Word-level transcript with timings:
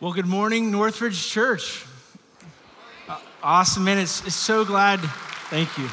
Well, 0.00 0.12
good 0.12 0.26
morning, 0.26 0.72
Northridge 0.72 1.28
Church. 1.28 1.86
Uh, 3.08 3.18
awesome, 3.42 3.84
man. 3.84 3.98
It's, 3.98 4.26
it's 4.26 4.34
so 4.34 4.64
glad. 4.64 4.98
Thank 5.50 5.78
you. 5.78 5.88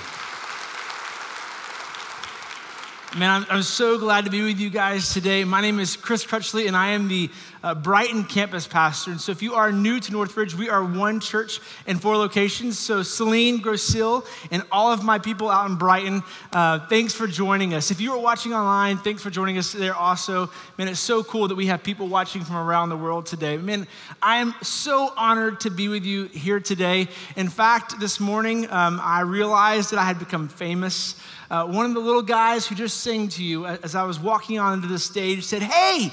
Man, 3.18 3.46
I'm, 3.50 3.62
so 3.62 4.00
glad 4.00 4.24
to 4.24 4.32
be 4.32 4.42
with 4.42 4.58
you 4.58 4.70
guys 4.70 5.14
today. 5.14 5.44
My 5.44 5.60
name 5.60 5.82
is 5.82 5.98
Chris 5.98 6.26
Crutchley, 6.26 6.68
and 6.68 6.78
I 6.78 6.92
am 6.92 7.10
the 7.10 7.30
uh, 7.62 7.76
Brighton 7.76 8.24
campus 8.24 8.68
pastor. 8.68 9.12
And 9.12 9.20
so, 9.20 9.34
if 9.34 9.42
you 9.42 9.54
are 9.54 9.70
new 9.70 10.00
to 10.00 10.12
Northridge, 10.14 10.56
we 10.56 10.70
are 10.70 10.82
one 10.82 11.20
church 11.20 11.60
in 11.86 11.98
four 11.98 12.16
locations. 12.16 12.80
So, 12.80 13.04
Saline, 13.04 13.60
Grosil, 13.60 14.26
and 14.50 14.64
all 14.72 14.94
of 14.94 15.04
my 15.04 15.20
people 15.20 15.50
out 15.50 15.70
in 15.70 15.76
Brighton, 15.76 16.24
uh, 16.54 16.88
thanks 16.88 17.14
for 17.14 17.28
joining 17.28 17.74
us. 17.74 17.92
If 17.92 18.00
you 18.00 18.14
are 18.14 18.18
watching 18.18 18.54
online, 18.54 18.98
thanks 18.98 19.22
for 19.22 19.30
joining 19.30 19.58
us 19.58 19.74
there 19.74 19.94
also. 19.94 20.50
Man, 20.78 20.88
it's 20.88 21.02
so 21.02 21.22
cool 21.22 21.50
that 21.50 21.56
we 21.56 21.66
have 21.66 21.84
people 21.84 22.08
watching 22.08 22.46
from 22.46 22.56
around 22.56 22.88
the 22.88 22.98
world 22.98 23.26
today. 23.26 23.58
Man, 23.58 23.88
I 24.22 24.38
am 24.38 24.56
so 24.62 25.12
honored 25.18 25.60
to 25.62 25.70
be 25.70 25.90
with 25.90 26.06
you 26.06 26.28
here 26.28 26.62
today. 26.62 27.10
In 27.36 27.50
fact, 27.50 28.00
this 28.00 28.22
morning, 28.22 28.70
um, 28.72 29.02
I 29.04 29.20
realized 29.20 29.92
that 29.92 30.00
I 30.00 30.06
had 30.06 30.18
become 30.18 30.48
famous. 30.48 31.16
Uh, 31.52 31.66
one 31.66 31.86
of 31.86 31.94
the 31.94 32.00
little 32.00 32.22
guys 32.22 32.66
who 32.66 32.76
just 32.76 33.02
sang 33.02 33.28
to 33.28 33.44
you 33.44 33.66
as 33.66 33.94
I 33.94 34.04
was 34.04 34.18
walking 34.18 34.58
onto 34.58 34.88
the 34.88 34.98
stage 34.98 35.44
said, 35.44 35.62
Hey, 35.62 36.10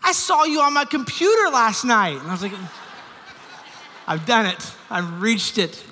I 0.00 0.12
saw 0.12 0.44
you 0.44 0.60
on 0.60 0.72
my 0.72 0.84
computer 0.84 1.50
last 1.50 1.84
night. 1.84 2.20
And 2.20 2.28
I 2.28 2.30
was 2.30 2.40
like, 2.40 2.52
I've 4.06 4.24
done 4.26 4.46
it, 4.46 4.72
I've 4.88 5.20
reached 5.20 5.58
it. 5.58 5.82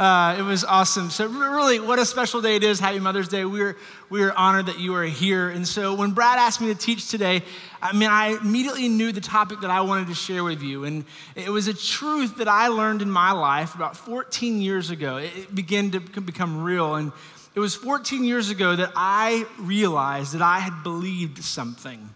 Uh, 0.00 0.36
it 0.38 0.42
was 0.42 0.64
awesome. 0.64 1.08
So, 1.08 1.26
really, 1.26 1.78
what 1.78 1.98
a 2.00 2.04
special 2.04 2.42
day 2.42 2.56
it 2.56 2.64
is. 2.64 2.80
Happy 2.80 2.98
Mother's 2.98 3.28
Day. 3.28 3.46
We're, 3.46 3.78
we're 4.10 4.32
honored 4.32 4.66
that 4.66 4.78
you 4.78 4.94
are 4.94 5.04
here. 5.04 5.48
And 5.48 5.66
so, 5.66 5.94
when 5.94 6.10
Brad 6.10 6.38
asked 6.38 6.60
me 6.60 6.66
to 6.66 6.74
teach 6.74 7.08
today, 7.08 7.42
I 7.80 7.94
mean, 7.94 8.10
I 8.10 8.36
immediately 8.42 8.88
knew 8.88 9.10
the 9.10 9.22
topic 9.22 9.60
that 9.60 9.70
I 9.70 9.80
wanted 9.80 10.08
to 10.08 10.14
share 10.14 10.44
with 10.44 10.62
you. 10.62 10.84
And 10.84 11.06
it 11.34 11.48
was 11.48 11.66
a 11.68 11.72
truth 11.72 12.36
that 12.38 12.48
I 12.48 12.68
learned 12.68 13.00
in 13.00 13.10
my 13.10 13.32
life 13.32 13.74
about 13.74 13.96
14 13.96 14.60
years 14.60 14.90
ago. 14.90 15.16
It 15.16 15.54
began 15.54 15.92
to 15.92 16.00
become 16.00 16.62
real. 16.62 16.96
And 16.96 17.10
it 17.56 17.60
was 17.60 17.74
14 17.74 18.22
years 18.22 18.50
ago 18.50 18.76
that 18.76 18.92
I 18.94 19.46
realized 19.58 20.34
that 20.34 20.42
I 20.42 20.58
had 20.58 20.82
believed 20.82 21.42
something. 21.42 22.10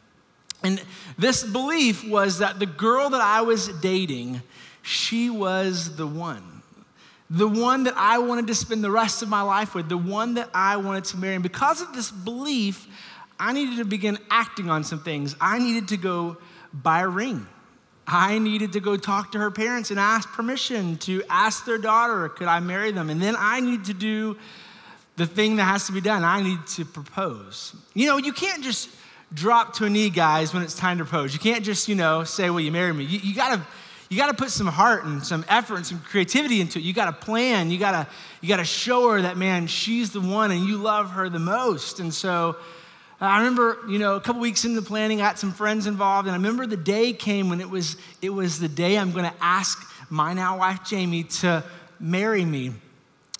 And 0.62 0.82
this 1.16 1.42
belief 1.42 2.06
was 2.06 2.40
that 2.40 2.58
the 2.58 2.66
girl 2.66 3.08
that 3.08 3.22
I 3.22 3.40
was 3.40 3.68
dating, 3.80 4.42
she 4.82 5.30
was 5.30 5.96
the 5.96 6.06
one. 6.06 6.60
The 7.30 7.48
one 7.48 7.84
that 7.84 7.94
I 7.96 8.18
wanted 8.18 8.48
to 8.48 8.54
spend 8.54 8.84
the 8.84 8.90
rest 8.90 9.22
of 9.22 9.30
my 9.30 9.40
life 9.40 9.74
with, 9.74 9.88
the 9.88 9.96
one 9.96 10.34
that 10.34 10.50
I 10.52 10.76
wanted 10.76 11.04
to 11.04 11.16
marry. 11.16 11.36
And 11.36 11.42
because 11.42 11.80
of 11.80 11.94
this 11.94 12.10
belief, 12.10 12.86
I 13.38 13.54
needed 13.54 13.78
to 13.78 13.86
begin 13.86 14.18
acting 14.28 14.68
on 14.68 14.84
some 14.84 15.02
things. 15.02 15.36
I 15.40 15.58
needed 15.58 15.88
to 15.88 15.96
go 15.96 16.36
buy 16.74 17.00
a 17.00 17.08
ring. 17.08 17.46
I 18.06 18.38
needed 18.38 18.74
to 18.74 18.80
go 18.80 18.98
talk 18.98 19.32
to 19.32 19.38
her 19.38 19.50
parents 19.50 19.90
and 19.90 19.98
ask 19.98 20.28
permission 20.28 20.98
to 20.98 21.22
ask 21.30 21.64
their 21.64 21.78
daughter, 21.78 22.28
could 22.28 22.48
I 22.48 22.60
marry 22.60 22.92
them? 22.92 23.08
And 23.08 23.22
then 23.22 23.36
I 23.38 23.60
needed 23.60 23.86
to 23.86 23.94
do 23.94 24.36
the 25.20 25.26
thing 25.26 25.56
that 25.56 25.64
has 25.64 25.84
to 25.84 25.92
be 25.92 26.00
done. 26.00 26.24
I 26.24 26.42
need 26.42 26.66
to 26.68 26.84
propose. 26.86 27.76
You 27.92 28.06
know, 28.06 28.16
you 28.16 28.32
can't 28.32 28.64
just 28.64 28.88
drop 29.34 29.74
to 29.74 29.84
a 29.84 29.90
knee, 29.90 30.08
guys, 30.08 30.54
when 30.54 30.62
it's 30.62 30.74
time 30.74 30.96
to 30.96 31.04
propose. 31.04 31.34
You 31.34 31.38
can't 31.38 31.62
just, 31.62 31.88
you 31.88 31.94
know, 31.94 32.24
say, 32.24 32.48
Will 32.48 32.60
you 32.60 32.72
marry 32.72 32.94
me? 32.94 33.04
You, 33.04 33.18
you 33.18 33.34
gotta. 33.34 33.62
You 34.08 34.16
got 34.16 34.26
to 34.26 34.34
put 34.34 34.50
some 34.50 34.66
heart 34.66 35.04
and 35.04 35.24
some 35.24 35.44
effort 35.48 35.76
and 35.76 35.86
some 35.86 36.00
creativity 36.00 36.60
into 36.60 36.80
it. 36.80 36.82
You 36.82 36.92
got 36.92 37.04
to 37.04 37.24
plan. 37.24 37.70
You 37.70 37.78
got 37.78 37.92
to 37.92 38.12
you 38.40 38.48
got 38.48 38.56
to 38.56 38.64
show 38.64 39.08
her 39.10 39.22
that 39.22 39.36
man, 39.36 39.68
she's 39.68 40.10
the 40.10 40.20
one 40.20 40.50
and 40.50 40.66
you 40.66 40.78
love 40.78 41.10
her 41.10 41.28
the 41.28 41.38
most. 41.38 42.00
And 42.00 42.12
so 42.12 42.56
I 43.20 43.38
remember, 43.38 43.78
you 43.88 44.00
know, 44.00 44.16
a 44.16 44.20
couple 44.20 44.40
weeks 44.40 44.64
into 44.64 44.82
planning, 44.82 45.22
I 45.22 45.28
had 45.28 45.38
some 45.38 45.52
friends 45.52 45.86
involved, 45.86 46.26
and 46.26 46.32
I 46.32 46.38
remember 46.38 46.66
the 46.66 46.76
day 46.76 47.12
came 47.12 47.50
when 47.50 47.60
it 47.60 47.70
was 47.70 47.96
it 48.20 48.30
was 48.30 48.58
the 48.58 48.66
day 48.66 48.98
I'm 48.98 49.12
to 49.12 49.32
ask 49.40 49.78
my 50.10 50.32
now 50.32 50.58
wife 50.58 50.82
Jamie 50.84 51.22
to 51.22 51.62
marry 52.00 52.44
me. 52.44 52.72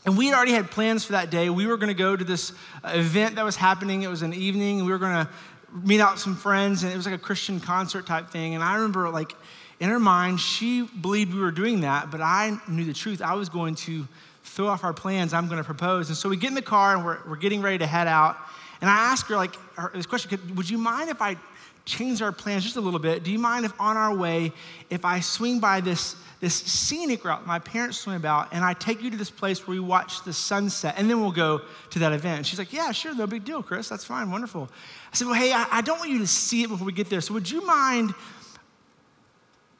And 0.04 0.16
we 0.16 0.26
had 0.26 0.34
already 0.34 0.52
had 0.52 0.70
plans 0.70 1.04
for 1.04 1.12
that 1.12 1.30
day. 1.30 1.50
We 1.50 1.66
were 1.66 1.76
going 1.76 1.88
to 1.88 1.94
go 1.94 2.16
to 2.16 2.24
this 2.24 2.52
uh, 2.82 2.92
event 2.94 3.36
that 3.36 3.44
was 3.44 3.56
happening. 3.56 4.02
It 4.02 4.08
was 4.08 4.22
an 4.22 4.32
evening. 4.32 4.84
We 4.84 4.92
were 4.92 4.98
going 4.98 5.26
to 5.26 5.28
meet 5.72 6.00
out 6.00 6.18
some 6.18 6.36
friends, 6.36 6.82
and 6.82 6.92
it 6.92 6.96
was 6.96 7.06
like 7.06 7.14
a 7.14 7.18
Christian 7.18 7.60
concert 7.60 8.06
type 8.06 8.30
thing. 8.30 8.54
And 8.54 8.64
I 8.64 8.76
remember, 8.76 9.10
like, 9.10 9.34
in 9.78 9.88
her 9.90 10.00
mind, 10.00 10.40
she 10.40 10.82
believed 10.82 11.34
we 11.34 11.40
were 11.40 11.50
doing 11.50 11.80
that, 11.80 12.10
but 12.10 12.20
I 12.20 12.58
knew 12.68 12.84
the 12.84 12.92
truth. 12.92 13.22
I 13.22 13.34
was 13.34 13.48
going 13.48 13.74
to 13.76 14.06
throw 14.42 14.68
off 14.68 14.84
our 14.84 14.92
plans. 14.92 15.32
I'm 15.32 15.46
going 15.46 15.58
to 15.58 15.64
propose. 15.64 16.08
And 16.08 16.16
so 16.16 16.28
we 16.28 16.36
get 16.36 16.48
in 16.48 16.54
the 16.54 16.62
car, 16.62 16.96
and 16.96 17.04
we're, 17.04 17.18
we're 17.28 17.36
getting 17.36 17.62
ready 17.62 17.78
to 17.78 17.86
head 17.86 18.06
out. 18.06 18.36
And 18.80 18.88
I 18.88 18.94
ask 18.94 19.26
her, 19.26 19.36
like, 19.36 19.54
her, 19.76 19.90
this 19.94 20.06
question 20.06 20.38
Would 20.54 20.68
you 20.68 20.78
mind 20.78 21.10
if 21.10 21.20
I 21.20 21.36
change 21.84 22.22
our 22.22 22.32
plans 22.32 22.64
just 22.64 22.76
a 22.76 22.80
little 22.80 23.00
bit? 23.00 23.22
Do 23.22 23.30
you 23.30 23.38
mind 23.38 23.64
if 23.64 23.78
on 23.80 23.96
our 23.96 24.14
way, 24.14 24.52
if 24.88 25.04
I 25.04 25.20
swing 25.20 25.60
by 25.60 25.80
this? 25.80 26.16
This 26.40 26.54
scenic 26.54 27.24
route 27.24 27.46
my 27.46 27.58
parents 27.58 28.02
told 28.02 28.14
me 28.14 28.16
about, 28.16 28.52
and 28.52 28.64
I 28.64 28.72
take 28.72 29.02
you 29.02 29.10
to 29.10 29.16
this 29.16 29.30
place 29.30 29.66
where 29.66 29.74
we 29.74 29.80
watch 29.80 30.24
the 30.24 30.32
sunset, 30.32 30.94
and 30.96 31.08
then 31.08 31.20
we'll 31.20 31.32
go 31.32 31.60
to 31.90 31.98
that 31.98 32.12
event. 32.12 32.46
She's 32.46 32.58
like, 32.58 32.72
Yeah, 32.72 32.92
sure, 32.92 33.14
no 33.14 33.26
big 33.26 33.44
deal, 33.44 33.62
Chris. 33.62 33.88
That's 33.88 34.04
fine, 34.04 34.30
wonderful. 34.30 34.70
I 35.12 35.16
said, 35.16 35.26
Well, 35.26 35.38
hey, 35.38 35.52
I, 35.52 35.66
I 35.70 35.80
don't 35.82 35.98
want 35.98 36.10
you 36.10 36.18
to 36.18 36.26
see 36.26 36.62
it 36.62 36.68
before 36.68 36.86
we 36.86 36.92
get 36.92 37.10
there, 37.10 37.20
so 37.20 37.34
would 37.34 37.50
you 37.50 37.64
mind 37.66 38.14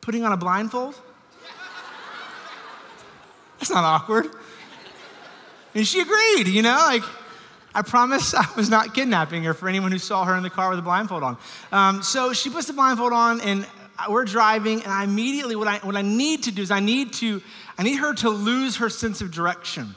putting 0.03 0.23
on 0.23 0.33
a 0.33 0.37
blindfold? 0.37 0.95
That's 3.59 3.71
not 3.71 3.85
awkward. 3.85 4.31
And 5.75 5.87
she 5.87 6.01
agreed, 6.01 6.49
you 6.49 6.63
know, 6.63 6.75
like, 6.75 7.05
I 7.75 7.83
promise 7.83 8.35
I 8.35 8.47
was 8.55 8.69
not 8.69 8.93
kidnapping 8.93 9.45
her 9.45 9.55
for 9.55 9.69
anyone 9.69 9.93
who 9.93 9.99
saw 9.99 10.25
her 10.25 10.37
in 10.37 10.43
the 10.43 10.51
car 10.51 10.71
with 10.71 10.79
a 10.79 10.83
blindfold 10.83 11.23
on. 11.23 11.39
Um, 11.73 12.03
so 12.03 12.33
she 12.33 12.51
puts 12.51 12.67
the 12.67 12.73
blindfold 12.75 13.13
on, 13.13 13.41
and 13.41 13.67
we're 14.09 14.25
driving, 14.25 14.83
and 14.83 14.93
I 14.93 15.05
immediately, 15.05 15.57
what 15.57 15.69
I, 15.69 15.79
what 15.79 15.97
I 15.97 16.03
need 16.03 16.45
to 16.45 16.53
do 16.53 16.63
is 16.63 16.71
I 16.71 16.81
need 16.81 17.13
to, 17.15 17.43
I 17.77 17.83
need 17.83 17.97
her 17.97 18.15
to 18.15 18.31
lose 18.31 18.77
her 18.77 18.89
sense 18.89 19.21
of 19.21 19.31
direction. 19.31 19.95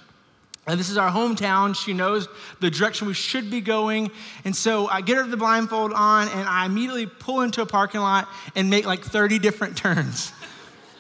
And 0.66 0.80
this 0.80 0.90
is 0.90 0.98
our 0.98 1.12
hometown. 1.12 1.76
She 1.76 1.94
knows 1.94 2.30
the 2.62 2.72
direction 2.72 3.08
we 3.08 3.14
should 3.14 3.52
be 3.52 3.60
going. 3.60 4.12
And 4.46 4.56
so 4.56 4.88
I 4.88 5.02
get 5.02 5.18
her 5.18 5.24
the 5.24 5.36
blindfold 5.36 5.92
on, 5.92 6.30
and 6.30 6.48
I 6.48 6.66
immediately 6.66 7.06
pull 7.06 7.42
into 7.42 7.62
a 7.62 7.66
parking 7.66 8.00
lot 8.00 8.30
and 8.56 8.70
make 8.70 8.86
like 8.86 9.02
30 9.02 9.40
different 9.40 9.76
turns. 9.78 10.32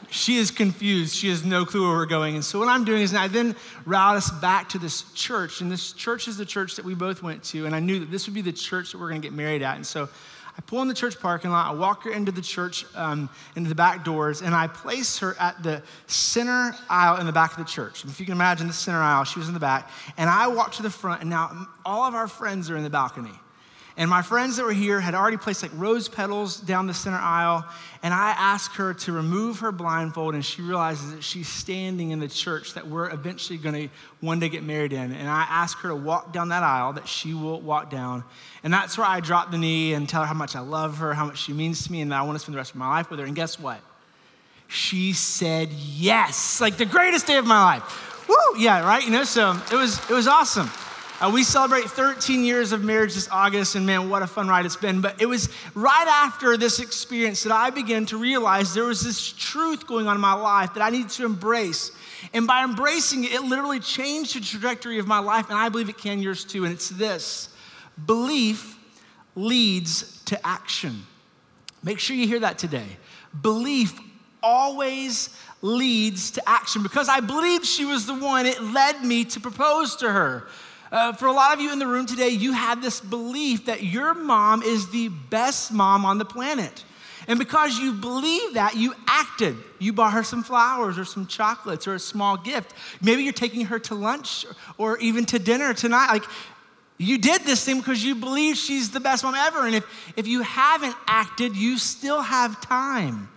she 0.09 0.35
is 0.35 0.51
confused. 0.51 1.15
She 1.15 1.29
has 1.29 1.45
no 1.45 1.65
clue 1.65 1.87
where 1.87 1.97
we're 1.97 2.05
going. 2.05 2.35
And 2.35 2.43
so 2.43 2.59
what 2.59 2.67
I'm 2.67 2.83
doing 2.83 3.01
is 3.01 3.15
I 3.15 3.29
then 3.29 3.55
route 3.85 4.17
us 4.17 4.29
back 4.29 4.69
to 4.69 4.79
this 4.79 5.03
church. 5.13 5.61
And 5.61 5.71
this 5.71 5.93
church 5.93 6.27
is 6.27 6.35
the 6.35 6.45
church 6.45 6.75
that 6.75 6.83
we 6.83 6.93
both 6.93 7.23
went 7.23 7.43
to. 7.45 7.65
And 7.65 7.73
I 7.73 7.79
knew 7.79 7.99
that 7.99 8.11
this 8.11 8.27
would 8.27 8.33
be 8.33 8.41
the 8.41 8.51
church 8.51 8.91
that 8.91 8.97
we're 8.99 9.09
going 9.09 9.21
to 9.21 9.25
get 9.25 9.35
married 9.35 9.61
at. 9.61 9.77
And 9.77 9.87
so 9.87 10.09
I 10.57 10.61
pull 10.61 10.81
in 10.81 10.87
the 10.87 10.93
church 10.93 11.19
parking 11.19 11.49
lot, 11.49 11.71
I 11.71 11.73
walk 11.75 12.03
her 12.03 12.11
into 12.11 12.31
the 12.31 12.41
church, 12.41 12.85
um, 12.95 13.29
into 13.55 13.69
the 13.69 13.75
back 13.75 14.05
doors, 14.05 14.41
and 14.41 14.53
I 14.53 14.67
place 14.67 15.17
her 15.19 15.35
at 15.39 15.63
the 15.63 15.81
center 16.05 16.75
aisle 16.89 17.17
in 17.19 17.25
the 17.25 17.31
back 17.31 17.51
of 17.51 17.57
the 17.57 17.71
church. 17.71 18.05
If 18.05 18.19
you 18.19 18.25
can 18.25 18.33
imagine 18.33 18.67
the 18.67 18.73
center 18.73 18.99
aisle, 18.99 19.23
she 19.23 19.39
was 19.39 19.47
in 19.47 19.55
the 19.55 19.59
back. 19.59 19.89
And 20.17 20.29
I 20.29 20.47
walk 20.47 20.73
to 20.73 20.83
the 20.83 20.91
front, 20.91 21.21
and 21.21 21.29
now 21.29 21.67
all 21.83 22.03
of 22.03 22.13
our 22.13 22.27
friends 22.27 22.69
are 22.69 22.77
in 22.77 22.83
the 22.83 22.89
balcony. 22.89 23.39
And 23.95 24.09
my 24.09 24.23
friends 24.23 24.57
that 24.57 24.65
were 24.65 24.73
here 24.73 24.99
had 24.99 25.13
already 25.13 25.37
placed 25.37 25.61
like 25.61 25.71
rose 25.75 26.09
petals 26.09 26.59
down 26.59 26.87
the 26.87 26.95
center 26.95 27.17
aisle. 27.17 27.63
And 28.01 28.11
I 28.11 28.31
asked 28.31 28.75
her 28.77 28.95
to 28.95 29.11
remove 29.11 29.59
her 29.59 29.71
blindfold, 29.71 30.33
and 30.33 30.43
she 30.43 30.63
realizes 30.63 31.13
that 31.13 31.23
she's 31.23 31.47
standing 31.47 32.09
in 32.09 32.19
the 32.19 32.27
church 32.27 32.73
that 32.73 32.87
we're 32.87 33.11
eventually 33.11 33.59
going 33.59 33.87
to 33.87 33.93
one 34.19 34.39
day 34.39 34.49
get 34.49 34.63
married 34.63 34.93
in. 34.93 35.11
And 35.11 35.29
I 35.29 35.45
ask 35.47 35.77
her 35.79 35.89
to 35.89 35.95
walk 35.95 36.33
down 36.33 36.49
that 36.49 36.63
aisle 36.63 36.93
that 36.93 37.07
she 37.07 37.35
will 37.35 37.61
walk 37.61 37.91
down. 37.91 38.23
And 38.63 38.73
that's 38.73 38.97
where 38.97 39.07
I 39.07 39.19
drop 39.19 39.51
the 39.51 39.59
knee 39.59 39.93
and 39.93 40.09
tell 40.09 40.21
her 40.21 40.27
how 40.27 40.33
much 40.33 40.55
I 40.55 40.61
love 40.61 40.97
her, 40.97 41.13
how 41.13 41.25
much 41.25 41.37
she 41.37 41.53
means 41.53 41.85
to 41.85 41.91
me, 41.91 42.01
and 42.01 42.11
that 42.11 42.19
I 42.19 42.23
want 42.23 42.35
to 42.35 42.39
spend 42.39 42.55
the 42.55 42.57
rest 42.57 42.71
of 42.71 42.77
my 42.77 42.89
life 42.89 43.11
with 43.11 43.19
her. 43.19 43.25
And 43.25 43.35
guess 43.35 43.59
what? 43.59 43.79
She 44.67 45.13
said 45.13 45.69
yes, 45.71 46.59
like 46.59 46.77
the 46.77 46.85
greatest 46.85 47.27
day 47.27 47.37
of 47.37 47.45
my 47.45 47.63
life. 47.63 48.27
Woo! 48.27 48.35
Yeah, 48.57 48.83
right? 48.83 49.03
You 49.05 49.11
know, 49.11 49.23
so 49.23 49.51
it 49.71 49.75
was 49.75 49.99
it 50.09 50.13
was 50.13 50.27
awesome. 50.27 50.71
Uh, 51.23 51.29
we 51.29 51.41
celebrate 51.41 51.85
13 51.85 52.43
years 52.43 52.73
of 52.73 52.83
marriage 52.83 53.13
this 53.13 53.29
August, 53.31 53.75
and 53.75 53.85
man, 53.85 54.09
what 54.09 54.21
a 54.21 54.27
fun 54.27 54.45
ride 54.45 54.65
it's 54.65 54.75
been. 54.75 54.99
But 54.99 55.21
it 55.21 55.25
was 55.25 55.47
right 55.73 56.05
after 56.05 56.57
this 56.57 56.81
experience 56.81 57.43
that 57.43 57.53
I 57.53 57.69
began 57.69 58.05
to 58.07 58.17
realize 58.17 58.73
there 58.73 58.83
was 58.83 59.01
this 59.01 59.31
truth 59.31 59.87
going 59.87 60.05
on 60.05 60.15
in 60.15 60.21
my 60.21 60.33
life 60.33 60.73
that 60.73 60.83
I 60.83 60.89
needed 60.89 61.11
to 61.11 61.25
embrace. 61.25 61.91
And 62.33 62.45
by 62.45 62.65
embracing 62.65 63.23
it, 63.23 63.31
it 63.31 63.41
literally 63.41 63.79
changed 63.79 64.35
the 64.35 64.41
trajectory 64.41 64.99
of 64.99 65.07
my 65.07 65.19
life, 65.19 65.47
and 65.47 65.57
I 65.57 65.69
believe 65.69 65.87
it 65.87 65.97
can 65.97 66.21
yours 66.21 66.43
too. 66.43 66.65
And 66.65 66.73
it's 66.73 66.89
this 66.89 67.47
belief 68.05 68.77
leads 69.33 70.21
to 70.23 70.45
action. 70.45 71.03
Make 71.83 71.99
sure 71.99 72.17
you 72.17 72.27
hear 72.27 72.41
that 72.41 72.57
today. 72.57 72.97
Belief 73.41 73.97
always 74.41 75.29
leads 75.61 76.31
to 76.31 76.49
action. 76.49 76.83
Because 76.83 77.07
I 77.07 77.21
believed 77.21 77.65
she 77.65 77.85
was 77.85 78.07
the 78.07 78.13
one, 78.13 78.45
it 78.45 78.61
led 78.61 79.05
me 79.05 79.23
to 79.23 79.39
propose 79.39 79.95
to 79.97 80.11
her. 80.11 80.49
Uh, 80.93 81.11
for 81.11 81.25
a 81.25 81.31
lot 81.31 81.55
of 81.55 81.59
you 81.59 81.73
in 81.73 81.79
the 81.79 81.87
room 81.87 82.05
today, 82.05 82.29
you 82.29 82.53
have 82.53 82.79
this 82.79 83.01
belief 83.01 83.65
that 83.65 83.81
your 83.81 84.13
mom 84.13 84.61
is 84.61 84.89
the 84.91 85.07
best 85.07 85.73
mom 85.73 86.05
on 86.05 86.19
the 86.19 86.25
planet. 86.25 86.85
And 87.27 87.39
because 87.39 87.79
you 87.79 87.93
believe 87.93 88.53
that, 88.53 88.75
you 88.75 88.93
acted. 89.07 89.55
You 89.79 89.91
bought 89.91 90.13
her 90.13 90.21
some 90.21 90.43
flowers 90.43 90.99
or 90.99 91.05
some 91.05 91.25
chocolates 91.25 91.87
or 91.87 91.95
a 91.95 91.99
small 91.99 92.37
gift. 92.37 92.75
Maybe 93.01 93.23
you're 93.23 93.33
taking 93.33 93.65
her 93.65 93.79
to 93.79 93.95
lunch 93.95 94.45
or 94.77 94.99
even 94.99 95.25
to 95.27 95.39
dinner 95.39 95.73
tonight. 95.73 96.09
Like, 96.11 96.25
you 96.99 97.17
did 97.17 97.41
this 97.41 97.65
thing 97.65 97.79
because 97.79 98.03
you 98.03 98.13
believe 98.13 98.55
she's 98.55 98.91
the 98.91 98.99
best 98.99 99.23
mom 99.23 99.33
ever. 99.33 99.65
And 99.65 99.73
if, 99.73 100.13
if 100.15 100.27
you 100.27 100.43
haven't 100.43 100.95
acted, 101.07 101.55
you 101.55 101.79
still 101.79 102.21
have 102.21 102.61
time. 102.61 103.29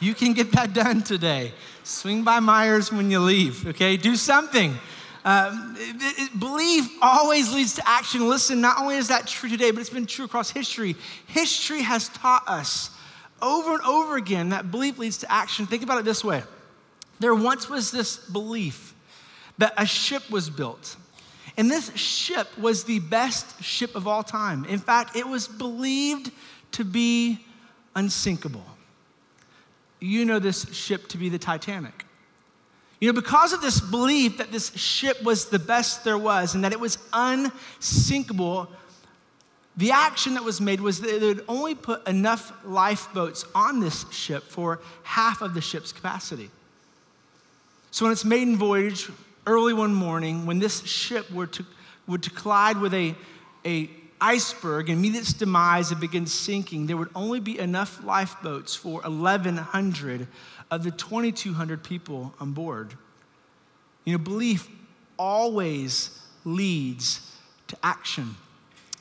You 0.00 0.14
can 0.14 0.32
get 0.32 0.52
that 0.52 0.72
done 0.72 1.02
today. 1.02 1.52
Swing 1.82 2.24
by 2.24 2.40
Myers 2.40 2.92
when 2.92 3.10
you 3.10 3.20
leave, 3.20 3.66
okay? 3.68 3.96
Do 3.96 4.16
something. 4.16 4.76
Um, 5.24 5.74
it, 5.78 6.18
it, 6.18 6.38
belief 6.38 6.90
always 7.00 7.52
leads 7.54 7.74
to 7.74 7.88
action. 7.88 8.28
Listen, 8.28 8.60
not 8.60 8.78
only 8.78 8.96
is 8.96 9.08
that 9.08 9.26
true 9.26 9.48
today, 9.48 9.70
but 9.70 9.80
it's 9.80 9.90
been 9.90 10.06
true 10.06 10.26
across 10.26 10.50
history. 10.50 10.96
History 11.26 11.80
has 11.82 12.10
taught 12.10 12.44
us 12.46 12.90
over 13.40 13.74
and 13.74 13.82
over 13.82 14.16
again 14.16 14.50
that 14.50 14.70
belief 14.70 14.98
leads 14.98 15.18
to 15.18 15.32
action. 15.32 15.66
Think 15.66 15.82
about 15.82 15.98
it 15.98 16.04
this 16.04 16.24
way 16.24 16.42
there 17.20 17.34
once 17.34 17.68
was 17.68 17.90
this 17.90 18.18
belief 18.18 18.94
that 19.58 19.72
a 19.78 19.86
ship 19.86 20.28
was 20.30 20.50
built. 20.50 20.96
And 21.56 21.70
this 21.70 21.94
ship 21.96 22.48
was 22.58 22.84
the 22.84 22.98
best 22.98 23.62
ship 23.62 23.94
of 23.94 24.08
all 24.08 24.24
time. 24.24 24.64
In 24.64 24.80
fact, 24.80 25.16
it 25.16 25.26
was 25.26 25.46
believed 25.46 26.32
to 26.72 26.84
be 26.84 27.38
unsinkable. 27.94 28.64
You 30.04 30.24
know 30.24 30.38
this 30.38 30.72
ship 30.74 31.08
to 31.08 31.18
be 31.18 31.28
the 31.28 31.38
Titanic. 31.38 32.04
You 33.00 33.12
know, 33.12 33.20
because 33.20 33.52
of 33.52 33.60
this 33.60 33.80
belief 33.80 34.38
that 34.38 34.52
this 34.52 34.72
ship 34.74 35.22
was 35.22 35.46
the 35.46 35.58
best 35.58 36.04
there 36.04 36.18
was 36.18 36.54
and 36.54 36.62
that 36.64 36.72
it 36.72 36.80
was 36.80 36.98
unsinkable, 37.12 38.68
the 39.76 39.90
action 39.90 40.34
that 40.34 40.44
was 40.44 40.60
made 40.60 40.80
was 40.80 41.00
that 41.00 41.20
they 41.20 41.26
would 41.26 41.44
only 41.48 41.74
put 41.74 42.06
enough 42.06 42.52
lifeboats 42.64 43.44
on 43.54 43.80
this 43.80 44.04
ship 44.12 44.44
for 44.44 44.80
half 45.02 45.42
of 45.42 45.54
the 45.54 45.60
ship's 45.60 45.92
capacity. 45.92 46.50
So, 47.90 48.06
on 48.06 48.12
its 48.12 48.24
maiden 48.24 48.56
voyage, 48.56 49.10
early 49.46 49.72
one 49.72 49.94
morning, 49.94 50.46
when 50.46 50.58
this 50.58 50.84
ship 50.84 51.30
were 51.30 51.46
to, 51.48 51.64
would 52.06 52.22
to 52.24 52.30
collide 52.30 52.78
with 52.78 52.94
a, 52.94 53.14
a 53.64 53.90
iceberg 54.20 54.88
and 54.88 55.00
meet 55.00 55.14
its 55.14 55.32
demise 55.32 55.90
and 55.90 56.00
begin 56.00 56.26
sinking, 56.26 56.86
there 56.86 56.96
would 56.96 57.10
only 57.14 57.40
be 57.40 57.58
enough 57.58 58.02
lifeboats 58.04 58.74
for 58.74 59.00
1,100 59.02 60.26
of 60.70 60.84
the 60.84 60.90
2,200 60.90 61.82
people 61.82 62.34
on 62.40 62.52
board. 62.52 62.94
You 64.04 64.12
know, 64.12 64.18
belief 64.18 64.68
always 65.18 66.18
leads 66.44 67.32
to 67.68 67.76
action. 67.82 68.36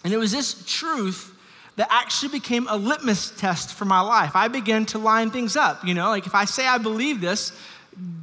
And 0.04 0.14
it 0.14 0.18
was 0.18 0.32
this 0.32 0.64
truth 0.66 1.34
that 1.76 1.88
actually 1.90 2.30
became 2.30 2.68
a 2.70 2.78
litmus 2.78 3.32
test 3.32 3.74
for 3.74 3.86
my 3.86 4.02
life. 4.02 4.36
I 4.36 4.48
began 4.48 4.86
to 4.88 5.00
line 5.00 5.32
things 5.32 5.56
up. 5.56 5.86
You 5.86 5.94
know, 5.94 6.10
like 6.10 6.28
if 6.28 6.36
I 6.36 6.46
say 6.46 6.68
I 6.68 6.78
believe 6.78 7.20
this, 7.20 7.52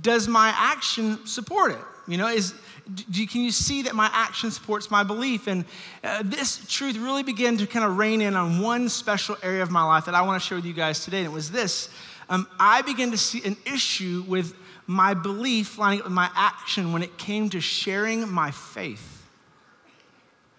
does 0.03 0.29
my 0.29 0.53
action 0.57 1.27
support 1.27 1.73
it? 1.73 1.79
You 2.07 2.17
know, 2.17 2.29
is 2.29 2.55
do, 2.95 3.27
can 3.27 3.43
you 3.43 3.51
see 3.51 3.83
that 3.83 3.95
my 3.95 4.11
action 4.13 4.51
supports 4.51 4.91
my 4.91 5.03
belief? 5.03 5.47
And 5.47 5.65
uh, 6.03 6.23
this 6.25 6.65
truth 6.69 6.97
really 6.97 7.23
began 7.23 7.57
to 7.59 7.67
kind 7.67 7.85
of 7.85 7.97
rein 7.99 8.21
in 8.21 8.37
on 8.37 8.61
one 8.61 8.89
special 8.89 9.37
area 9.43 9.63
of 9.63 9.71
my 9.71 9.83
life 9.83 10.07
that 10.07 10.15
I 10.15 10.23
want 10.23 10.41
to 10.41 10.47
share 10.47 10.57
with 10.57 10.65
you 10.65 10.73
guys 10.73 11.05
today. 11.05 11.19
And 11.19 11.27
it 11.27 11.33
was 11.33 11.51
this 11.51 11.89
um, 12.29 12.47
I 12.59 12.83
began 12.83 13.11
to 13.11 13.19
see 13.19 13.43
an 13.45 13.57
issue 13.67 14.25
with 14.27 14.55
my 14.87 15.15
belief 15.15 15.79
lining 15.79 16.01
up 16.01 16.07
with 16.07 16.15
my 16.15 16.31
action 16.35 16.93
when 16.93 17.03
it 17.03 17.19
came 17.19 17.51
to 17.51 17.61
sharing 17.61 18.31
my 18.31 18.51
faith. 18.51 19.27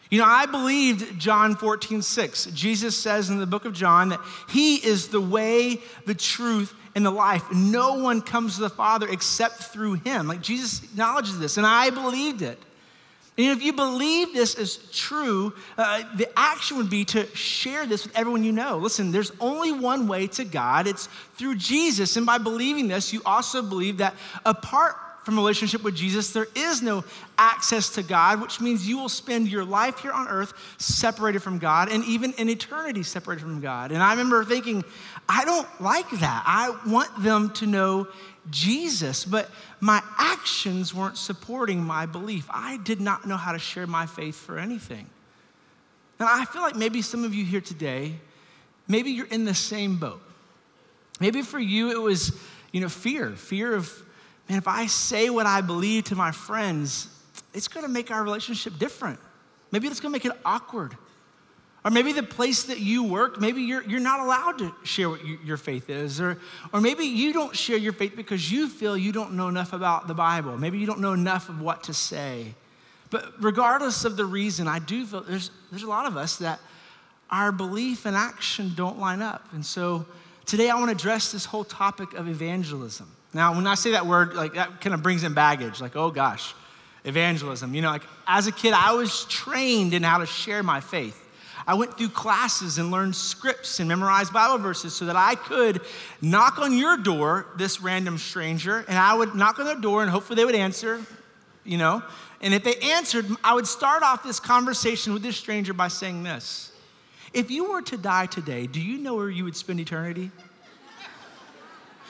You 0.10 0.20
know, 0.20 0.28
I 0.28 0.46
believed 0.46 1.18
John 1.18 1.56
14, 1.56 2.02
6. 2.02 2.48
Jesus 2.48 2.98
says 2.98 3.30
in 3.30 3.40
the 3.40 3.46
book 3.46 3.64
of 3.64 3.72
John 3.74 4.10
that 4.10 4.20
He 4.50 4.76
is 4.76 5.08
the 5.08 5.22
way, 5.22 5.80
the 6.06 6.14
truth, 6.14 6.76
and 6.96 7.06
the 7.06 7.12
life. 7.12 7.44
No 7.52 7.96
one 7.96 8.22
comes 8.22 8.56
to 8.56 8.62
the 8.62 8.70
Father 8.70 9.08
except 9.10 9.56
through 9.64 9.94
Him. 9.94 10.28
Like 10.28 10.42
Jesus 10.42 10.84
acknowledges 10.84 11.40
this, 11.40 11.58
and 11.58 11.66
I 11.66 11.90
believed 11.90 12.42
it. 12.42 12.60
And 13.38 13.48
if 13.58 13.64
you 13.64 13.74
believe 13.74 14.34
this 14.34 14.56
is 14.56 14.78
true, 14.92 15.54
uh, 15.78 16.04
the 16.16 16.28
action 16.38 16.78
would 16.78 16.90
be 16.90 17.06
to 17.06 17.26
share 17.36 17.86
this 17.86 18.06
with 18.06 18.16
everyone 18.16 18.44
you 18.44 18.52
know. 18.52 18.78
Listen, 18.78 19.12
there's 19.12 19.32
only 19.40 19.72
one 19.72 20.08
way 20.08 20.28
to 20.28 20.44
God, 20.44 20.86
it's 20.86 21.08
through 21.36 21.56
Jesus. 21.56 22.18
And 22.18 22.26
by 22.26 22.38
believing 22.38 22.88
this, 22.88 23.14
you 23.14 23.22
also 23.26 23.62
believe 23.62 23.98
that 23.98 24.16
apart 24.46 24.96
from 25.24 25.36
relationship 25.36 25.84
with 25.84 25.96
Jesus, 25.96 26.34
there 26.34 26.48
is 26.56 26.82
no 26.82 27.04
access 27.38 27.90
to 27.90 28.04
God, 28.04 28.42
which 28.42 28.60
means 28.60 28.88
you 28.88 28.98
will 28.98 29.10
spend 29.10 29.48
your 29.48 29.64
life 29.64 30.00
here 30.00 30.12
on 30.12 30.28
earth 30.28 30.54
separated 30.78 31.40
from 31.40 31.60
God 31.60 31.92
and 31.92 32.04
even 32.06 32.34
in 32.34 32.50
eternity 32.50 33.04
separated 33.04 33.42
from 33.42 33.62
God. 33.62 33.92
And 33.92 34.02
I 34.02 34.12
remember 34.12 34.44
thinking, 34.44 34.84
I 35.34 35.46
don't 35.46 35.82
like 35.82 36.10
that. 36.10 36.44
I 36.46 36.76
want 36.86 37.24
them 37.24 37.52
to 37.52 37.66
know 37.66 38.10
Jesus, 38.50 39.24
but 39.24 39.50
my 39.80 40.04
actions 40.18 40.94
weren't 40.94 41.18
supporting 41.18 41.82
my 41.82 42.06
belief. 42.06 42.48
I 42.50 42.78
did 42.78 43.00
not 43.00 43.26
know 43.26 43.38
how 43.38 43.54
to 43.54 43.60
share 43.60 43.88
my 43.88 44.08
faith 44.08 44.36
for 44.36 44.60
anything. 44.60 45.10
And 46.20 46.28
I 46.28 46.44
feel 46.44 46.62
like 46.62 46.76
maybe 46.76 47.02
some 47.02 47.24
of 47.24 47.34
you 47.34 47.46
here 47.46 47.62
today, 47.62 48.16
maybe 48.90 49.12
you're 49.12 49.28
in 49.28 49.46
the 49.46 49.54
same 49.54 49.96
boat. 49.96 50.22
Maybe 51.22 51.44
for 51.44 51.60
you 51.60 51.92
it 51.92 52.02
was, 52.02 52.38
you 52.74 52.82
know, 52.82 52.90
fear, 52.90 53.30
fear 53.30 53.74
of, 53.74 53.90
man, 54.50 54.58
if 54.58 54.68
I 54.68 54.88
say 54.88 55.30
what 55.30 55.46
I 55.46 55.62
believe 55.62 56.04
to 56.06 56.16
my 56.16 56.32
friends, 56.32 57.08
it's 57.54 57.70
gonna 57.70 57.88
make 57.88 58.12
our 58.12 58.22
relationship 58.22 58.78
different. 58.78 59.18
Maybe 59.72 59.88
it's 59.88 60.02
gonna 60.02 60.12
make 60.12 60.26
it 60.26 60.34
awkward. 60.44 60.98
Or 61.84 61.90
maybe 61.90 62.14
the 62.14 62.22
place 62.22 62.64
that 62.66 62.80
you 62.80 63.04
work, 63.04 63.42
maybe 63.42 63.64
you're, 63.64 63.82
you're 63.84 64.00
not 64.00 64.20
allowed 64.20 64.60
to 64.60 64.74
share 64.84 65.10
what 65.10 65.26
you, 65.26 65.40
your 65.44 65.58
faith 65.58 65.90
is. 65.90 66.22
Or, 66.22 66.38
or 66.72 66.80
maybe 66.80 67.06
you 67.06 67.34
don't 67.34 67.56
share 67.56 67.78
your 67.78 67.94
faith 67.94 68.16
because 68.16 68.52
you 68.52 68.70
feel 68.70 68.96
you 68.96 69.12
don't 69.12 69.34
know 69.34 69.48
enough 69.48 69.74
about 69.74 70.08
the 70.08 70.14
Bible. 70.14 70.58
Maybe 70.58 70.78
you 70.78 70.86
don't 70.86 71.00
know 71.00 71.14
enough 71.14 71.50
of 71.50 71.60
what 71.60 71.84
to 71.86 71.94
say. 71.94 72.54
But 73.10 73.34
regardless 73.42 74.06
of 74.06 74.16
the 74.16 74.26
reason, 74.26 74.68
I 74.68 74.78
do 74.78 75.06
feel 75.06 75.22
there's, 75.22 75.50
there's 75.72 75.84
a 75.84 75.90
lot 75.90 76.06
of 76.06 76.18
us 76.18 76.38
that 76.38 76.60
our 77.32 77.52
belief 77.52 78.06
and 78.06 78.16
action 78.16 78.74
don't 78.76 79.00
line 79.00 79.24
up. 79.24 79.48
And 79.54 79.66
so 79.66 80.06
today 80.46 80.70
I 80.70 80.76
want 80.76 80.90
to 80.90 80.96
address 80.96 81.32
this 81.32 81.46
whole 81.46 81.64
topic 81.64 82.14
of 82.14 82.28
evangelism. 82.28 83.10
Now, 83.34 83.56
when 83.56 83.66
I 83.66 83.76
say 83.76 83.92
that 83.92 84.06
word, 84.06 84.34
like 84.34 84.54
that 84.54 84.82
kind 84.82 84.94
of 84.94 85.02
brings 85.02 85.24
in 85.24 85.34
baggage, 85.34 85.82
like, 85.82 85.96
oh 85.96 86.12
gosh, 86.12 86.54
evangelism. 87.06 87.74
You 87.74 87.82
know, 87.82 87.90
like 87.90 88.04
as 88.28 88.48
a 88.48 88.52
kid, 88.52 88.74
I 88.74 88.94
was 88.94 89.26
trained 89.26 89.94
in 89.94 90.04
how 90.04 90.20
to 90.20 90.26
share 90.26 90.62
my 90.62 90.80
faith. 90.80 91.18
I 91.68 91.74
went 91.76 91.98
through 91.98 92.10
classes 92.10 92.78
and 92.78 92.92
learned 92.92 93.16
scripts 93.16 93.80
and 93.80 93.88
memorized 93.88 94.34
Bible 94.34 94.58
verses 94.58 94.94
so 94.94 95.06
that 95.06 95.16
I 95.16 95.36
could 95.36 95.82
knock 96.22 96.60
on 96.60 96.78
your 96.78 96.98
door, 96.98 97.48
this 97.58 97.82
random 97.82 98.18
stranger, 98.18 98.86
and 98.88 98.98
I 98.98 99.14
would 99.14 99.36
knock 99.36 99.60
on 99.60 99.66
their 99.66 99.76
door 99.76 100.02
and 100.02 100.12
hopefully 100.12 100.38
they 100.38 100.46
would 100.46 100.56
answer, 100.56 101.02
you 101.64 101.78
know. 101.78 102.04
And 102.42 102.54
if 102.54 102.64
they 102.64 102.76
answered, 102.76 103.26
I 103.44 103.54
would 103.54 103.68
start 103.68 104.02
off 104.04 104.24
this 104.24 104.40
conversation 104.40 105.14
with 105.14 105.22
this 105.22 105.38
stranger 105.38 105.74
by 105.74 105.88
saying 105.88 106.24
this 106.24 106.72
If 107.34 107.52
you 107.52 107.72
were 107.72 107.82
to 107.84 107.98
die 107.98 108.26
today, 108.26 108.68
do 108.68 108.82
you 108.82 108.98
know 108.98 109.16
where 109.16 109.30
you 109.30 109.44
would 109.44 109.56
spend 109.56 109.80
eternity? 109.80 110.32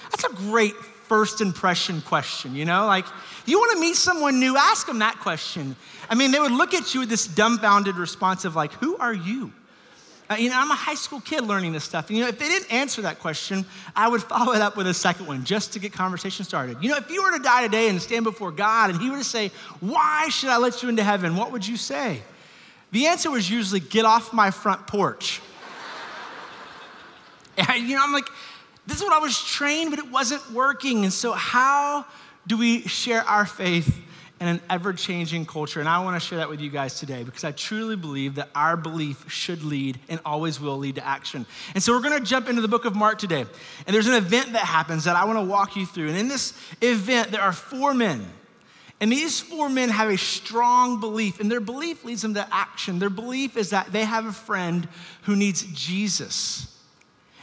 That's 0.10 0.24
a 0.26 0.36
great 0.36 0.76
first 1.12 1.42
impression 1.42 2.00
question, 2.00 2.56
you 2.56 2.64
know? 2.64 2.86
Like, 2.86 3.06
you 3.46 3.60
want 3.60 3.74
to 3.74 3.82
meet 3.82 3.98
someone 3.98 4.40
new, 4.40 4.56
ask 4.56 4.88
them 4.88 5.00
that 5.00 5.20
question. 5.20 5.76
I 6.10 6.16
mean, 6.16 6.32
they 6.32 6.40
would 6.40 6.54
look 6.54 6.74
at 6.74 6.94
you 6.94 7.02
with 7.02 7.10
this 7.10 7.28
dumbfounded 7.28 7.98
response 7.98 8.46
of, 8.46 8.56
like, 8.56 8.72
who 8.76 8.96
are 8.96 9.14
you? 9.14 9.52
Uh, 10.30 10.36
you 10.36 10.50
know, 10.50 10.56
I'm 10.58 10.72
a 10.72 10.76
high 10.76 10.96
school 10.96 11.20
kid 11.20 11.44
learning 11.44 11.74
this 11.74 11.84
stuff. 11.84 12.08
And, 12.08 12.18
you 12.18 12.24
know, 12.24 12.30
if 12.30 12.40
they 12.40 12.48
didn't 12.48 12.72
answer 12.72 13.02
that 13.02 13.20
question, 13.20 13.66
I 13.94 14.08
would 14.08 14.24
follow 14.34 14.54
it 14.54 14.62
up 14.62 14.78
with 14.78 14.88
a 14.88 14.94
second 14.94 15.28
one 15.28 15.44
just 15.44 15.74
to 15.74 15.80
get 15.80 15.92
conversation 15.92 16.46
started. 16.46 16.78
You 16.82 16.92
know, 16.92 16.96
if 16.96 17.12
you 17.12 17.22
were 17.22 17.38
to 17.38 17.44
die 17.44 17.64
today 17.64 17.90
and 17.90 18.02
stand 18.02 18.24
before 18.24 18.54
God 18.54 18.92
and 18.92 19.02
He 19.02 19.10
were 19.10 19.18
to 19.18 19.24
say, 19.26 19.52
Why 19.82 20.30
should 20.30 20.48
I 20.48 20.60
let 20.60 20.82
you 20.82 20.88
into 20.88 21.04
heaven? 21.04 21.36
What 21.36 21.52
would 21.52 21.68
you 21.68 21.76
say? 21.76 22.22
The 22.94 23.08
answer 23.08 23.30
was 23.30 23.50
usually, 23.50 23.82
Get 23.82 24.06
off 24.06 24.32
my 24.32 24.50
front 24.50 24.88
porch. 24.88 25.42
and, 27.58 27.86
you 27.86 27.98
know, 27.98 28.02
I'm 28.02 28.14
like, 28.14 28.30
this 28.92 29.00
is 29.00 29.04
what 29.06 29.14
I 29.14 29.20
was 29.20 29.42
trained, 29.42 29.90
but 29.90 30.00
it 30.00 30.12
wasn't 30.12 30.52
working. 30.52 31.04
And 31.04 31.14
so, 31.14 31.32
how 31.32 32.06
do 32.46 32.58
we 32.58 32.82
share 32.82 33.22
our 33.22 33.46
faith 33.46 34.02
in 34.42 34.48
an 34.48 34.60
ever 34.70 34.92
changing 34.92 35.46
culture? 35.46 35.80
And 35.80 35.88
I 35.88 36.04
want 36.04 36.22
to 36.22 36.28
share 36.28 36.40
that 36.40 36.50
with 36.50 36.60
you 36.60 36.70
guys 36.70 37.00
today 37.00 37.24
because 37.24 37.46
I 37.46 37.54
truly 37.54 37.96
believe 37.96 38.36
that 38.36 38.50
our 38.54 38.76
belief 38.76 39.32
should 39.32 39.64
lead 39.64 39.98
and 40.10 40.20
always 40.26 40.60
will 40.60 40.78
lead 40.78 40.96
to 40.96 41.08
action. 41.08 41.46
And 41.74 41.82
so, 41.82 41.94
we're 41.94 42.02
going 42.02 42.20
to 42.20 42.26
jump 42.26 42.50
into 42.50 42.62
the 42.62 42.68
book 42.68 42.84
of 42.84 42.94
Mark 42.94 43.18
today. 43.18 43.46
And 43.88 43.96
there's 43.96 44.08
an 44.08 44.16
event 44.16 44.52
that 44.52 44.66
happens 44.66 45.06
that 45.06 45.16
I 45.16 45.24
want 45.24 45.40
to 45.40 45.46
walk 45.46 45.78
you 45.78 45.86
through. 45.86 46.10
And 46.10 46.18
in 46.18 46.28
this 46.28 46.54
event, 46.82 47.32
there 47.32 47.42
are 47.42 47.54
four 47.54 47.94
men. 47.94 48.26
And 49.00 49.10
these 49.10 49.40
four 49.40 49.70
men 49.70 49.88
have 49.88 50.10
a 50.10 50.18
strong 50.18 51.00
belief, 51.00 51.40
and 51.40 51.50
their 51.50 51.62
belief 51.62 52.04
leads 52.04 52.24
them 52.24 52.34
to 52.34 52.46
action. 52.54 53.00
Their 53.00 53.10
belief 53.10 53.56
is 53.56 53.70
that 53.70 53.94
they 53.94 54.04
have 54.04 54.26
a 54.26 54.34
friend 54.34 54.90
who 55.22 55.38
needs 55.38 55.64
Jesus. 55.74 56.71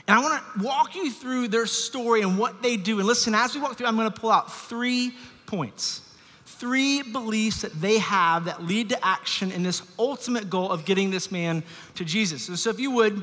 And 0.09 0.19
I 0.19 0.23
want 0.23 0.43
to 0.43 0.65
walk 0.65 0.97
you 0.97 1.11
through 1.11 1.49
their 1.49 1.67
story 1.67 2.23
and 2.23 2.39
what 2.39 2.63
they 2.63 2.79
do. 2.79 2.99
And 2.99 3.07
listen, 3.07 3.35
as 3.35 3.55
we 3.55 3.61
walk 3.61 3.77
through, 3.77 3.87
I'm 3.87 3.97
going 3.97 4.11
to 4.11 4.21
pull 4.21 4.31
out 4.31 4.51
three 4.51 5.13
points, 5.45 6.01
three 6.47 7.03
beliefs 7.03 7.61
that 7.61 7.79
they 7.79 7.99
have 7.99 8.47
that 8.47 8.65
lead 8.65 8.89
to 8.89 9.07
action 9.07 9.53
in 9.53 9.63
this 9.63 9.83
ultimate 9.99 10.49
goal 10.49 10.71
of 10.71 10.87
getting 10.87 11.11
this 11.11 11.31
man 11.31 11.63
to 11.97 12.07
Jesus. 12.07 12.49
And 12.49 12.59
so, 12.59 12.71
if 12.71 12.81
you 12.81 12.91
would, 12.93 13.23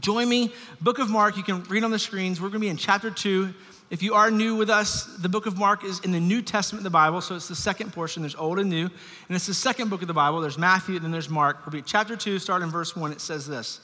join 0.00 0.28
me, 0.28 0.52
Book 0.80 1.00
of 1.00 1.10
Mark, 1.10 1.36
you 1.36 1.42
can 1.42 1.64
read 1.64 1.82
on 1.82 1.90
the 1.90 1.98
screens. 1.98 2.40
We're 2.40 2.48
going 2.48 2.60
to 2.60 2.66
be 2.66 2.68
in 2.68 2.76
chapter 2.76 3.10
two. 3.10 3.52
If 3.90 4.00
you 4.00 4.14
are 4.14 4.30
new 4.30 4.54
with 4.54 4.70
us, 4.70 5.04
the 5.18 5.28
book 5.28 5.46
of 5.46 5.58
Mark 5.58 5.84
is 5.84 5.98
in 6.00 6.12
the 6.12 6.20
New 6.20 6.42
Testament 6.42 6.80
of 6.80 6.84
the 6.84 6.90
Bible, 6.90 7.20
so 7.22 7.34
it's 7.34 7.48
the 7.48 7.56
second 7.56 7.92
portion. 7.92 8.22
There's 8.22 8.34
Old 8.36 8.60
and 8.60 8.70
New, 8.70 8.86
and 8.86 9.36
it's 9.36 9.46
the 9.46 9.54
second 9.54 9.90
book 9.90 10.00
of 10.00 10.08
the 10.08 10.14
Bible. 10.14 10.40
There's 10.40 10.58
Matthew, 10.58 10.94
and 10.94 11.04
then 11.04 11.10
there's 11.10 11.28
Mark. 11.28 11.66
We'll 11.66 11.72
be 11.72 11.82
chapter 11.82 12.16
2, 12.16 12.38
starting 12.38 12.66
in 12.66 12.72
verse 12.72 12.96
1. 12.96 13.12
It 13.12 13.20
says 13.20 13.46
this 13.48 13.80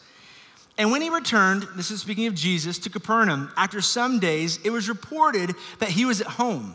And 0.78 0.90
when 0.90 1.02
he 1.02 1.10
returned, 1.10 1.66
this 1.76 1.90
is 1.90 2.00
speaking 2.00 2.26
of 2.26 2.34
Jesus, 2.34 2.78
to 2.78 2.90
Capernaum, 2.90 3.52
after 3.56 3.80
some 3.80 4.18
days, 4.18 4.58
it 4.64 4.70
was 4.70 4.88
reported 4.88 5.54
that 5.78 5.90
he 5.90 6.04
was 6.04 6.20
at 6.20 6.26
home. 6.26 6.74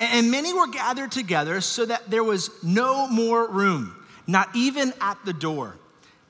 And 0.00 0.30
many 0.30 0.52
were 0.52 0.66
gathered 0.66 1.12
together 1.12 1.60
so 1.60 1.84
that 1.86 2.10
there 2.10 2.24
was 2.24 2.50
no 2.62 3.06
more 3.06 3.48
room, 3.48 3.94
not 4.26 4.48
even 4.54 4.92
at 5.00 5.18
the 5.24 5.32
door. 5.32 5.76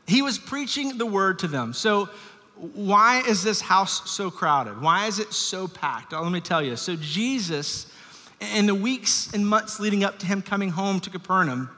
He 0.07 0.23
was 0.23 0.39
preaching 0.39 0.99
the 0.99 1.07
word 1.07 1.39
to 1.41 1.49
them. 1.49 1.73
So, 1.73 2.09
why 2.57 3.23
is 3.27 3.43
this 3.43 3.61
house 3.61 4.09
so 4.11 4.31
crowded? 4.31 4.81
Why 4.81 5.07
is 5.07 5.19
it 5.19 5.33
so 5.33 5.67
packed? 5.67 6.13
Let 6.13 6.31
me 6.31 6.41
tell 6.41 6.63
you. 6.63 6.77
So, 6.77 6.95
Jesus, 6.97 7.87
in 8.55 8.67
the 8.67 8.75
weeks 8.75 9.33
and 9.33 9.47
months 9.47 9.81
leading 9.81 10.05
up 10.05 10.19
to 10.21 10.27
him 10.27 10.41
coming 10.41 10.71
home 10.71 11.01
to 11.01 11.11
Capernaum, 11.11 11.71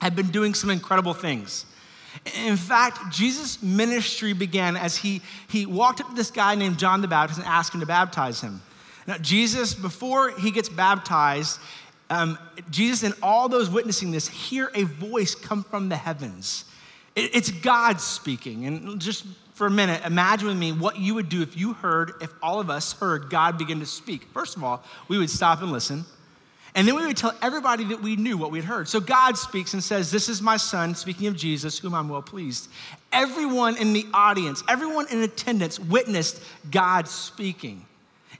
had 0.00 0.14
been 0.14 0.28
doing 0.28 0.54
some 0.54 0.70
incredible 0.70 1.14
things. 1.14 1.66
In 2.44 2.56
fact, 2.56 3.12
Jesus' 3.12 3.62
ministry 3.62 4.32
began 4.32 4.76
as 4.76 4.96
he, 4.96 5.22
he 5.48 5.66
walked 5.66 6.00
up 6.00 6.08
to 6.08 6.14
this 6.14 6.30
guy 6.30 6.54
named 6.54 6.78
John 6.78 7.00
the 7.02 7.08
Baptist 7.08 7.38
and 7.40 7.48
asked 7.48 7.74
him 7.74 7.80
to 7.80 7.86
baptize 7.86 8.40
him. 8.40 8.62
Now, 9.06 9.18
Jesus, 9.18 9.74
before 9.74 10.30
he 10.30 10.50
gets 10.50 10.68
baptized, 10.68 11.60
um, 12.10 12.38
Jesus 12.70 13.02
and 13.02 13.14
all 13.22 13.48
those 13.48 13.70
witnessing 13.70 14.10
this 14.10 14.28
hear 14.28 14.70
a 14.74 14.84
voice 14.84 15.34
come 15.34 15.64
from 15.64 15.88
the 15.88 15.96
heavens. 15.96 16.64
It, 17.14 17.34
it's 17.34 17.50
God 17.50 18.00
speaking. 18.00 18.66
And 18.66 19.00
just 19.00 19.24
for 19.54 19.66
a 19.66 19.70
minute, 19.70 20.02
imagine 20.04 20.48
with 20.48 20.58
me 20.58 20.72
what 20.72 20.98
you 20.98 21.14
would 21.14 21.28
do 21.28 21.42
if 21.42 21.56
you 21.56 21.72
heard, 21.72 22.12
if 22.20 22.30
all 22.42 22.60
of 22.60 22.68
us 22.68 22.92
heard 22.94 23.30
God 23.30 23.58
begin 23.58 23.80
to 23.80 23.86
speak. 23.86 24.24
First 24.32 24.56
of 24.56 24.62
all, 24.62 24.84
we 25.08 25.18
would 25.18 25.30
stop 25.30 25.62
and 25.62 25.72
listen. 25.72 26.04
And 26.76 26.86
then 26.86 26.94
we 26.94 27.06
would 27.06 27.16
tell 27.16 27.34
everybody 27.40 27.84
that 27.84 28.02
we 28.02 28.16
knew 28.16 28.36
what 28.36 28.50
we'd 28.50 28.64
heard. 28.64 28.86
So 28.86 29.00
God 29.00 29.38
speaks 29.38 29.72
and 29.72 29.82
says, 29.82 30.10
This 30.10 30.28
is 30.28 30.42
my 30.42 30.58
son, 30.58 30.94
speaking 30.94 31.26
of 31.26 31.34
Jesus, 31.34 31.78
whom 31.78 31.94
I'm 31.94 32.10
well 32.10 32.20
pleased. 32.20 32.68
Everyone 33.12 33.78
in 33.78 33.94
the 33.94 34.06
audience, 34.12 34.62
everyone 34.68 35.06
in 35.10 35.22
attendance 35.22 35.80
witnessed 35.80 36.40
God 36.70 37.08
speaking. 37.08 37.86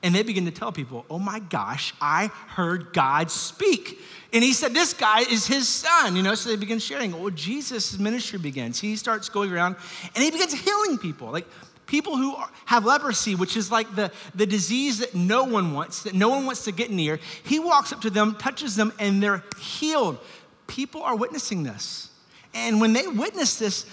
And 0.02 0.14
they 0.14 0.22
begin 0.22 0.44
to 0.44 0.50
tell 0.50 0.70
people, 0.70 1.06
Oh 1.08 1.18
my 1.18 1.38
gosh, 1.38 1.94
I 1.98 2.26
heard 2.48 2.92
God 2.92 3.30
speak. 3.30 3.98
And 4.34 4.44
he 4.44 4.52
said, 4.52 4.74
This 4.74 4.92
guy 4.92 5.20
is 5.20 5.46
his 5.46 5.66
son, 5.66 6.14
you 6.14 6.22
know. 6.22 6.34
So 6.34 6.50
they 6.50 6.56
begin 6.56 6.78
sharing. 6.78 7.18
Well, 7.18 7.30
Jesus' 7.30 7.98
ministry 7.98 8.38
begins. 8.38 8.78
He 8.78 8.96
starts 8.96 9.30
going 9.30 9.50
around 9.50 9.76
and 10.14 10.22
he 10.22 10.30
begins 10.30 10.52
healing 10.52 10.98
people. 10.98 11.30
Like 11.30 11.46
people 11.86 12.16
who 12.16 12.36
have 12.66 12.84
leprosy, 12.84 13.34
which 13.34 13.56
is 13.56 13.70
like 13.70 13.94
the, 13.94 14.10
the 14.34 14.46
disease 14.46 14.98
that 14.98 15.14
no 15.14 15.44
one 15.44 15.72
wants, 15.72 16.02
that 16.02 16.14
no 16.14 16.28
one 16.28 16.44
wants 16.44 16.64
to 16.64 16.72
get 16.72 16.90
near, 16.90 17.20
he 17.44 17.58
walks 17.58 17.92
up 17.92 18.00
to 18.02 18.10
them, 18.10 18.34
touches 18.34 18.76
them, 18.76 18.92
and 18.98 19.22
they're 19.22 19.42
healed. 19.58 20.18
People 20.66 21.02
are 21.02 21.16
witnessing 21.16 21.62
this. 21.62 22.10
And 22.54 22.80
when 22.80 22.92
they 22.92 23.06
witness 23.06 23.58
this, 23.58 23.86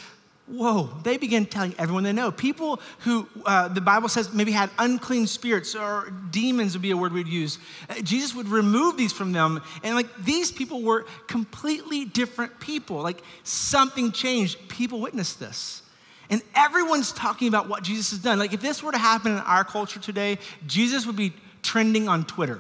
whoa, 0.48 0.90
they 1.04 1.18
begin 1.18 1.46
telling 1.46 1.76
everyone 1.78 2.04
they 2.04 2.14
know. 2.14 2.32
People 2.32 2.82
who 3.00 3.28
uh, 3.46 3.68
the 3.68 3.82
Bible 3.82 4.10
says 4.10 4.34
maybe 4.34 4.52
had 4.52 4.70
unclean 4.80 5.28
spirits 5.28 5.76
or 5.76 6.12
demons 6.32 6.74
would 6.74 6.82
be 6.82 6.92
a 6.92 6.98
word 6.98 7.14
we'd 7.14 7.28
use. 7.28 7.60
Uh, 7.90 7.96
Jesus 8.02 8.34
would 8.34 8.48
remove 8.48 8.98
these 8.98 9.14
from 9.14 9.32
them. 9.32 9.62
And 9.84 9.96
like 9.96 10.08
these 10.24 10.52
people 10.52 10.82
were 10.82 11.06
completely 11.28 12.06
different 12.06 12.60
people. 12.60 13.02
Like 13.02 13.22
something 13.44 14.12
changed. 14.12 14.68
People 14.68 15.00
witnessed 15.00 15.40
this. 15.40 15.83
And 16.30 16.42
everyone's 16.56 17.12
talking 17.12 17.48
about 17.48 17.68
what 17.68 17.84
Jesus 17.84 18.12
has 18.12 18.20
done. 18.20 18.40
Like, 18.40 18.54
if 18.54 18.62
this 18.62 18.82
were 18.82 18.92
to 18.92 18.98
happen 18.98 19.34
in 19.34 19.40
our 19.40 19.64
culture 19.64 20.00
today, 20.00 20.38
Jesus 20.66 21.06
would 21.06 21.16
be 21.16 21.34
trending 21.62 22.08
on 22.08 22.26
Twitter. 22.26 22.60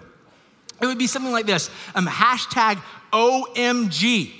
It 0.82 0.86
would 0.86 0.98
be 0.98 1.08
something 1.08 1.32
like 1.32 1.46
this 1.46 1.70
um, 1.96 2.05
hashtag 2.05 2.82
OMG, 3.12 4.32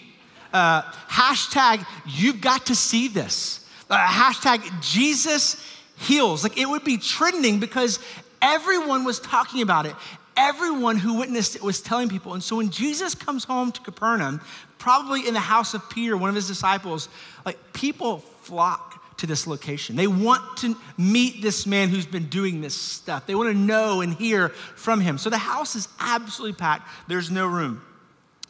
uh, 0.52 0.82
hashtag 0.82 1.86
you've 2.06 2.42
got 2.42 2.66
to 2.68 2.76
see 2.76 3.08
this, 3.08 3.68
uh, 3.90 3.98
hashtag 3.98 4.62
Jesus 4.82 5.64
heals. 5.98 6.44
Like, 6.44 6.58
it 6.58 6.68
would 6.68 6.84
be 6.84 6.98
trending 6.98 7.60
because 7.60 8.00
everyone 8.42 9.06
was 9.06 9.20
talking 9.20 9.62
about 9.62 9.86
it. 9.86 9.96
Everyone 10.36 10.98
who 10.98 11.20
witnessed 11.20 11.56
it 11.56 11.62
was 11.62 11.80
telling 11.80 12.10
people. 12.10 12.34
And 12.34 12.44
so 12.44 12.56
when 12.58 12.72
Jesus 12.72 13.14
comes 13.14 13.44
home 13.44 13.72
to 13.72 13.80
Capernaum, 13.82 14.42
probably 14.80 15.28
in 15.28 15.34
the 15.34 15.40
house 15.40 15.76
of 15.76 15.90
Peter, 15.90 16.18
one 16.18 16.30
of 16.30 16.36
his 16.36 16.48
disciples, 16.48 17.08
like 17.46 17.58
people 17.72 18.18
flock 18.18 18.93
to 19.18 19.28
this 19.28 19.48
location. 19.48 19.96
They 19.96 20.08
want 20.08 20.58
to 20.58 20.76
meet 20.98 21.42
this 21.42 21.66
man 21.66 21.90
who's 21.90 22.06
been 22.06 22.28
doing 22.28 22.62
this 22.62 22.76
stuff. 22.76 23.26
They 23.26 23.36
want 23.36 23.50
to 23.50 23.58
know 23.58 24.02
and 24.02 24.14
hear 24.14 24.50
from 24.50 25.02
him. 25.02 25.18
So 25.18 25.30
the 25.30 25.38
house 25.38 25.76
is 25.76 25.88
absolutely 26.00 26.58
packed, 26.58 26.88
there's 27.08 27.32
no 27.32 27.48
room. 27.48 27.82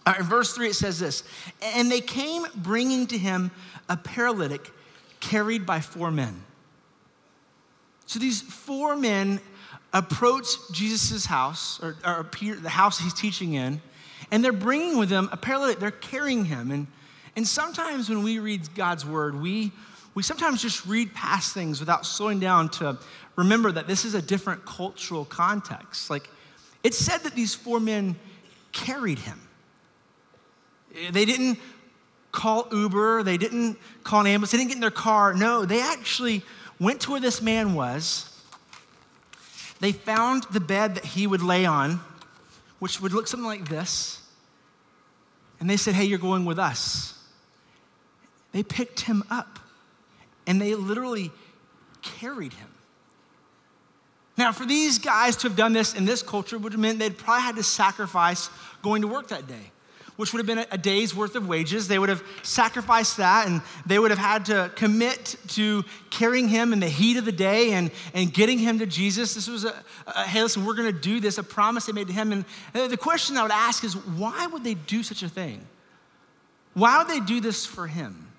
Right, 0.05 0.19
in 0.19 0.25
verse 0.25 0.53
3, 0.53 0.69
it 0.69 0.75
says 0.75 0.99
this 0.99 1.23
And 1.61 1.91
they 1.91 2.01
came 2.01 2.45
bringing 2.55 3.07
to 3.07 3.17
him 3.17 3.51
a 3.89 3.97
paralytic 3.97 4.71
carried 5.19 5.65
by 5.65 5.79
four 5.79 6.11
men. 6.11 6.43
So 8.05 8.19
these 8.19 8.41
four 8.41 8.95
men 8.95 9.39
approach 9.93 10.47
Jesus' 10.71 11.25
house, 11.25 11.79
or, 11.81 11.95
or 12.05 12.27
the 12.33 12.69
house 12.69 12.99
he's 12.99 13.13
teaching 13.13 13.53
in, 13.53 13.81
and 14.31 14.43
they're 14.43 14.51
bringing 14.51 14.97
with 14.97 15.09
them 15.09 15.29
a 15.31 15.37
paralytic. 15.37 15.79
They're 15.79 15.91
carrying 15.91 16.45
him. 16.45 16.71
And, 16.71 16.87
and 17.35 17.47
sometimes 17.47 18.09
when 18.09 18.23
we 18.23 18.39
read 18.39 18.73
God's 18.75 19.05
word, 19.05 19.39
we 19.39 19.71
we 20.15 20.23
sometimes 20.23 20.61
just 20.61 20.85
read 20.85 21.13
past 21.13 21.53
things 21.53 21.79
without 21.79 22.05
slowing 22.05 22.39
down 22.39 22.69
to 22.69 22.97
remember 23.35 23.71
that 23.71 23.87
this 23.87 24.05
is 24.05 24.13
a 24.13 24.21
different 24.21 24.65
cultural 24.65 25.25
context. 25.25 26.09
Like, 26.09 26.29
it 26.83 26.93
said 26.93 27.19
that 27.19 27.33
these 27.33 27.55
four 27.55 27.79
men 27.79 28.15
carried 28.71 29.19
him. 29.19 29.39
They 31.11 31.25
didn't 31.25 31.59
call 32.31 32.67
Uber, 32.71 33.23
they 33.23 33.37
didn't 33.37 33.77
call 34.03 34.21
an 34.21 34.27
ambulance, 34.27 34.51
they 34.51 34.57
didn't 34.57 34.69
get 34.69 34.75
in 34.75 34.81
their 34.81 34.91
car. 34.91 35.33
No, 35.33 35.65
they 35.65 35.81
actually 35.81 36.43
went 36.79 37.01
to 37.01 37.11
where 37.11 37.21
this 37.21 37.41
man 37.41 37.73
was. 37.73 38.29
They 39.79 39.91
found 39.91 40.43
the 40.51 40.59
bed 40.59 40.95
that 40.95 41.05
he 41.05 41.25
would 41.25 41.41
lay 41.41 41.65
on, 41.65 41.99
which 42.79 43.01
would 43.01 43.13
look 43.13 43.27
something 43.27 43.47
like 43.47 43.69
this. 43.69 44.21
And 45.59 45.69
they 45.69 45.77
said, 45.77 45.95
Hey, 45.95 46.05
you're 46.05 46.19
going 46.19 46.45
with 46.45 46.59
us. 46.59 47.19
They 48.51 48.63
picked 48.63 49.01
him 49.01 49.23
up 49.29 49.59
and 50.47 50.61
they 50.61 50.75
literally 50.75 51.31
carried 52.01 52.53
him. 52.53 52.69
Now, 54.37 54.51
for 54.51 54.65
these 54.65 54.97
guys 54.97 55.35
to 55.37 55.47
have 55.47 55.55
done 55.55 55.73
this 55.73 55.93
in 55.93 56.05
this 56.05 56.23
culture 56.23 56.57
would 56.57 56.73
have 56.73 56.81
meant 56.81 56.99
they'd 56.99 57.17
probably 57.17 57.43
had 57.43 57.55
to 57.57 57.63
sacrifice 57.63 58.49
going 58.81 59.03
to 59.03 59.07
work 59.07 59.27
that 59.27 59.47
day, 59.47 59.71
which 60.15 60.33
would 60.33 60.39
have 60.39 60.47
been 60.47 60.65
a 60.71 60.77
day's 60.77 61.15
worth 61.15 61.35
of 61.35 61.47
wages. 61.47 61.87
They 61.87 61.99
would 61.99 62.09
have 62.09 62.23
sacrificed 62.41 63.17
that 63.17 63.47
and 63.47 63.61
they 63.85 63.99
would 63.99 64.09
have 64.09 64.19
had 64.19 64.45
to 64.45 64.71
commit 64.75 65.35
to 65.49 65.83
carrying 66.09 66.47
him 66.47 66.73
in 66.73 66.79
the 66.79 66.89
heat 66.89 67.17
of 67.17 67.25
the 67.25 67.31
day 67.31 67.73
and, 67.73 67.91
and 68.15 68.33
getting 68.33 68.57
him 68.57 68.79
to 68.79 68.87
Jesus. 68.87 69.35
This 69.35 69.47
was 69.47 69.65
a, 69.65 69.83
a 70.07 70.23
hey, 70.23 70.41
listen, 70.41 70.65
we're 70.65 70.75
going 70.75 70.91
to 70.91 70.99
do 70.99 71.19
this, 71.19 71.37
a 71.37 71.43
promise 71.43 71.85
they 71.85 71.93
made 71.93 72.07
to 72.07 72.13
him. 72.13 72.31
And 72.31 72.45
the 72.73 72.97
question 72.97 73.37
I 73.37 73.43
would 73.43 73.51
ask 73.51 73.83
is 73.83 73.95
why 73.95 74.47
would 74.47 74.63
they 74.63 74.73
do 74.73 75.03
such 75.03 75.21
a 75.21 75.29
thing? 75.29 75.63
Why 76.73 76.97
would 76.97 77.07
they 77.07 77.19
do 77.19 77.39
this 77.39 77.67
for 77.67 77.85
him? 77.85 78.32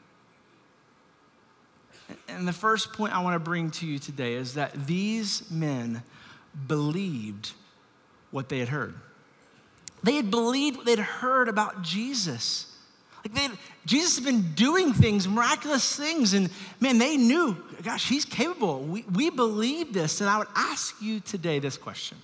And 2.29 2.47
the 2.47 2.53
first 2.53 2.93
point 2.93 3.15
I 3.15 3.23
want 3.23 3.35
to 3.35 3.39
bring 3.39 3.71
to 3.73 3.87
you 3.87 3.99
today 3.99 4.35
is 4.35 4.55
that 4.55 4.87
these 4.87 5.51
men 5.51 6.03
believed 6.67 7.53
what 8.31 8.49
they 8.49 8.59
had 8.59 8.69
heard. 8.69 8.95
They 10.03 10.17
had 10.17 10.31
believed 10.31 10.77
what 10.77 10.87
they'd 10.87 10.99
heard 10.99 11.49
about 11.49 11.83
Jesus. 11.83 12.71
Like 13.25 13.35
they 13.35 13.49
Jesus 13.87 14.17
had 14.17 14.25
been 14.25 14.53
doing 14.55 14.93
things, 14.93 15.27
miraculous 15.27 15.97
things, 15.97 16.35
and 16.35 16.51
man, 16.81 16.99
they 16.99 17.17
knew, 17.17 17.57
gosh, 17.83 18.09
he's 18.09 18.25
capable. 18.25 18.81
We, 18.81 19.03
we 19.03 19.31
believe 19.31 19.93
this. 19.93 20.21
And 20.21 20.29
I 20.29 20.39
would 20.39 20.49
ask 20.55 21.01
you 21.01 21.21
today 21.21 21.59
this 21.59 21.77
question 21.77 22.19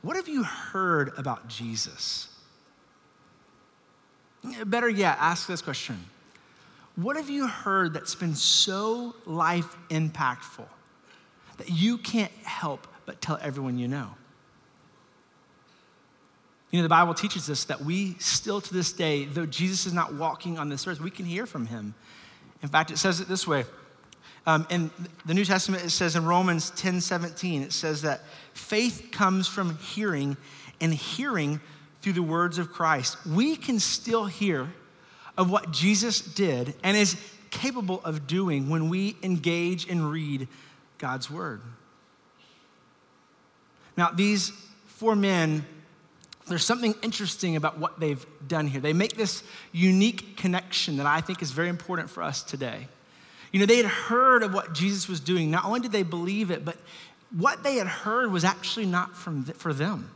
What 0.00 0.16
have 0.16 0.28
you 0.28 0.44
heard 0.44 1.12
about 1.18 1.48
Jesus? 1.48 2.28
Better 4.66 4.88
yet, 4.88 5.18
ask 5.20 5.46
this 5.46 5.62
question 5.62 6.04
what 6.96 7.16
have 7.16 7.30
you 7.30 7.46
heard 7.46 7.94
that's 7.94 8.14
been 8.14 8.34
so 8.34 9.14
life 9.24 9.76
impactful 9.88 10.66
that 11.58 11.70
you 11.70 11.98
can't 11.98 12.32
help 12.44 12.86
but 13.06 13.20
tell 13.20 13.38
everyone 13.40 13.78
you 13.78 13.88
know? 13.88 14.10
You 16.70 16.78
know, 16.78 16.84
the 16.84 16.88
Bible 16.88 17.14
teaches 17.14 17.50
us 17.50 17.64
that 17.64 17.82
we 17.82 18.14
still 18.18 18.60
to 18.60 18.74
this 18.74 18.92
day, 18.92 19.26
though 19.26 19.46
Jesus 19.46 19.86
is 19.86 19.92
not 19.92 20.14
walking 20.14 20.58
on 20.58 20.70
this 20.70 20.86
earth, 20.86 21.00
we 21.00 21.10
can 21.10 21.26
hear 21.26 21.44
from 21.44 21.66
him. 21.66 21.94
In 22.62 22.68
fact, 22.68 22.90
it 22.90 22.98
says 22.98 23.20
it 23.20 23.28
this 23.28 23.46
way. 23.46 23.64
Um, 24.46 24.66
in 24.70 24.90
the 25.26 25.34
New 25.34 25.44
Testament, 25.44 25.84
it 25.84 25.90
says 25.90 26.16
in 26.16 26.24
Romans 26.24 26.70
10 26.70 27.00
17, 27.00 27.62
it 27.62 27.72
says 27.72 28.02
that 28.02 28.22
faith 28.54 29.08
comes 29.12 29.46
from 29.46 29.76
hearing, 29.78 30.36
and 30.80 30.92
hearing 30.92 31.60
through 32.00 32.14
the 32.14 32.22
words 32.22 32.58
of 32.58 32.72
Christ. 32.72 33.18
We 33.26 33.54
can 33.54 33.78
still 33.78 34.24
hear 34.24 34.68
of 35.36 35.50
what 35.50 35.70
Jesus 35.70 36.20
did 36.20 36.74
and 36.82 36.96
is 36.96 37.16
capable 37.50 38.00
of 38.04 38.26
doing 38.26 38.68
when 38.68 38.88
we 38.88 39.16
engage 39.22 39.88
and 39.88 40.10
read 40.10 40.48
God's 40.98 41.30
word. 41.30 41.60
Now, 43.96 44.10
these 44.10 44.52
four 44.86 45.14
men, 45.14 45.66
there's 46.48 46.64
something 46.64 46.94
interesting 47.02 47.56
about 47.56 47.78
what 47.78 48.00
they've 48.00 48.24
done 48.46 48.66
here. 48.66 48.80
They 48.80 48.92
make 48.92 49.16
this 49.16 49.42
unique 49.70 50.36
connection 50.36 50.96
that 50.96 51.06
I 51.06 51.20
think 51.20 51.42
is 51.42 51.50
very 51.50 51.68
important 51.68 52.08
for 52.08 52.22
us 52.22 52.42
today. 52.42 52.88
You 53.52 53.60
know, 53.60 53.66
they 53.66 53.76
had 53.76 53.86
heard 53.86 54.42
of 54.42 54.54
what 54.54 54.72
Jesus 54.72 55.08
was 55.08 55.20
doing. 55.20 55.50
Not 55.50 55.66
only 55.66 55.80
did 55.80 55.92
they 55.92 56.02
believe 56.02 56.50
it, 56.50 56.64
but 56.64 56.76
what 57.36 57.62
they 57.62 57.76
had 57.76 57.86
heard 57.86 58.32
was 58.32 58.44
actually 58.44 58.86
not 58.86 59.14
from 59.14 59.44
for 59.44 59.72
them. 59.72 60.10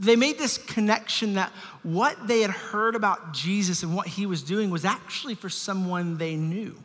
They 0.00 0.16
made 0.16 0.38
this 0.38 0.58
connection 0.58 1.34
that 1.34 1.50
what 1.82 2.28
they 2.28 2.40
had 2.40 2.50
heard 2.50 2.94
about 2.94 3.32
Jesus 3.32 3.82
and 3.82 3.94
what 3.94 4.06
he 4.06 4.26
was 4.26 4.42
doing 4.42 4.70
was 4.70 4.84
actually 4.84 5.34
for 5.34 5.48
someone 5.48 6.18
they 6.18 6.36
knew. 6.36 6.76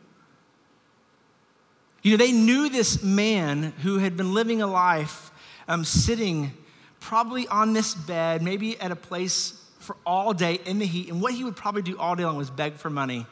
You 2.02 2.12
know, 2.12 2.16
they 2.16 2.32
knew 2.32 2.68
this 2.68 3.02
man 3.02 3.72
who 3.82 3.98
had 3.98 4.16
been 4.16 4.34
living 4.34 4.60
a 4.60 4.66
life 4.66 5.30
um, 5.66 5.84
sitting 5.84 6.52
probably 7.00 7.48
on 7.48 7.72
this 7.72 7.94
bed, 7.94 8.42
maybe 8.42 8.78
at 8.80 8.90
a 8.90 8.96
place 8.96 9.60
for 9.80 9.96
all 10.06 10.32
day 10.32 10.60
in 10.64 10.78
the 10.78 10.86
heat. 10.86 11.10
And 11.10 11.20
what 11.20 11.34
he 11.34 11.44
would 11.44 11.56
probably 11.56 11.82
do 11.82 11.98
all 11.98 12.14
day 12.14 12.24
long 12.24 12.36
was 12.36 12.50
beg 12.50 12.74
for 12.74 12.90
money. 12.90 13.26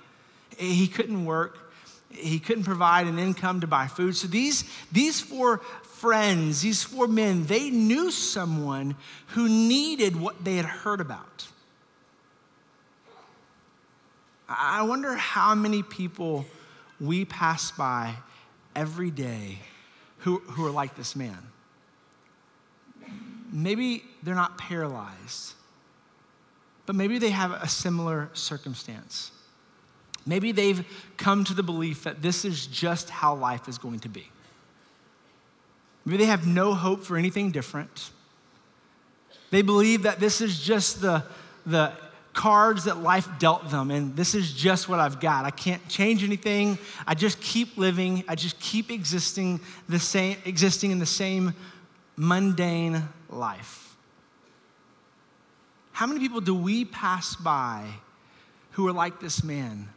He 0.58 0.86
couldn't 0.86 1.24
work, 1.24 1.58
he 2.10 2.38
couldn't 2.38 2.64
provide 2.64 3.06
an 3.06 3.18
income 3.18 3.60
to 3.60 3.66
buy 3.66 3.86
food. 3.86 4.16
So 4.16 4.28
these, 4.28 4.64
these 4.90 5.20
four 5.20 5.62
friends, 6.02 6.62
these 6.62 6.82
four 6.82 7.06
men, 7.06 7.46
they 7.46 7.70
knew 7.70 8.10
someone 8.10 8.96
who 9.28 9.48
needed 9.48 10.16
what 10.16 10.44
they 10.44 10.56
had 10.56 10.64
heard 10.64 11.00
about. 11.00 11.46
I 14.48 14.82
wonder 14.82 15.14
how 15.14 15.54
many 15.54 15.84
people 15.84 16.44
we 17.00 17.24
pass 17.24 17.70
by 17.70 18.16
every 18.74 19.12
day 19.12 19.60
who, 20.18 20.40
who 20.40 20.66
are 20.66 20.72
like 20.72 20.96
this 20.96 21.14
man. 21.14 21.38
Maybe 23.52 24.02
they're 24.24 24.34
not 24.34 24.58
paralyzed, 24.58 25.54
but 26.84 26.96
maybe 26.96 27.20
they 27.20 27.30
have 27.30 27.52
a 27.52 27.68
similar 27.68 28.28
circumstance. 28.32 29.30
Maybe 30.26 30.50
they've 30.50 30.84
come 31.16 31.44
to 31.44 31.54
the 31.54 31.62
belief 31.62 32.02
that 32.02 32.22
this 32.22 32.44
is 32.44 32.66
just 32.66 33.08
how 33.08 33.36
life 33.36 33.68
is 33.68 33.78
going 33.78 34.00
to 34.00 34.08
be. 34.08 34.31
Maybe 36.04 36.18
they 36.18 36.26
have 36.30 36.46
no 36.46 36.74
hope 36.74 37.04
for 37.04 37.16
anything 37.16 37.50
different. 37.50 38.10
They 39.50 39.62
believe 39.62 40.02
that 40.02 40.18
this 40.18 40.40
is 40.40 40.60
just 40.60 41.00
the, 41.00 41.24
the 41.66 41.92
cards 42.32 42.84
that 42.84 42.98
life 42.98 43.28
dealt 43.38 43.70
them, 43.70 43.90
and 43.90 44.16
this 44.16 44.34
is 44.34 44.52
just 44.52 44.88
what 44.88 44.98
I've 44.98 45.20
got. 45.20 45.44
I 45.44 45.50
can't 45.50 45.86
change 45.88 46.24
anything. 46.24 46.78
I 47.06 47.14
just 47.14 47.40
keep 47.40 47.76
living. 47.76 48.24
I 48.26 48.34
just 48.34 48.58
keep 48.58 48.90
existing 48.90 49.60
the 49.88 49.98
same, 49.98 50.38
existing 50.44 50.90
in 50.90 50.98
the 50.98 51.06
same 51.06 51.54
mundane 52.16 53.02
life. 53.28 53.96
How 55.92 56.06
many 56.06 56.20
people 56.20 56.40
do 56.40 56.54
we 56.54 56.84
pass 56.84 57.36
by 57.36 57.86
who 58.72 58.88
are 58.88 58.92
like 58.92 59.20
this 59.20 59.44
man? 59.44 59.88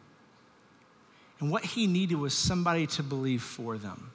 And 1.39 1.49
what 1.49 1.63
he 1.63 1.87
needed 1.87 2.15
was 2.15 2.33
somebody 2.33 2.87
to 2.87 3.03
believe 3.03 3.41
for 3.41 3.77
them. 3.77 4.11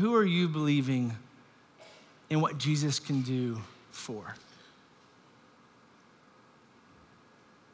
Who 0.00 0.14
are 0.14 0.24
you 0.24 0.48
believing 0.48 1.14
in 2.30 2.40
what 2.40 2.58
Jesus 2.58 2.98
can 2.98 3.22
do 3.22 3.60
for? 3.90 4.34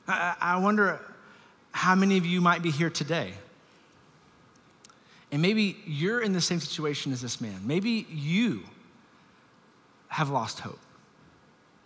I, 0.08 0.34
I 0.40 0.56
wonder 0.58 1.00
how 1.72 1.94
many 1.94 2.18
of 2.18 2.26
you 2.26 2.40
might 2.40 2.62
be 2.62 2.70
here 2.70 2.90
today. 2.90 3.34
And 5.30 5.42
maybe 5.42 5.76
you're 5.86 6.20
in 6.20 6.32
the 6.32 6.40
same 6.40 6.58
situation 6.58 7.12
as 7.12 7.20
this 7.20 7.40
man. 7.40 7.60
Maybe 7.64 8.06
you 8.10 8.62
have 10.08 10.30
lost 10.30 10.60
hope. 10.60 10.80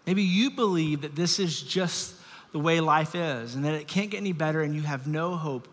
Maybe 0.06 0.22
you 0.22 0.50
believe 0.50 1.02
that 1.02 1.14
this 1.14 1.38
is 1.38 1.60
just 1.60 2.14
the 2.52 2.58
way 2.58 2.80
life 2.80 3.14
is 3.14 3.54
and 3.54 3.64
that 3.64 3.74
it 3.74 3.88
can't 3.88 4.10
get 4.10 4.18
any 4.18 4.32
better 4.32 4.62
and 4.62 4.74
you 4.74 4.82
have 4.82 5.06
no 5.06 5.36
hope 5.36 5.68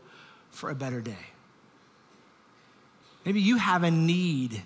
for 0.50 0.70
a 0.70 0.76
better 0.76 1.02
day. 1.02 1.16
Maybe 3.30 3.42
you 3.42 3.58
have 3.58 3.84
a 3.84 3.92
need. 3.92 4.60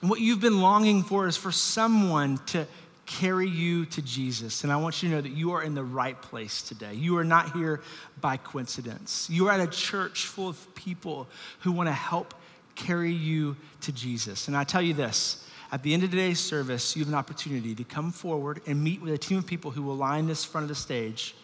And 0.00 0.10
what 0.10 0.18
you've 0.18 0.40
been 0.40 0.60
longing 0.60 1.04
for 1.04 1.28
is 1.28 1.36
for 1.36 1.52
someone 1.52 2.38
to 2.46 2.66
carry 3.06 3.46
you 3.46 3.86
to 3.86 4.02
Jesus. 4.02 4.64
And 4.64 4.72
I 4.72 4.76
want 4.76 5.00
you 5.00 5.08
to 5.08 5.14
know 5.14 5.20
that 5.20 5.30
you 5.30 5.52
are 5.52 5.62
in 5.62 5.76
the 5.76 5.84
right 5.84 6.20
place 6.20 6.62
today. 6.62 6.94
You 6.94 7.18
are 7.18 7.22
not 7.24 7.52
here 7.52 7.80
by 8.20 8.38
coincidence. 8.38 9.28
You 9.30 9.46
are 9.46 9.52
at 9.52 9.60
a 9.60 9.68
church 9.68 10.26
full 10.26 10.48
of 10.48 10.74
people 10.74 11.28
who 11.60 11.70
want 11.70 11.88
to 11.88 11.92
help 11.92 12.34
carry 12.74 13.12
you 13.12 13.56
to 13.82 13.92
Jesus. 13.92 14.48
And 14.48 14.56
I 14.56 14.64
tell 14.64 14.82
you 14.82 14.92
this 14.92 15.48
at 15.70 15.84
the 15.84 15.94
end 15.94 16.02
of 16.02 16.10
today's 16.10 16.40
service, 16.40 16.96
you 16.96 17.04
have 17.04 17.08
an 17.08 17.16
opportunity 17.16 17.72
to 17.76 17.84
come 17.84 18.10
forward 18.10 18.62
and 18.66 18.82
meet 18.82 19.00
with 19.00 19.14
a 19.14 19.18
team 19.18 19.38
of 19.38 19.46
people 19.46 19.70
who 19.70 19.82
will 19.82 19.96
line 19.96 20.26
this 20.26 20.44
front 20.44 20.64
of 20.64 20.68
the 20.70 20.74
stage. 20.74 21.36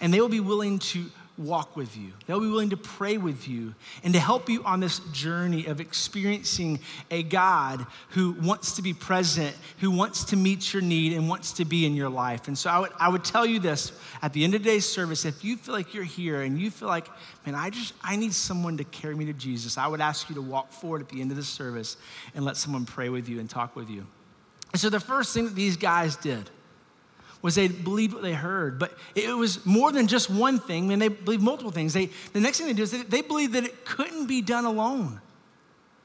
And 0.00 0.14
they 0.14 0.20
will 0.22 0.30
be 0.30 0.40
willing 0.40 0.78
to 0.78 1.10
walk 1.40 1.76
with 1.76 1.96
you. 1.96 2.12
They'll 2.26 2.40
be 2.40 2.48
willing 2.48 2.70
to 2.70 2.76
pray 2.76 3.16
with 3.16 3.48
you 3.48 3.74
and 4.04 4.12
to 4.12 4.20
help 4.20 4.48
you 4.48 4.62
on 4.64 4.80
this 4.80 4.98
journey 5.12 5.66
of 5.66 5.80
experiencing 5.80 6.80
a 7.10 7.22
God 7.22 7.86
who 8.10 8.32
wants 8.32 8.72
to 8.76 8.82
be 8.82 8.92
present, 8.92 9.56
who 9.78 9.90
wants 9.90 10.24
to 10.24 10.36
meet 10.36 10.72
your 10.72 10.82
need 10.82 11.14
and 11.14 11.28
wants 11.28 11.52
to 11.54 11.64
be 11.64 11.86
in 11.86 11.96
your 11.96 12.10
life. 12.10 12.46
And 12.46 12.56
so 12.56 12.70
I 12.70 12.78
would, 12.78 12.90
I 12.98 13.08
would 13.08 13.24
tell 13.24 13.46
you 13.46 13.58
this 13.58 13.92
at 14.22 14.32
the 14.32 14.44
end 14.44 14.54
of 14.54 14.62
today's 14.62 14.86
service 14.86 15.24
if 15.24 15.42
you 15.42 15.56
feel 15.56 15.74
like 15.74 15.94
you're 15.94 16.04
here 16.04 16.42
and 16.42 16.58
you 16.58 16.70
feel 16.70 16.88
like, 16.88 17.08
man, 17.46 17.54
I 17.54 17.70
just, 17.70 17.94
I 18.02 18.16
need 18.16 18.34
someone 18.34 18.76
to 18.76 18.84
carry 18.84 19.14
me 19.14 19.24
to 19.26 19.32
Jesus, 19.32 19.78
I 19.78 19.86
would 19.86 20.00
ask 20.00 20.28
you 20.28 20.34
to 20.34 20.42
walk 20.42 20.72
forward 20.72 21.00
at 21.00 21.08
the 21.08 21.20
end 21.20 21.30
of 21.30 21.36
the 21.36 21.42
service 21.42 21.96
and 22.34 22.44
let 22.44 22.56
someone 22.56 22.84
pray 22.84 23.08
with 23.08 23.28
you 23.28 23.40
and 23.40 23.48
talk 23.48 23.74
with 23.74 23.88
you. 23.88 24.06
And 24.72 24.80
so 24.80 24.90
the 24.90 25.00
first 25.00 25.34
thing 25.34 25.44
that 25.44 25.54
these 25.54 25.76
guys 25.76 26.16
did, 26.16 26.50
was 27.42 27.54
they 27.54 27.68
believed 27.68 28.12
what 28.12 28.22
they 28.22 28.32
heard. 28.32 28.78
But 28.78 28.92
it 29.14 29.34
was 29.36 29.64
more 29.64 29.92
than 29.92 30.06
just 30.06 30.30
one 30.30 30.58
thing. 30.58 30.84
I 30.84 30.88
mean, 30.88 30.98
they 30.98 31.08
believed 31.08 31.42
multiple 31.42 31.72
things. 31.72 31.92
They, 31.92 32.10
the 32.32 32.40
next 32.40 32.58
thing 32.58 32.66
they 32.66 32.72
did 32.72 32.82
is 32.82 32.90
they, 32.90 33.02
they 33.02 33.22
believed 33.22 33.54
that 33.54 33.64
it 33.64 33.84
couldn't 33.84 34.26
be 34.26 34.42
done 34.42 34.64
alone. 34.64 35.20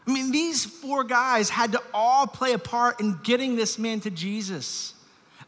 I 0.07 0.13
mean, 0.13 0.31
these 0.31 0.65
four 0.65 1.03
guys 1.03 1.49
had 1.49 1.71
to 1.71 1.81
all 1.93 2.27
play 2.27 2.53
a 2.53 2.59
part 2.59 2.99
in 2.99 3.19
getting 3.23 3.55
this 3.55 3.79
man 3.79 3.99
to 4.01 4.11
Jesus. 4.11 4.93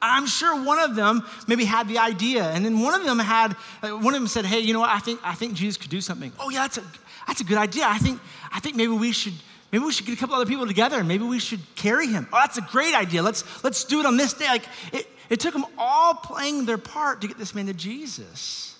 I'm 0.01 0.27
sure 0.27 0.63
one 0.63 0.79
of 0.79 0.95
them 0.95 1.23
maybe 1.47 1.65
had 1.65 1.87
the 1.87 1.99
idea, 1.99 2.43
and 2.43 2.63
then 2.63 2.79
one 2.79 2.93
of 2.93 3.05
them 3.05 3.19
had, 3.19 3.55
uh, 3.81 3.89
one 3.89 4.13
of 4.13 4.21
them 4.21 4.27
said, 4.27 4.45
"Hey, 4.45 4.59
you 4.59 4.73
know 4.73 4.79
what? 4.79 4.89
I 4.89 4.99
think 4.99 5.19
I 5.23 5.33
think 5.33 5.53
Jesus 5.53 5.77
could 5.77 5.89
do 5.89 6.01
something. 6.01 6.31
Oh 6.39 6.49
yeah, 6.49 6.61
that's 6.61 6.77
a 6.77 6.83
that's 7.27 7.41
a 7.41 7.43
good 7.43 7.57
idea. 7.57 7.85
I 7.87 7.97
think 7.97 8.19
I 8.51 8.59
think 8.59 8.75
maybe 8.75 8.93
we 8.93 9.11
should 9.11 9.33
maybe 9.71 9.83
we 9.83 9.91
should 9.91 10.05
get 10.05 10.13
a 10.13 10.19
couple 10.19 10.35
other 10.35 10.45
people 10.45 10.67
together, 10.67 10.99
and 10.99 11.07
maybe 11.07 11.23
we 11.23 11.39
should 11.39 11.61
carry 11.75 12.07
him. 12.07 12.27
Oh, 12.31 12.37
that's 12.39 12.57
a 12.57 12.61
great 12.61 12.93
idea. 12.93 13.23
Let's 13.23 13.43
let's 13.63 13.83
do 13.83 13.99
it 13.99 14.05
on 14.05 14.17
this 14.17 14.33
day. 14.33 14.45
Like 14.45 14.65
it, 14.93 15.07
it 15.29 15.39
took 15.39 15.53
them 15.53 15.65
all 15.77 16.13
playing 16.13 16.65
their 16.65 16.77
part 16.77 17.21
to 17.21 17.27
get 17.27 17.37
this 17.37 17.53
man 17.53 17.65
to 17.67 17.73
Jesus. 17.73 18.77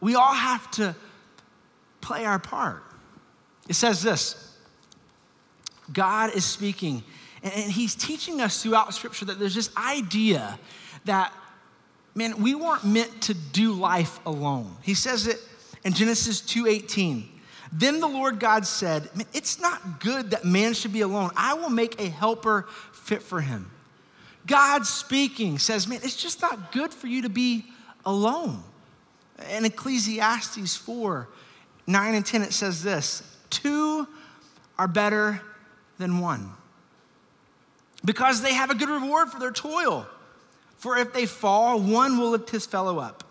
We 0.00 0.14
all 0.14 0.34
have 0.34 0.70
to 0.72 0.94
play 2.00 2.24
our 2.24 2.38
part. 2.38 2.82
It 3.68 3.74
says 3.74 4.02
this 4.02 4.56
God 5.92 6.34
is 6.34 6.44
speaking, 6.44 7.02
and 7.42 7.70
He's 7.70 7.94
teaching 7.94 8.40
us 8.40 8.62
throughout 8.62 8.94
Scripture 8.94 9.24
that 9.26 9.38
there's 9.38 9.54
this 9.54 9.70
idea 9.76 10.58
that, 11.04 11.32
man, 12.14 12.42
we 12.42 12.54
weren't 12.54 12.84
meant 12.84 13.22
to 13.22 13.34
do 13.34 13.72
life 13.72 14.20
alone. 14.26 14.76
He 14.82 14.94
says 14.94 15.26
it 15.26 15.40
in 15.84 15.92
Genesis 15.92 16.40
2:18. 16.40 17.28
Then 17.72 18.00
the 18.00 18.06
Lord 18.06 18.38
God 18.38 18.64
said, 18.64 19.10
It's 19.34 19.60
not 19.60 20.00
good 20.00 20.30
that 20.30 20.44
man 20.44 20.72
should 20.72 20.92
be 20.92 21.00
alone. 21.00 21.30
I 21.36 21.54
will 21.54 21.68
make 21.68 22.00
a 22.00 22.08
helper 22.08 22.66
fit 22.92 23.22
for 23.22 23.40
him. 23.40 23.70
God 24.46 24.86
speaking 24.86 25.58
says, 25.58 25.88
man, 25.88 26.00
it's 26.02 26.16
just 26.16 26.40
not 26.40 26.72
good 26.72 26.94
for 26.94 27.06
you 27.06 27.22
to 27.22 27.28
be 27.28 27.66
alone. 28.04 28.62
In 29.50 29.64
Ecclesiastes 29.64 30.76
4 30.76 31.28
9 31.88 32.14
and 32.14 32.26
10, 32.26 32.42
it 32.42 32.52
says 32.52 32.82
this 32.82 33.22
two 33.50 34.08
are 34.78 34.88
better 34.88 35.40
than 35.98 36.20
one 36.20 36.50
because 38.04 38.42
they 38.42 38.54
have 38.54 38.70
a 38.70 38.74
good 38.74 38.88
reward 38.88 39.30
for 39.30 39.38
their 39.38 39.50
toil. 39.50 40.06
For 40.76 40.98
if 40.98 41.12
they 41.12 41.26
fall, 41.26 41.80
one 41.80 42.18
will 42.18 42.30
lift 42.30 42.50
his 42.50 42.66
fellow 42.66 42.98
up. 42.98 43.24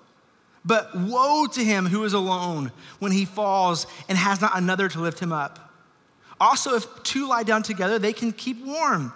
But 0.64 0.96
woe 0.96 1.46
to 1.54 1.64
him 1.64 1.86
who 1.86 2.04
is 2.06 2.14
alone 2.14 2.72
when 3.00 3.12
he 3.12 3.26
falls 3.26 3.86
and 4.10 4.18
has 4.18 4.42
not 4.42 4.58
another 4.58 4.90
to 4.90 5.00
lift 5.00 5.20
him 5.20 5.32
up. 5.32 5.72
Also, 6.40 6.76
if 6.76 7.04
two 7.04 7.28
lie 7.28 7.44
down 7.44 7.62
together, 7.62 8.00
they 8.00 8.14
can 8.14 8.32
keep 8.32 8.66
warm. 8.66 9.14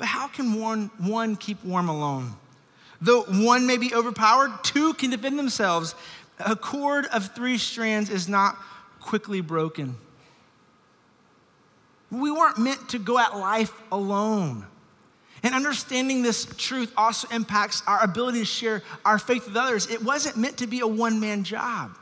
But 0.00 0.08
how 0.08 0.28
can 0.28 0.58
one, 0.58 0.90
one 0.96 1.36
keep 1.36 1.62
warm 1.62 1.90
alone? 1.90 2.32
Though 3.02 3.24
one 3.24 3.66
may 3.66 3.76
be 3.76 3.94
overpowered, 3.94 4.64
two 4.64 4.94
can 4.94 5.10
defend 5.10 5.38
themselves. 5.38 5.94
A 6.38 6.56
cord 6.56 7.04
of 7.12 7.34
three 7.34 7.58
strands 7.58 8.08
is 8.08 8.26
not 8.26 8.56
quickly 8.98 9.42
broken. 9.42 9.96
We 12.10 12.30
weren't 12.30 12.56
meant 12.56 12.88
to 12.88 12.98
go 12.98 13.18
at 13.18 13.36
life 13.36 13.74
alone. 13.92 14.64
And 15.42 15.54
understanding 15.54 16.22
this 16.22 16.46
truth 16.56 16.90
also 16.96 17.28
impacts 17.28 17.82
our 17.86 18.02
ability 18.02 18.38
to 18.38 18.46
share 18.46 18.82
our 19.04 19.18
faith 19.18 19.48
with 19.48 19.56
others. 19.56 19.86
It 19.90 20.02
wasn't 20.02 20.38
meant 20.38 20.56
to 20.58 20.66
be 20.66 20.80
a 20.80 20.86
one 20.86 21.20
man 21.20 21.44
job. 21.44 21.98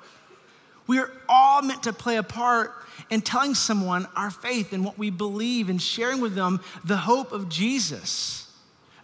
We 0.89 0.99
are 0.99 1.13
all 1.29 1.63
meant 1.63 1.85
to 1.85 1.93
play 1.93 2.17
a 2.17 2.23
part 2.25 2.73
in 3.11 3.21
telling 3.21 3.55
someone 3.55 4.09
our 4.17 4.31
faith 4.31 4.73
and 4.73 4.85
what 4.85 4.99
we 4.99 5.11
believe 5.11 5.69
and 5.69 5.81
sharing 5.81 6.21
with 6.21 6.35
them 6.35 6.61
the 6.83 6.97
hope 6.97 7.31
of 7.31 7.49
Jesus. 7.49 8.51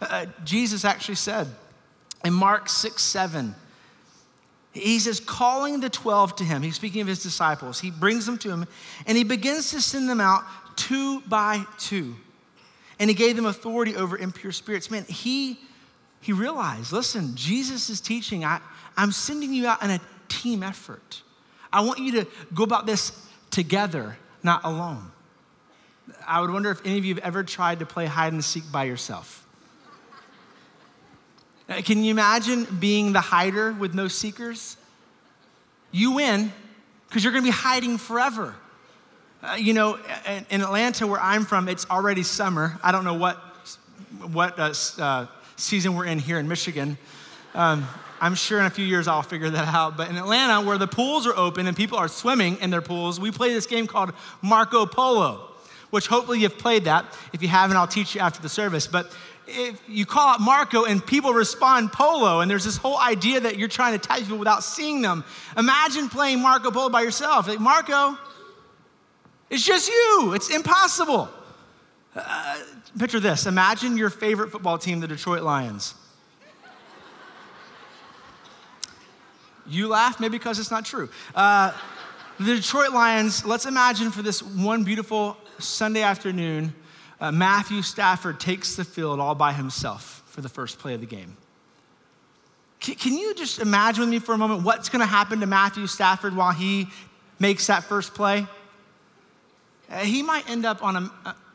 Uh, 0.01 0.07
uh 0.09 0.25
Jesus 0.43 0.83
actually 0.83 1.15
said 1.15 1.47
in 2.25 2.33
Mark 2.33 2.67
6 2.67 3.01
7, 3.01 3.55
He 4.73 4.99
says, 4.99 5.19
calling 5.19 5.79
the 5.79 5.89
12 5.89 6.37
to 6.37 6.43
him, 6.43 6.63
he's 6.63 6.75
speaking 6.75 7.01
of 7.01 7.07
his 7.07 7.21
disciples. 7.21 7.79
He 7.79 7.91
brings 7.91 8.25
them 8.25 8.39
to 8.39 8.49
him 8.49 8.67
and 9.05 9.15
he 9.15 9.23
begins 9.23 9.71
to 9.71 9.79
send 9.79 10.09
them 10.09 10.19
out 10.19 10.43
two 10.75 11.21
by 11.21 11.63
two. 11.77 12.15
And 12.99 13.09
he 13.09 13.15
gave 13.15 13.35
them 13.35 13.45
authority 13.45 13.95
over 13.95 14.17
impure 14.17 14.51
spirits. 14.51 14.89
Man, 14.89 15.03
he, 15.03 15.59
he 16.19 16.33
realized 16.33 16.91
listen, 16.91 17.35
Jesus 17.35 17.91
is 17.91 18.01
teaching. 18.01 18.43
I, 18.43 18.59
I'm 18.97 19.11
sending 19.11 19.53
you 19.53 19.67
out 19.67 19.83
in 19.83 19.91
a 19.91 20.01
team 20.27 20.63
effort. 20.63 21.21
I 21.75 21.81
want 21.81 21.99
you 21.99 22.13
to 22.13 22.27
go 22.53 22.63
about 22.63 22.85
this 22.85 23.11
together, 23.51 24.17
not 24.43 24.61
alone. 24.63 25.11
I 26.25 26.39
would 26.39 26.49
wonder 26.49 26.71
if 26.71 26.79
any 26.85 26.97
of 26.97 27.03
you 27.03 27.15
have 27.15 27.23
ever 27.23 27.43
tried 27.43 27.79
to 27.79 27.85
play 27.85 28.05
hide 28.05 28.31
and 28.31 28.41
seek 28.41 28.63
by 28.71 28.85
yourself. 28.85 29.45
Can 31.83 32.05
you 32.05 32.11
imagine 32.11 32.63
being 32.79 33.11
the 33.11 33.19
hider 33.19 33.73
with 33.73 33.93
no 33.93 34.07
seekers? 34.07 34.77
You 35.91 36.13
win 36.13 36.53
because 37.09 37.25
you're 37.25 37.33
going 37.33 37.43
to 37.43 37.51
be 37.51 37.55
hiding 37.55 37.97
forever. 37.97 38.55
Uh, 39.43 39.55
you 39.55 39.73
know, 39.73 39.99
in 40.49 40.61
Atlanta, 40.61 41.05
where 41.05 41.19
I'm 41.19 41.43
from, 41.43 41.67
it's 41.67 41.85
already 41.89 42.23
summer. 42.23 42.79
I 42.83 42.93
don't 42.93 43.03
know 43.03 43.15
what, 43.15 43.35
what 44.31 44.57
uh, 44.57 44.73
uh, 44.97 45.27
season 45.57 45.95
we're 45.95 46.05
in 46.05 46.19
here 46.19 46.39
in 46.39 46.47
Michigan. 46.47 46.97
Um, 47.55 47.87
I'm 48.19 48.35
sure 48.35 48.59
in 48.59 48.65
a 48.65 48.69
few 48.69 48.85
years 48.85 49.07
I'll 49.07 49.23
figure 49.23 49.49
that 49.49 49.73
out. 49.73 49.95
But 49.95 50.09
in 50.09 50.17
Atlanta, 50.17 50.65
where 50.65 50.77
the 50.77 50.87
pools 50.87 51.25
are 51.25 51.35
open 51.35 51.67
and 51.67 51.75
people 51.75 51.97
are 51.97 52.09
swimming 52.09 52.57
in 52.57 52.69
their 52.69 52.81
pools, 52.81 53.19
we 53.19 53.31
play 53.31 53.53
this 53.53 53.65
game 53.65 53.87
called 53.87 54.11
Marco 54.41 54.85
Polo, 54.85 55.51
which 55.89 56.07
hopefully 56.07 56.39
you've 56.39 56.57
played 56.57 56.83
that. 56.83 57.05
If 57.33 57.41
you 57.41 57.47
haven't, 57.47 57.77
I'll 57.77 57.87
teach 57.87 58.13
you 58.13 58.21
after 58.21 58.41
the 58.41 58.49
service. 58.49 58.87
But 58.87 59.15
if 59.47 59.81
you 59.87 60.05
call 60.05 60.27
out 60.27 60.41
Marco 60.41 60.83
and 60.83 61.05
people 61.05 61.33
respond 61.33 61.93
Polo, 61.93 62.41
and 62.41 62.51
there's 62.51 62.65
this 62.65 62.77
whole 62.77 62.99
idea 62.99 63.39
that 63.39 63.57
you're 63.57 63.69
trying 63.69 63.97
to 63.97 64.05
tag 64.05 64.23
people 64.23 64.37
without 64.37 64.63
seeing 64.63 65.01
them. 65.01 65.23
Imagine 65.57 66.09
playing 66.09 66.41
Marco 66.41 66.71
Polo 66.71 66.89
by 66.89 67.03
yourself. 67.03 67.47
Like, 67.47 67.61
Marco, 67.61 68.17
it's 69.49 69.63
just 69.63 69.87
you. 69.87 70.33
It's 70.35 70.49
impossible. 70.49 71.29
Uh, 72.15 72.57
picture 72.97 73.19
this 73.19 73.45
imagine 73.45 73.97
your 73.97 74.09
favorite 74.09 74.51
football 74.51 74.77
team, 74.77 74.99
the 74.99 75.07
Detroit 75.07 75.43
Lions. 75.43 75.93
You 79.67 79.87
laugh, 79.87 80.19
maybe 80.19 80.37
because 80.37 80.59
it's 80.59 80.71
not 80.71 80.85
true. 80.85 81.09
Uh, 81.33 81.71
the 82.39 82.55
Detroit 82.55 82.91
Lions, 82.91 83.45
let's 83.45 83.65
imagine 83.65 84.11
for 84.11 84.21
this 84.21 84.43
one 84.43 84.83
beautiful 84.83 85.37
Sunday 85.59 86.01
afternoon, 86.01 86.73
uh, 87.19 87.31
Matthew 87.31 87.81
Stafford 87.81 88.39
takes 88.39 88.75
the 88.75 88.83
field 88.83 89.19
all 89.19 89.35
by 89.35 89.53
himself 89.53 90.21
for 90.25 90.41
the 90.41 90.49
first 90.49 90.79
play 90.79 90.93
of 90.93 90.99
the 90.99 91.07
game. 91.07 91.37
Can, 92.81 92.95
can 92.95 93.13
you 93.13 93.33
just 93.33 93.59
imagine 93.59 94.01
with 94.01 94.09
me 94.09 94.19
for 94.19 94.33
a 94.33 94.37
moment 94.37 94.63
what's 94.63 94.89
going 94.89 94.99
to 94.99 95.05
happen 95.05 95.39
to 95.39 95.47
Matthew 95.47 95.87
Stafford 95.87 96.35
while 96.35 96.51
he 96.51 96.87
makes 97.39 97.67
that 97.67 97.85
first 97.85 98.13
play? 98.13 98.45
Uh, 99.89 99.99
he 99.99 100.21
might 100.21 100.49
end 100.49 100.65
up 100.65 100.83
on 100.83 100.95
a, 100.95 101.11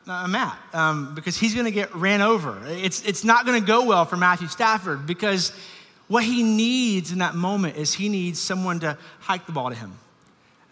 a, 0.08 0.10
a 0.10 0.28
mat 0.28 0.58
um, 0.72 1.14
because 1.14 1.36
he's 1.36 1.52
going 1.52 1.66
to 1.66 1.70
get 1.72 1.94
ran 1.94 2.22
over. 2.22 2.58
It's, 2.66 3.04
it's 3.04 3.22
not 3.22 3.44
going 3.44 3.60
to 3.60 3.66
go 3.66 3.84
well 3.84 4.06
for 4.06 4.16
Matthew 4.16 4.48
Stafford 4.48 5.06
because 5.06 5.52
what 6.10 6.24
he 6.24 6.42
needs 6.42 7.12
in 7.12 7.18
that 7.18 7.36
moment 7.36 7.76
is 7.76 7.94
he 7.94 8.08
needs 8.08 8.40
someone 8.40 8.80
to 8.80 8.98
hike 9.20 9.46
the 9.46 9.52
ball 9.52 9.68
to 9.68 9.76
him. 9.76 9.96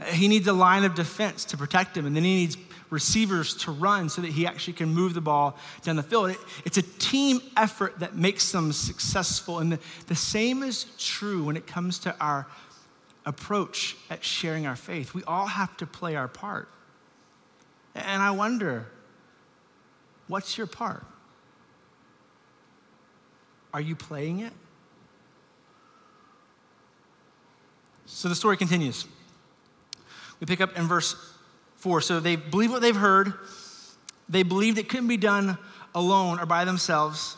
He 0.06 0.26
needs 0.26 0.48
a 0.48 0.52
line 0.52 0.82
of 0.82 0.96
defense 0.96 1.44
to 1.46 1.56
protect 1.56 1.96
him, 1.96 2.06
and 2.06 2.16
then 2.16 2.24
he 2.24 2.34
needs 2.34 2.56
receivers 2.90 3.54
to 3.58 3.70
run 3.70 4.08
so 4.08 4.20
that 4.20 4.32
he 4.32 4.48
actually 4.48 4.72
can 4.72 4.88
move 4.88 5.14
the 5.14 5.20
ball 5.20 5.56
down 5.82 5.94
the 5.94 6.02
field. 6.02 6.30
It, 6.30 6.38
it's 6.64 6.76
a 6.76 6.82
team 6.82 7.40
effort 7.56 8.00
that 8.00 8.16
makes 8.16 8.50
them 8.50 8.72
successful. 8.72 9.60
And 9.60 9.70
the, 9.70 9.78
the 10.08 10.16
same 10.16 10.64
is 10.64 10.86
true 10.98 11.44
when 11.44 11.56
it 11.56 11.68
comes 11.68 12.00
to 12.00 12.16
our 12.20 12.48
approach 13.24 13.96
at 14.10 14.24
sharing 14.24 14.66
our 14.66 14.74
faith. 14.74 15.14
We 15.14 15.22
all 15.22 15.46
have 15.46 15.76
to 15.76 15.86
play 15.86 16.16
our 16.16 16.26
part. 16.26 16.68
And 17.94 18.20
I 18.20 18.32
wonder, 18.32 18.88
what's 20.26 20.58
your 20.58 20.66
part? 20.66 21.06
Are 23.72 23.80
you 23.80 23.94
playing 23.94 24.40
it? 24.40 24.52
So 28.08 28.28
the 28.28 28.34
story 28.34 28.56
continues. 28.56 29.06
We 30.40 30.46
pick 30.46 30.60
up 30.60 30.76
in 30.76 30.88
verse 30.88 31.14
4. 31.76 32.00
So 32.00 32.20
they 32.20 32.36
believe 32.36 32.72
what 32.72 32.80
they've 32.80 32.96
heard. 32.96 33.34
They 34.28 34.42
believed 34.42 34.78
it 34.78 34.88
couldn't 34.88 35.08
be 35.08 35.16
done 35.16 35.58
alone 35.94 36.40
or 36.40 36.46
by 36.46 36.64
themselves. 36.64 37.36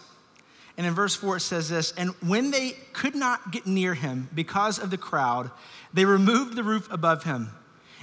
And 0.77 0.87
in 0.87 0.95
verse 0.95 1.15
4, 1.15 1.37
it 1.37 1.41
says 1.41 1.69
this 1.69 1.93
And 1.97 2.11
when 2.23 2.53
they 2.53 2.71
could 2.93 3.15
not 3.15 3.51
get 3.51 3.67
near 3.67 3.95
him 3.95 4.29
because 4.35 4.79
of 4.79 4.91
the 4.91 4.97
crowd, 4.97 5.51
they 5.93 6.05
removed 6.05 6.57
the 6.57 6.65
roof 6.65 6.91
above 6.91 7.25
him. 7.25 7.51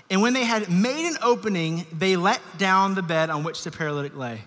And 0.10 0.21
when 0.21 0.34
they 0.34 0.43
had 0.43 0.69
made 0.69 1.08
an 1.08 1.17
opening, 1.23 1.86
they 1.91 2.15
let 2.15 2.41
down 2.58 2.95
the 2.95 3.01
bed 3.01 3.30
on 3.30 3.43
which 3.43 3.63
the 3.63 3.71
paralytic 3.71 4.15
lay. 4.15 4.41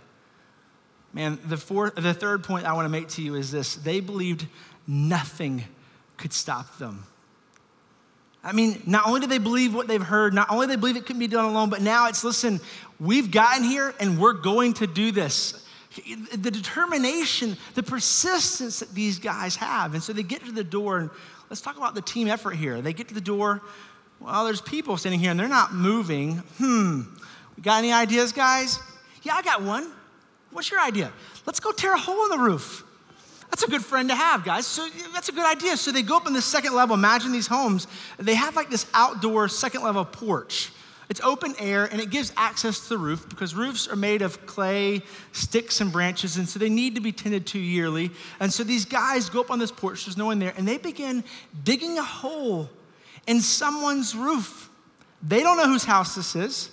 Man, 1.12 1.38
the, 1.44 1.56
fourth, 1.56 1.96
the 1.96 2.14
third 2.14 2.44
point 2.44 2.66
I 2.66 2.72
want 2.74 2.84
to 2.84 2.90
make 2.90 3.08
to 3.08 3.22
you 3.22 3.34
is 3.34 3.50
this 3.50 3.74
they 3.76 4.00
believed 4.00 4.46
nothing 4.86 5.64
could 6.16 6.32
stop 6.32 6.78
them. 6.78 7.04
I 8.42 8.52
mean, 8.52 8.82
not 8.86 9.06
only 9.06 9.20
do 9.20 9.26
they 9.26 9.38
believe 9.38 9.74
what 9.74 9.86
they've 9.86 10.02
heard, 10.02 10.32
not 10.32 10.50
only 10.50 10.66
they 10.66 10.76
believe 10.76 10.96
it 10.96 11.04
couldn't 11.04 11.20
be 11.20 11.26
done 11.26 11.44
alone, 11.44 11.68
but 11.68 11.82
now 11.82 12.08
it's 12.08 12.24
listen, 12.24 12.60
we've 12.98 13.30
gotten 13.30 13.64
here 13.64 13.94
and 14.00 14.18
we're 14.18 14.32
going 14.32 14.74
to 14.74 14.86
do 14.86 15.12
this. 15.12 15.66
The 16.36 16.50
determination, 16.50 17.56
the 17.74 17.82
persistence 17.82 18.78
that 18.78 18.94
these 18.94 19.18
guys 19.18 19.56
have. 19.56 19.94
And 19.94 20.02
so 20.02 20.12
they 20.12 20.22
get 20.22 20.44
to 20.44 20.52
the 20.52 20.64
door, 20.64 20.98
and 20.98 21.10
let's 21.50 21.60
talk 21.60 21.76
about 21.76 21.94
the 21.94 22.00
team 22.00 22.28
effort 22.28 22.54
here. 22.54 22.80
They 22.80 22.92
get 22.92 23.08
to 23.08 23.14
the 23.14 23.20
door, 23.20 23.60
well, 24.20 24.44
there's 24.44 24.60
people 24.60 24.96
standing 24.98 25.18
here 25.18 25.30
and 25.30 25.40
they're 25.40 25.48
not 25.48 25.72
moving. 25.72 26.36
Hmm, 26.58 27.02
we 27.56 27.62
got 27.62 27.78
any 27.78 27.92
ideas, 27.92 28.32
guys? 28.32 28.78
Yeah, 29.22 29.34
I 29.34 29.42
got 29.42 29.62
one. 29.62 29.90
What's 30.50 30.70
your 30.70 30.80
idea? 30.80 31.10
Let's 31.46 31.58
go 31.58 31.72
tear 31.72 31.94
a 31.94 31.98
hole 31.98 32.24
in 32.24 32.30
the 32.30 32.38
roof. 32.38 32.84
That's 33.50 33.64
a 33.64 33.68
good 33.68 33.84
friend 33.84 34.08
to 34.08 34.14
have, 34.14 34.44
guys. 34.44 34.66
So 34.66 34.88
that's 35.12 35.28
a 35.28 35.32
good 35.32 35.44
idea. 35.44 35.76
So 35.76 35.90
they 35.90 36.02
go 36.02 36.16
up 36.16 36.26
in 36.26 36.32
the 36.32 36.42
second 36.42 36.74
level. 36.74 36.94
Imagine 36.94 37.32
these 37.32 37.48
homes. 37.48 37.86
They 38.18 38.34
have 38.34 38.56
like 38.56 38.70
this 38.70 38.86
outdoor 38.94 39.48
second 39.48 39.82
level 39.82 40.04
porch. 40.04 40.70
It's 41.10 41.20
open 41.22 41.56
air 41.58 41.86
and 41.86 42.00
it 42.00 42.10
gives 42.10 42.32
access 42.36 42.78
to 42.84 42.90
the 42.90 42.98
roof 42.98 43.28
because 43.28 43.52
roofs 43.52 43.88
are 43.88 43.96
made 43.96 44.22
of 44.22 44.46
clay, 44.46 45.02
sticks, 45.32 45.80
and 45.80 45.90
branches, 45.90 46.36
and 46.36 46.48
so 46.48 46.60
they 46.60 46.68
need 46.68 46.94
to 46.94 47.00
be 47.00 47.10
tended 47.10 47.48
to 47.48 47.58
yearly. 47.58 48.12
And 48.38 48.52
so 48.52 48.62
these 48.62 48.84
guys 48.84 49.28
go 49.28 49.40
up 49.40 49.50
on 49.50 49.58
this 49.58 49.72
porch, 49.72 50.06
there's 50.06 50.16
no 50.16 50.26
one 50.26 50.38
there, 50.38 50.54
and 50.56 50.68
they 50.68 50.78
begin 50.78 51.24
digging 51.64 51.98
a 51.98 52.04
hole 52.04 52.70
in 53.26 53.40
someone's 53.40 54.14
roof. 54.14 54.70
They 55.20 55.42
don't 55.42 55.56
know 55.56 55.66
whose 55.66 55.84
house 55.84 56.14
this 56.14 56.36
is. 56.36 56.70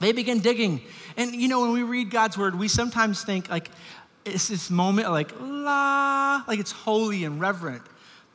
They 0.00 0.10
begin 0.10 0.40
digging. 0.40 0.80
And 1.16 1.32
you 1.32 1.46
know, 1.46 1.60
when 1.60 1.70
we 1.70 1.84
read 1.84 2.10
God's 2.10 2.36
word, 2.36 2.58
we 2.58 2.66
sometimes 2.66 3.22
think 3.22 3.48
like, 3.48 3.70
it's 4.24 4.48
this 4.48 4.70
moment 4.70 5.10
like, 5.10 5.32
la, 5.40 6.42
like 6.46 6.58
it's 6.58 6.72
holy 6.72 7.24
and 7.24 7.40
reverent. 7.40 7.82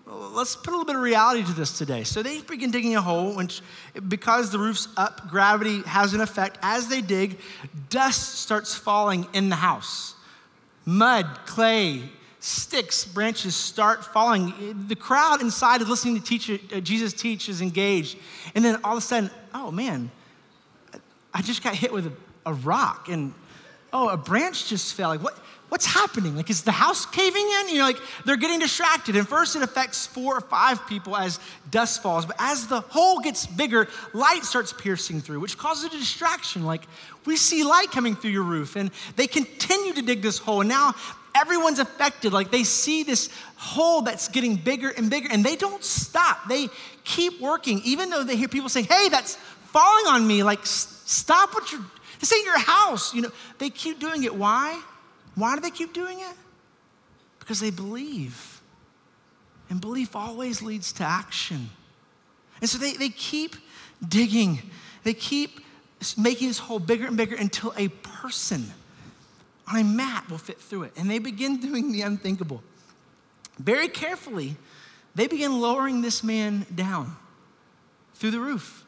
Let's 0.05 0.55
put 0.55 0.69
a 0.69 0.71
little 0.71 0.85
bit 0.85 0.95
of 0.95 1.01
reality 1.01 1.43
to 1.43 1.53
this 1.53 1.77
today. 1.77 2.03
So 2.05 2.23
they 2.23 2.39
begin 2.41 2.71
digging 2.71 2.95
a 2.95 3.01
hole, 3.01 3.35
which, 3.35 3.61
because 4.07 4.51
the 4.51 4.59
roof's 4.59 4.87
up, 4.95 5.29
gravity 5.29 5.81
has 5.81 6.13
an 6.13 6.21
effect. 6.21 6.57
As 6.61 6.87
they 6.87 7.01
dig, 7.01 7.39
dust 7.89 8.35
starts 8.35 8.73
falling 8.73 9.27
in 9.33 9.49
the 9.49 9.57
house. 9.57 10.15
Mud, 10.85 11.25
clay, 11.45 12.03
sticks, 12.39 13.03
branches 13.03 13.53
start 13.53 14.05
falling. 14.05 14.85
The 14.87 14.95
crowd 14.95 15.41
inside 15.41 15.81
is 15.81 15.89
listening 15.89 16.15
to 16.15 16.23
teach, 16.23 16.49
uh, 16.49 16.79
Jesus 16.79 17.11
teach 17.11 17.49
is 17.49 17.61
engaged. 17.61 18.17
And 18.55 18.63
then 18.63 18.79
all 18.85 18.93
of 18.93 18.99
a 18.99 19.01
sudden, 19.01 19.29
oh 19.53 19.71
man, 19.71 20.09
I 21.33 21.41
just 21.41 21.61
got 21.61 21.75
hit 21.75 21.91
with 21.91 22.07
a, 22.07 22.13
a 22.45 22.53
rock. 22.53 23.09
And 23.09 23.33
oh, 23.91 24.07
a 24.07 24.17
branch 24.17 24.69
just 24.69 24.93
fell. 24.93 25.09
Like, 25.09 25.21
what? 25.21 25.37
What's 25.69 25.85
happening? 25.85 26.35
Like, 26.35 26.49
is 26.49 26.63
the 26.63 26.71
house 26.71 27.05
caving 27.05 27.49
in? 27.59 27.69
You 27.69 27.79
know, 27.79 27.85
like 27.85 27.99
they're 28.25 28.37
getting 28.37 28.59
distracted. 28.59 29.15
And 29.15 29.27
first, 29.27 29.55
it 29.55 29.61
affects 29.61 30.07
four 30.07 30.37
or 30.37 30.41
five 30.41 30.87
people 30.87 31.15
as 31.15 31.39
dust 31.69 32.01
falls. 32.01 32.25
But 32.25 32.37
as 32.39 32.67
the 32.67 32.81
hole 32.81 33.19
gets 33.19 33.45
bigger, 33.45 33.87
light 34.13 34.43
starts 34.43 34.73
piercing 34.73 35.21
through, 35.21 35.39
which 35.39 35.57
causes 35.57 35.85
a 35.85 35.89
distraction. 35.89 36.65
Like, 36.65 36.83
we 37.25 37.35
see 37.35 37.63
light 37.63 37.91
coming 37.91 38.15
through 38.15 38.31
your 38.31 38.43
roof. 38.43 38.75
And 38.75 38.91
they 39.15 39.27
continue 39.27 39.93
to 39.93 40.01
dig 40.01 40.21
this 40.21 40.37
hole. 40.37 40.61
And 40.61 40.69
now 40.69 40.93
everyone's 41.35 41.79
affected. 41.79 42.33
Like, 42.33 42.51
they 42.51 42.63
see 42.63 43.03
this 43.03 43.29
hole 43.57 44.01
that's 44.01 44.29
getting 44.29 44.55
bigger 44.55 44.89
and 44.89 45.09
bigger. 45.09 45.27
And 45.31 45.43
they 45.43 45.55
don't 45.55 45.83
stop. 45.83 46.47
They 46.47 46.69
keep 47.03 47.41
working, 47.41 47.81
even 47.83 48.09
though 48.09 48.23
they 48.23 48.35
hear 48.35 48.47
people 48.47 48.69
saying, 48.69 48.87
hey, 48.89 49.09
that's 49.09 49.35
falling 49.71 50.07
on 50.07 50.25
me. 50.25 50.43
Like, 50.43 50.65
stop 50.65 51.53
what 51.53 51.71
you're, 51.71 51.81
this 52.19 52.31
ain't 52.33 52.45
your 52.45 52.59
house. 52.59 53.13
You 53.13 53.23
know, 53.23 53.31
they 53.57 53.69
keep 53.69 53.99
doing 53.99 54.23
it. 54.23 54.33
Why? 54.33 54.81
Why 55.37 55.53
do 55.55 55.61
they 55.61 55.69
keep 55.69 55.93
doing 55.93 56.19
it? 56.19 56.35
Because 57.37 57.59
they 57.59 57.69
believe. 57.69 58.59
And 59.69 59.79
belief 59.79 60.15
always 60.15 60.63
leads 60.63 60.91
to 60.93 61.03
action. 61.03 61.69
And 62.59 62.67
so 62.67 62.79
they, 62.79 62.93
they 62.93 63.09
keep 63.09 63.55
digging, 64.05 64.59
they 65.03 65.13
keep 65.13 65.59
making 66.17 66.47
this 66.47 66.57
hole 66.57 66.79
bigger 66.79 67.05
and 67.05 67.15
bigger 67.15 67.35
until 67.35 67.71
a 67.77 67.89
person 67.89 68.73
on 69.71 69.79
a 69.79 69.83
mat 69.83 70.27
will 70.27 70.39
fit 70.39 70.59
through 70.59 70.83
it. 70.83 70.93
And 70.97 71.09
they 71.09 71.19
begin 71.19 71.57
doing 71.61 71.91
the 71.91 72.01
unthinkable. 72.01 72.63
Very 73.59 73.89
carefully, 73.89 74.55
they 75.13 75.27
begin 75.27 75.61
lowering 75.61 76.01
this 76.01 76.23
man 76.23 76.65
down 76.73 77.15
through 78.15 78.31
the 78.31 78.39
roof. 78.39 78.85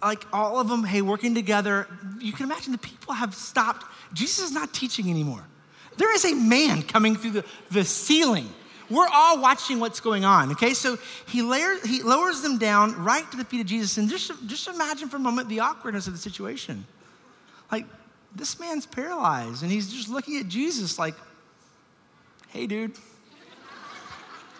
Like 0.00 0.24
all 0.32 0.60
of 0.60 0.68
them, 0.68 0.84
hey, 0.84 1.02
working 1.02 1.34
together. 1.34 1.88
You 2.20 2.32
can 2.32 2.46
imagine 2.46 2.70
the 2.70 2.78
people 2.78 3.14
have 3.14 3.34
stopped. 3.34 3.86
Jesus 4.12 4.46
is 4.46 4.52
not 4.52 4.72
teaching 4.72 5.10
anymore. 5.10 5.44
There 5.96 6.14
is 6.14 6.24
a 6.24 6.34
man 6.34 6.82
coming 6.82 7.16
through 7.16 7.30
the, 7.32 7.44
the 7.70 7.84
ceiling. 7.84 8.48
We're 8.90 9.08
all 9.08 9.40
watching 9.40 9.80
what's 9.80 10.00
going 10.00 10.24
on, 10.24 10.52
okay? 10.52 10.74
So 10.74 10.98
he, 11.26 11.42
layer, 11.42 11.76
he 11.84 12.02
lowers 12.02 12.42
them 12.42 12.58
down 12.58 13.02
right 13.02 13.30
to 13.30 13.36
the 13.36 13.44
feet 13.44 13.60
of 13.60 13.66
Jesus. 13.66 13.96
And 13.96 14.08
just, 14.08 14.30
just 14.46 14.68
imagine 14.68 15.08
for 15.08 15.16
a 15.16 15.20
moment 15.20 15.48
the 15.48 15.60
awkwardness 15.60 16.06
of 16.06 16.12
the 16.12 16.18
situation. 16.18 16.84
Like, 17.70 17.86
this 18.34 18.58
man's 18.58 18.86
paralyzed, 18.86 19.62
and 19.62 19.70
he's 19.70 19.92
just 19.92 20.08
looking 20.08 20.38
at 20.38 20.48
Jesus 20.48 20.98
like, 20.98 21.14
hey, 22.48 22.66
dude, 22.66 22.92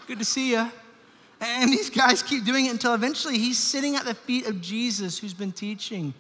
good 0.07 0.19
to 0.19 0.25
see 0.25 0.53
you. 0.53 0.71
And 1.41 1.73
these 1.73 1.91
guys 1.91 2.23
keep 2.23 2.45
doing 2.45 2.67
it 2.67 2.71
until 2.71 2.95
eventually 2.95 3.39
he's 3.39 3.59
sitting 3.59 3.97
at 3.97 4.05
the 4.05 4.15
feet 4.15 4.47
of 4.47 4.61
Jesus 4.61 5.19
who's 5.19 5.35
been 5.35 5.53
teaching. 5.53 6.15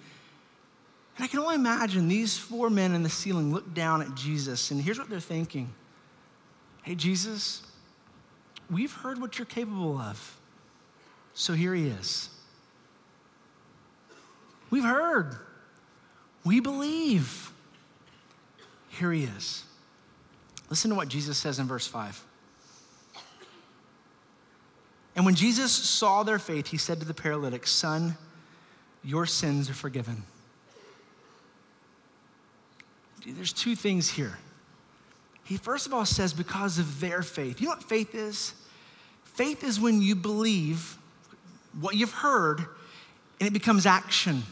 And 1.16 1.25
I 1.25 1.29
can 1.29 1.40
only 1.40 1.55
imagine 1.55 2.09
these 2.09 2.38
four 2.38 2.70
men 2.70 2.94
in 2.94 3.03
the 3.03 3.09
ceiling 3.09 3.53
look 3.53 3.75
down 3.75 4.03
at 4.03 4.14
Jesus, 4.14 4.70
and 4.70 4.81
here's 4.81 4.98
what 4.98 5.11
they're 5.11 5.20
thinking 5.20 5.72
Hey, 6.83 6.94
Jesus, 6.94 7.62
we've 8.70 8.92
heard 8.92 9.20
what 9.20 9.38
you're 9.38 9.46
capable 9.46 9.98
of. 9.98 10.38
So 11.35 11.55
here 11.55 11.75
he 11.75 11.88
is. 11.88 12.29
We've 14.70 14.85
heard. 14.85 15.37
We 16.44 16.61
believe. 16.61 17.53
Here 18.88 19.12
he 19.12 19.25
is. 19.25 19.64
Listen 20.68 20.90
to 20.90 20.96
what 20.96 21.09
Jesus 21.09 21.38
says 21.38 21.59
in 21.59 21.66
verse 21.66 21.87
5. 21.87 22.25
And 25.14 25.25
when 25.25 25.35
Jesus 25.35 25.72
saw 25.72 26.22
their 26.22 26.38
faith, 26.38 26.68
he 26.68 26.79
said 26.79 27.01
to 27.01 27.07
the 27.07 27.14
paralytic, 27.14 27.66
Son, 27.66 28.16
your 29.05 29.27
sins 29.27 29.68
are 29.68 29.75
forgiven. 29.75 30.25
There's 33.27 33.53
two 33.53 33.77
things 33.77 34.11
here. 34.11 34.39
He 35.45 35.57
first 35.57 35.87
of 35.87 35.95
all 35.95 36.05
says, 36.05 36.33
because 36.33 36.79
of 36.79 37.01
their 37.01 37.23
faith. 37.23 37.61
You 37.61 37.67
know 37.67 37.75
what 37.75 37.83
faith 37.83 38.15
is? 38.15 38.55
Faith 39.25 39.65
is 39.65 39.81
when 39.81 40.03
you 40.03 40.15
believe 40.15 40.97
what 41.81 41.95
you've 41.95 42.13
heard 42.13 42.61
and 43.41 43.49
it 43.49 43.53
becomes 43.53 43.87
action. 43.87 44.43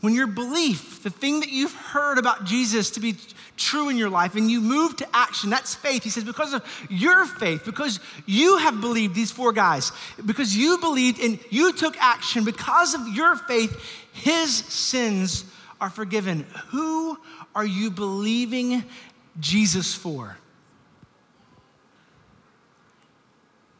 When 0.00 0.14
your 0.14 0.28
belief, 0.28 1.02
the 1.02 1.10
thing 1.10 1.40
that 1.40 1.48
you've 1.48 1.74
heard 1.74 2.18
about 2.18 2.44
Jesus 2.44 2.90
to 2.90 3.00
be 3.00 3.16
true 3.56 3.88
in 3.88 3.96
your 3.96 4.10
life, 4.10 4.36
and 4.36 4.48
you 4.48 4.60
move 4.60 4.94
to 4.98 5.08
action, 5.12 5.50
that's 5.50 5.74
faith. 5.74 6.04
He 6.04 6.10
says, 6.10 6.22
because 6.22 6.52
of 6.52 6.64
your 6.88 7.26
faith, 7.26 7.64
because 7.64 7.98
you 8.24 8.58
have 8.58 8.80
believed 8.80 9.16
these 9.16 9.32
four 9.32 9.52
guys, 9.52 9.90
because 10.24 10.56
you 10.56 10.78
believed 10.78 11.20
and 11.20 11.40
you 11.50 11.72
took 11.72 11.96
action, 11.98 12.44
because 12.44 12.94
of 12.94 13.08
your 13.08 13.34
faith, 13.34 13.76
his 14.12 14.54
sins 14.54 15.44
are 15.80 15.90
forgiven. 15.90 16.46
Who 16.68 17.18
are 17.54 17.66
you 17.66 17.90
believing 17.90 18.84
Jesus 19.40 19.94
for? 19.94 20.36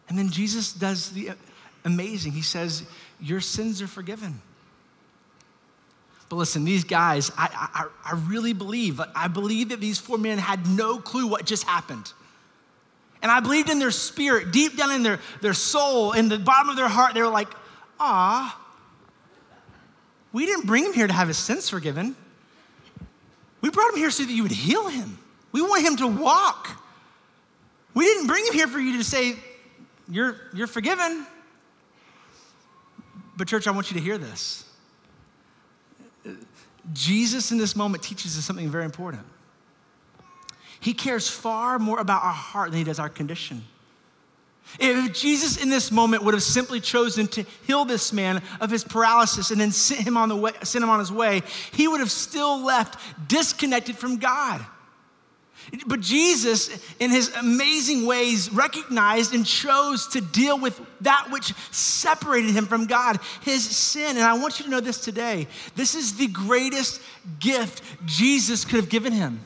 And 0.08 0.18
then 0.18 0.30
Jesus 0.30 0.72
does 0.72 1.10
the 1.10 1.30
amazing. 1.84 2.32
He 2.32 2.42
says, 2.42 2.84
Your 3.20 3.40
sins 3.40 3.82
are 3.82 3.86
forgiven. 3.86 4.40
But 6.28 6.36
listen, 6.36 6.64
these 6.64 6.84
guys, 6.84 7.30
I, 7.38 7.48
I, 7.74 8.12
I 8.12 8.14
really 8.28 8.52
believe, 8.52 9.00
I 9.14 9.28
believe 9.28 9.70
that 9.70 9.80
these 9.80 9.98
four 9.98 10.18
men 10.18 10.38
had 10.38 10.66
no 10.66 10.98
clue 10.98 11.26
what 11.26 11.46
just 11.46 11.64
happened. 11.64 12.12
And 13.22 13.32
I 13.32 13.40
believed 13.40 13.70
in 13.70 13.78
their 13.78 13.90
spirit, 13.90 14.52
deep 14.52 14.76
down 14.76 14.92
in 14.92 15.02
their, 15.02 15.20
their 15.40 15.54
soul, 15.54 16.12
in 16.12 16.28
the 16.28 16.38
bottom 16.38 16.68
of 16.68 16.76
their 16.76 16.88
heart, 16.88 17.14
they 17.14 17.22
were 17.22 17.28
like, 17.28 17.48
ah, 17.98 18.58
we 20.32 20.46
didn't 20.46 20.66
bring 20.66 20.84
him 20.84 20.92
here 20.92 21.06
to 21.06 21.12
have 21.12 21.28
his 21.28 21.38
sins 21.38 21.68
forgiven. 21.68 22.16
We 23.60 23.70
brought 23.70 23.90
him 23.92 23.96
here 23.96 24.10
so 24.10 24.24
that 24.24 24.32
you 24.32 24.42
would 24.42 24.52
heal 24.52 24.88
him. 24.88 25.18
We 25.52 25.62
want 25.62 25.84
him 25.84 25.96
to 25.96 26.06
walk. 26.06 26.82
We 27.94 28.04
didn't 28.04 28.26
bring 28.26 28.46
him 28.46 28.52
here 28.52 28.68
for 28.68 28.78
you 28.78 28.98
to 28.98 29.04
say, 29.04 29.36
you're, 30.08 30.36
you're 30.54 30.66
forgiven. 30.66 31.26
But, 33.36 33.48
church, 33.48 33.66
I 33.66 33.70
want 33.70 33.90
you 33.90 33.96
to 33.96 34.02
hear 34.02 34.18
this. 34.18 34.64
Jesus 36.92 37.50
in 37.50 37.58
this 37.58 37.76
moment 37.76 38.02
teaches 38.02 38.36
us 38.38 38.44
something 38.44 38.68
very 38.68 38.84
important. 38.84 39.24
He 40.80 40.94
cares 40.94 41.28
far 41.28 41.78
more 41.78 41.98
about 41.98 42.22
our 42.22 42.32
heart 42.32 42.70
than 42.70 42.78
he 42.78 42.84
does 42.84 42.98
our 42.98 43.08
condition. 43.08 43.64
If 44.78 45.12
Jesus 45.12 45.62
in 45.62 45.70
this 45.70 45.90
moment 45.90 46.22
would 46.22 46.34
have 46.34 46.42
simply 46.42 46.80
chosen 46.80 47.26
to 47.28 47.44
heal 47.66 47.84
this 47.84 48.12
man 48.12 48.42
of 48.60 48.70
his 48.70 48.84
paralysis 48.84 49.50
and 49.50 49.60
then 49.60 49.72
sent 49.72 50.00
him 50.00 50.16
on, 50.16 50.28
the 50.28 50.36
way, 50.36 50.52
sent 50.62 50.82
him 50.82 50.90
on 50.90 50.98
his 50.98 51.10
way, 51.10 51.42
he 51.72 51.88
would 51.88 52.00
have 52.00 52.10
still 52.10 52.62
left 52.62 53.00
disconnected 53.28 53.96
from 53.96 54.18
God. 54.18 54.64
But 55.86 56.00
Jesus, 56.00 56.70
in 56.98 57.10
his 57.10 57.34
amazing 57.34 58.06
ways, 58.06 58.50
recognized 58.52 59.34
and 59.34 59.44
chose 59.44 60.06
to 60.08 60.20
deal 60.20 60.58
with 60.58 60.80
that 61.02 61.28
which 61.30 61.52
separated 61.70 62.52
him 62.52 62.66
from 62.66 62.86
God, 62.86 63.18
his 63.42 63.64
sin. 63.64 64.16
And 64.16 64.24
I 64.24 64.38
want 64.38 64.58
you 64.58 64.64
to 64.64 64.70
know 64.70 64.80
this 64.80 64.98
today. 65.00 65.46
This 65.76 65.94
is 65.94 66.14
the 66.16 66.28
greatest 66.28 67.02
gift 67.38 67.82
Jesus 68.06 68.64
could 68.64 68.76
have 68.76 68.88
given 68.88 69.12
him. 69.12 69.40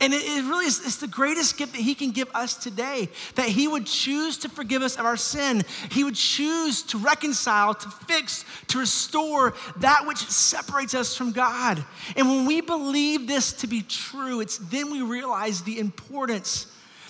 And 0.00 0.12
it, 0.12 0.22
it 0.22 0.44
really 0.44 0.66
is 0.66 0.80
it's 0.84 0.96
the 0.96 1.06
greatest 1.06 1.56
gift 1.56 1.72
that 1.72 1.80
he 1.80 1.94
can 1.94 2.10
give 2.10 2.28
us 2.34 2.54
today 2.54 3.08
that 3.34 3.48
he 3.48 3.66
would 3.66 3.86
choose 3.86 4.36
to 4.38 4.48
forgive 4.48 4.82
us 4.82 4.96
of 4.96 5.06
our 5.06 5.16
sin. 5.16 5.64
He 5.90 6.04
would 6.04 6.14
choose 6.14 6.82
to 6.84 6.98
reconcile, 6.98 7.74
to 7.74 7.88
fix, 7.88 8.44
to 8.68 8.78
restore 8.78 9.54
that 9.78 10.06
which 10.06 10.18
separates 10.18 10.94
us 10.94 11.16
from 11.16 11.32
God. 11.32 11.82
And 12.16 12.28
when 12.28 12.46
we 12.46 12.60
believe 12.60 13.26
this 13.26 13.52
to 13.54 13.66
be 13.66 13.82
true, 13.82 14.40
it's 14.40 14.58
then 14.58 14.90
we 14.90 15.02
realize 15.02 15.62
the 15.62 15.78
importance, 15.78 16.66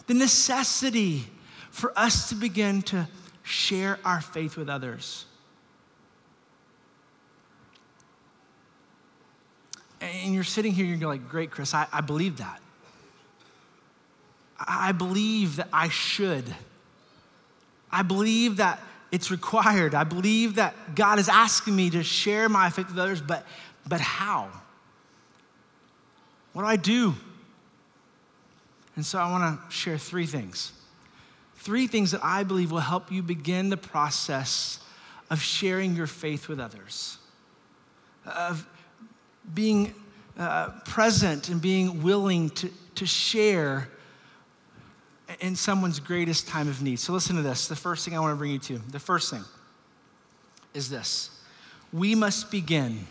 the 0.06 0.14
necessity 0.14 1.26
for 1.70 1.92
us 1.96 2.28
to 2.28 2.34
begin 2.34 2.82
to 2.82 3.08
share 3.42 3.98
our 4.04 4.20
faith 4.20 4.56
with 4.56 4.68
others. 4.68 5.24
And 10.00 10.32
you're 10.32 10.44
sitting 10.44 10.72
here, 10.72 10.86
you're 10.86 11.08
like, 11.08 11.28
great, 11.28 11.50
Chris, 11.50 11.74
I, 11.74 11.86
I 11.92 12.00
believe 12.00 12.38
that. 12.38 12.60
I 14.58 14.92
believe 14.92 15.56
that 15.56 15.68
I 15.72 15.88
should. 15.88 16.44
I 17.90 18.02
believe 18.02 18.56
that 18.56 18.80
it's 19.10 19.30
required. 19.30 19.94
I 19.94 20.04
believe 20.04 20.56
that 20.56 20.94
God 20.94 21.18
is 21.18 21.28
asking 21.28 21.74
me 21.74 21.90
to 21.90 22.02
share 22.02 22.48
my 22.48 22.70
faith 22.70 22.88
with 22.88 22.98
others, 22.98 23.20
but, 23.20 23.46
but 23.86 24.00
how? 24.00 24.50
What 26.52 26.62
do 26.62 26.68
I 26.68 26.76
do? 26.76 27.14
And 28.96 29.06
so 29.06 29.18
I 29.18 29.30
want 29.30 29.60
to 29.60 29.74
share 29.74 29.96
three 29.96 30.26
things. 30.26 30.72
Three 31.56 31.86
things 31.86 32.10
that 32.10 32.20
I 32.22 32.42
believe 32.42 32.72
will 32.72 32.80
help 32.80 33.12
you 33.12 33.22
begin 33.22 33.70
the 33.70 33.76
process 33.76 34.80
of 35.30 35.40
sharing 35.40 35.94
your 35.94 36.06
faith 36.06 36.48
with 36.48 36.58
others, 36.58 37.18
of 38.26 38.66
being 39.54 39.94
uh, 40.38 40.70
present 40.84 41.48
and 41.48 41.60
being 41.60 42.02
willing 42.02 42.50
to, 42.50 42.70
to 42.96 43.06
share 43.06 43.88
in 45.40 45.54
someone's 45.56 46.00
greatest 46.00 46.48
time 46.48 46.68
of 46.68 46.82
need. 46.82 46.98
So 46.98 47.12
listen 47.12 47.36
to 47.36 47.42
this. 47.42 47.68
The 47.68 47.76
first 47.76 48.04
thing 48.04 48.16
I 48.16 48.20
want 48.20 48.32
to 48.32 48.36
bring 48.36 48.52
you 48.52 48.58
to, 48.60 48.78
the 48.90 48.98
first 48.98 49.30
thing 49.30 49.44
is 50.74 50.88
this. 50.88 51.30
We 51.92 52.14
must 52.14 52.50
begin. 52.50 53.06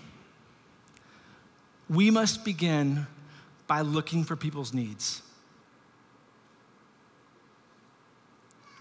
We 1.90 2.12
must 2.12 2.44
begin 2.44 3.08
by 3.68 3.82
looking 3.82 4.24
for 4.24 4.36
people's 4.36 4.74
needs. 4.74 5.22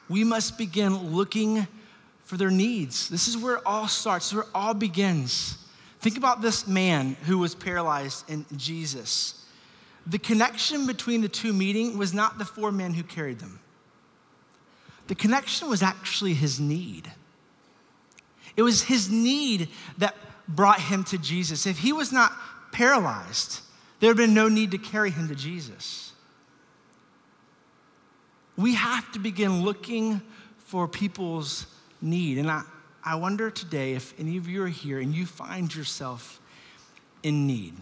We 0.09 0.23
must 0.23 0.57
begin 0.57 1.15
looking 1.15 1.67
for 2.25 2.37
their 2.37 2.51
needs. 2.51 3.09
This 3.09 3.29
is 3.29 3.37
where 3.37 3.57
it 3.57 3.63
all 3.67 3.89
starts, 3.89 4.33
where 4.33 4.43
it 4.43 4.49
all 4.55 4.75
begins. 4.75 5.59
Think 6.01 6.17
about 6.17 6.43
this 6.43 6.67
man 6.67 7.17
who 7.25 7.39
was 7.39 7.55
paralyzed 7.55 8.29
in 8.31 8.47
Jesus 8.57 9.46
the 10.07 10.19
connection 10.19 10.87
between 10.87 11.21
the 11.21 11.29
two 11.29 11.53
meeting 11.53 11.99
was 11.99 12.15
not 12.15 12.39
the 12.39 12.45
four 12.45 12.71
men 12.71 12.95
who 12.95 13.03
carried 13.03 13.41
them. 13.41 13.59
The 15.09 15.15
connection 15.15 15.69
was 15.69 15.83
actually 15.83 16.35
his 16.35 16.61
need. 16.61 17.11
It 18.57 18.63
was 18.63 18.83
his 18.85 19.11
need 19.11 19.69
that 19.99 20.15
brought 20.49 20.81
him 20.81 21.05
to 21.05 21.19
Jesus. 21.19 21.67
If 21.67 21.79
he 21.79 21.93
was 21.93 22.13
not 22.13 22.33
paralyzed, 22.73 23.61
there 23.99 24.11
would 24.11 24.19
have 24.19 24.29
been 24.29 24.35
no 24.35 24.49
need 24.49 24.71
to 24.71 24.79
carry 24.79 25.11
him 25.11 25.29
to 25.29 25.35
Jesus. 25.35 26.13
We 28.57 28.75
have 28.75 29.11
to 29.13 29.19
begin 29.19 29.63
looking 29.63 30.23
for 30.59 30.89
people's 30.89 31.67
need. 32.01 32.39
And 32.39 32.51
I, 32.51 32.63
I 33.05 33.17
wonder 33.17 33.51
today 33.51 33.95
if 33.95 34.19
any 34.19 34.37
of 34.37 34.49
you 34.49 34.63
are 34.63 34.69
here 34.69 35.01
and 35.01 35.15
you 35.15 35.27
find 35.27 35.75
yourself 35.75 36.41
in 37.23 37.47
need 37.47 37.75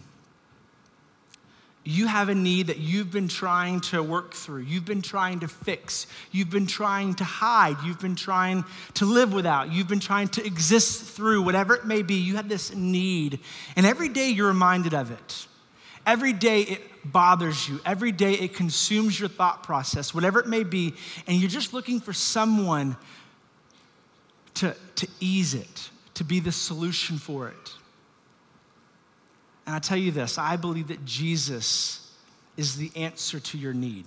you 1.85 2.07
have 2.07 2.31
a 2.31 2.35
need 2.35 2.69
that 2.69 2.79
you've 2.79 3.11
been 3.11 3.29
trying 3.29 3.81
to 3.81 4.03
work 4.03 4.33
through, 4.33 4.63
you've 4.63 4.87
been 4.87 5.03
trying 5.03 5.41
to 5.41 5.49
fix, 5.49 6.07
you've 6.33 6.49
been 6.49 6.67
trying 6.67 7.15
to 7.15 7.25
hide, 7.25 7.77
you've 7.85 8.01
been 8.01 8.17
trying 8.17 8.65
to 8.95 9.05
live 9.05 9.33
without, 9.35 9.71
you've 9.71 9.89
been 9.89 10.01
trying 10.01 10.29
to 10.29 10.45
exist 10.45 11.05
through, 11.05 11.43
whatever 11.43 11.75
it 11.75 11.85
may 11.85 12.03
be, 12.03 12.15
you 12.15 12.37
have 12.37 12.49
this 12.49 12.75
need. 12.75 13.39
And 13.77 13.85
every 13.85 14.09
day 14.09 14.31
you're 14.31 14.49
reminded 14.49 14.95
of 14.95 15.11
it. 15.11 15.47
Every 16.07 16.33
day 16.33 16.63
it 16.63 16.81
bothers 17.05 17.69
you. 17.69 17.81
Every 17.85 18.13
day 18.13 18.33
it 18.33 18.55
consumes 18.55 19.19
your 19.19 19.29
thought 19.29 19.63
process, 19.63 20.15
whatever 20.15 20.41
it 20.41 20.47
may 20.47 20.65
be. 20.65 20.95
And 21.27 21.39
you're 21.39 21.51
just 21.51 21.73
looking 21.73 22.01
for 22.01 22.13
someone 22.13 22.97
to, 24.55 24.75
to 24.97 25.09
ease 25.21 25.55
it, 25.55 25.91
to 26.15 26.25
be 26.25 26.41
the 26.41 26.53
solution 26.53 27.19
for 27.19 27.49
it. 27.49 27.73
And 29.67 29.75
I 29.75 29.79
tell 29.79 29.99
you 29.99 30.11
this 30.11 30.39
I 30.39 30.57
believe 30.57 30.89
that 30.89 31.05
Jesus 31.05 32.13
is 32.57 32.77
the 32.77 32.91
answer 32.97 33.41
to 33.41 33.59
your 33.59 33.73
need. 33.73 34.05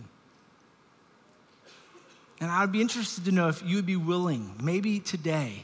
And 2.39 2.52
I 2.52 2.62
would 2.62 2.72
be 2.72 2.82
interested 2.82 3.26
to 3.26 3.32
know 3.32 3.48
if 3.50 3.63
you 3.63 3.78
would 3.78 3.86
be 3.86 3.96
willing, 3.96 4.54
maybe 4.62 5.00
today, 5.00 5.63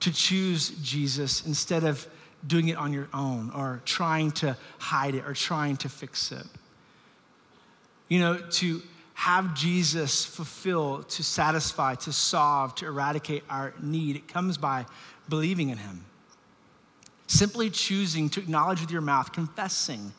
to 0.00 0.12
choose 0.12 0.70
Jesus 0.82 1.46
instead 1.46 1.84
of 1.84 2.06
doing 2.46 2.68
it 2.68 2.76
on 2.76 2.92
your 2.92 3.08
own 3.14 3.50
or 3.50 3.80
trying 3.84 4.32
to 4.32 4.56
hide 4.78 5.14
it 5.14 5.24
or 5.26 5.32
trying 5.32 5.76
to 5.78 5.88
fix 5.88 6.32
it. 6.32 6.44
You 8.08 8.20
know, 8.20 8.38
to 8.38 8.82
have 9.14 9.54
Jesus 9.54 10.24
fulfill, 10.24 11.04
to 11.04 11.22
satisfy, 11.22 11.94
to 11.94 12.12
solve, 12.12 12.74
to 12.76 12.86
eradicate 12.86 13.44
our 13.48 13.72
need, 13.80 14.16
it 14.16 14.28
comes 14.28 14.58
by 14.58 14.84
believing 15.28 15.70
in 15.70 15.78
Him. 15.78 16.04
Simply 17.32 17.70
choosing 17.70 18.28
to 18.28 18.40
acknowledge 18.40 18.82
with 18.82 18.90
your 18.90 19.00
mouth, 19.00 19.32
confessing 19.32 20.12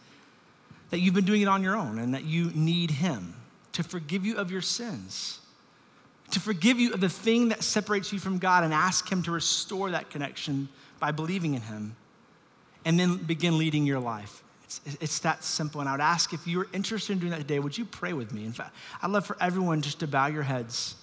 that 0.90 0.98
you've 0.98 1.14
been 1.14 1.26
doing 1.26 1.44
it 1.44 1.48
on 1.48 1.62
your 1.62 1.76
own 1.76 2.00
and 2.00 2.16
that 2.16 2.24
you 2.24 2.50
need 2.56 2.90
Him 2.90 3.36
to 3.74 3.84
forgive 3.84 4.26
you 4.26 4.38
of 4.38 4.50
your 4.50 4.64
sins, 4.64 5.38
to 6.32 6.40
forgive 6.40 6.80
you 6.80 6.92
of 6.92 7.02
the 7.02 7.10
thing 7.10 7.50
that 7.50 7.62
separates 7.62 8.12
you 8.12 8.18
from 8.18 8.40
God 8.40 8.64
and 8.64 8.74
ask 8.74 9.12
Him 9.12 9.22
to 9.22 9.32
restore 9.32 9.92
that 9.92 10.10
connection 10.10 10.70
by 11.00 11.12
believing 11.12 11.54
in 11.54 11.62
Him, 11.62 11.96
and 12.84 13.00
then 13.00 13.18
begin 13.18 13.60
leading 13.60 13.86
your 13.86 14.00
life. 14.00 14.42
It's, 15.00 15.20
that 15.20 15.44
simple. 15.44 15.82
And 15.82 15.90
I 15.90 15.92
would 15.92 16.02
ask 16.02 16.34
if 16.34 16.48
you're 16.48 16.68
interested 16.74 17.14
in 17.14 17.20
doing 17.20 17.30
that 17.30 17.42
today, 17.42 17.60
would 17.60 17.78
you 17.78 17.86
pray 17.86 18.14
with 18.14 18.34
me? 18.34 18.44
In 18.44 18.54
fact, 18.54 18.76
I'd 19.04 19.12
love 19.12 19.28
for 19.28 19.38
everyone 19.40 19.84
just 19.84 20.00
to 20.00 20.08
bow 20.08 20.26
your 20.26 20.42
heads. 20.42 20.96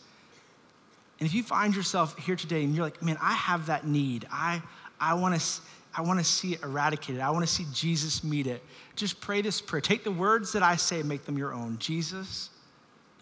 And 1.21 1.29
if 1.29 1.35
you 1.35 1.45
find 1.45 1.77
yourself 1.77 2.19
here 2.19 2.35
today 2.35 2.65
and 2.65 2.75
you're 2.75 2.85
like, 2.85 3.01
man, 3.01 3.17
I 3.23 3.35
have 3.35 3.67
that 3.67 3.87
need, 3.87 4.27
I, 4.33 4.61
I 4.99 5.15
want 5.15 5.41
to 5.41 5.61
I 5.95 6.03
want 6.03 6.21
to 6.21 6.25
see 6.25 6.53
it 6.53 6.63
eradicated. 6.63 7.21
I 7.21 7.31
want 7.31 7.47
to 7.47 7.53
see 7.53 7.67
Jesus 7.73 8.23
meet 8.23 8.47
it. 8.47 8.63
Just 8.95 9.21
pray 9.21 9.43
this 9.43 9.61
prayer. 9.61 9.81
Take 9.81 10.05
the 10.05 10.13
words 10.13 10.53
that 10.53 10.63
I 10.63 10.77
say 10.77 11.01
and 11.01 11.09
make 11.09 11.25
them 11.25 11.37
your 11.37 11.53
own. 11.53 11.79
Jesus, 11.79 12.51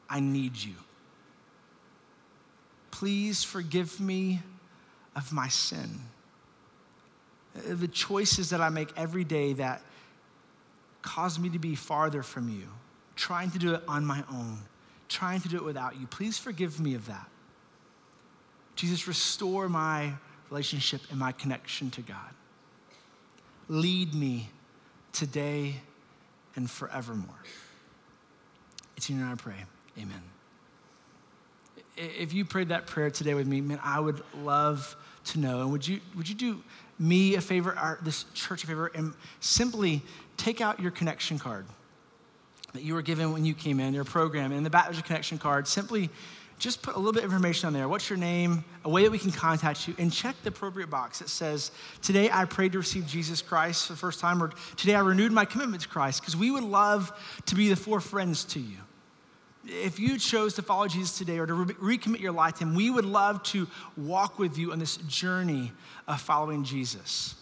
I 0.09 0.21
need 0.21 0.57
you. 0.57 0.75
Please 2.91 3.43
forgive 3.43 4.01
me 4.01 4.43
of 5.17 5.33
my 5.33 5.49
sin. 5.49 6.01
The 7.55 7.89
choices 7.89 8.51
that 8.51 8.61
I 8.61 8.69
make 8.69 8.91
every 8.97 9.25
day 9.25 9.55
that 9.55 9.81
cause 11.01 11.39
me 11.39 11.49
to 11.51 11.59
be 11.59 11.75
farther 11.75 12.23
from 12.23 12.51
you, 12.51 12.69
trying 13.17 13.51
to 13.53 13.59
do 13.59 13.75
it 13.75 13.83
on 13.89 14.05
my 14.05 14.23
own, 14.31 14.59
trying 15.09 15.41
to 15.41 15.49
do 15.49 15.57
it 15.57 15.65
without 15.65 15.99
you. 15.99 16.07
Please 16.07 16.39
forgive 16.39 16.79
me 16.81 16.95
of 16.95 17.07
that. 17.07 17.29
Jesus, 18.77 19.09
restore 19.09 19.69
my 19.69 20.13
relationship 20.51 21.01
and 21.11 21.19
my 21.19 21.33
connection 21.33 21.91
to 21.93 22.03
God 22.03 22.35
lead 23.69 24.15
me 24.15 24.49
today 25.13 25.77
and 26.57 26.71
forevermore. 26.71 27.35
It's 28.97 29.09
in 29.11 29.19
your 29.19 29.29
I 29.29 29.35
pray. 29.35 29.55
Amen. 29.97 30.23
If 31.97 32.33
you 32.33 32.45
prayed 32.45 32.69
that 32.69 32.87
prayer 32.87 33.11
today 33.11 33.35
with 33.35 33.47
me, 33.47 33.61
man, 33.61 33.81
I 33.83 34.01
would 34.01 34.23
love 34.43 34.97
to 35.27 35.39
know. 35.39 35.61
And 35.61 35.73
would 35.73 35.87
you, 35.87 36.01
would 36.17 36.29
you 36.29 36.35
do 36.35 36.63
me 36.99 37.35
a 37.35 37.41
favor, 37.41 37.75
our, 37.77 37.99
this 38.03 38.25
church 38.35 38.65
a 38.65 38.67
favor, 38.67 38.91
and 38.95 39.15
simply 39.41 40.03
take 40.37 40.61
out 40.61 40.81
your 40.81 40.91
connection 40.91 41.39
card 41.39 41.67
that 42.73 42.83
you 42.83 42.95
were 42.95 43.03
given 43.03 43.33
when 43.33 43.45
you 43.45 43.55
came 43.55 43.81
in, 43.81 43.95
your 43.95 44.05
program, 44.05 44.53
and 44.53 44.65
the 44.65 44.71
back 44.71 44.87
there's 44.87 44.99
a 44.99 45.03
connection 45.03 45.39
card. 45.39 45.67
Simply 45.67 46.11
just 46.59 46.83
put 46.83 46.97
a 46.97 46.99
little 46.99 47.13
bit 47.13 47.25
of 47.25 47.31
information 47.31 47.69
on 47.69 47.73
there. 47.73 47.89
What's 47.89 48.11
your 48.11 48.19
name? 48.19 48.65
A 48.85 48.89
way 48.89 49.05
that 49.05 49.11
we 49.11 49.19
can 49.19 49.31
contact 49.31 49.87
you, 49.87 49.95
and 49.99 50.13
check 50.13 50.35
the 50.43 50.49
appropriate 50.49 50.91
box 50.91 51.21
that 51.21 51.29
says, 51.29 51.71
Today 52.03 52.29
I 52.33 52.45
prayed 52.45 52.73
to 52.73 52.79
receive 52.79 53.07
Jesus 53.07 53.41
Christ 53.41 53.87
for 53.87 53.93
the 53.93 53.99
first 53.99 54.21
time, 54.21 54.43
or 54.43 54.51
today 54.77 54.95
I 54.95 55.01
renewed 55.01 55.33
my 55.33 55.45
commitment 55.45 55.83
to 55.83 55.89
Christ, 55.89 56.21
because 56.21 56.37
we 56.37 56.51
would 56.51 56.65
love 56.65 57.13
to 57.47 57.55
be 57.55 57.69
the 57.69 57.77
four 57.77 58.01
friends 58.01 58.45
to 58.47 58.61
you. 58.61 58.79
If 59.67 59.99
you 60.01 60.19
chose 60.19 60.55
to 60.55 60.63
follow 60.63 60.89
Jesus 60.89 61.17
today 61.17 61.39
or 61.39 61.47
to 61.47 61.55
re- 61.55 61.97
recommit 61.97 62.21
your 62.21 62.33
life 62.33 62.55
to 62.55 62.65
Him, 62.65 62.75
we 62.75 62.91
would 62.91 63.05
love 63.05 63.43
to 63.45 63.69
walk 63.97 64.39
with 64.39 64.59
you 64.59 64.73
on 64.73 64.79
this 64.79 64.97
journey 64.97 65.73
of 66.07 66.21
following 66.21 66.65
Jesus. 66.65 67.35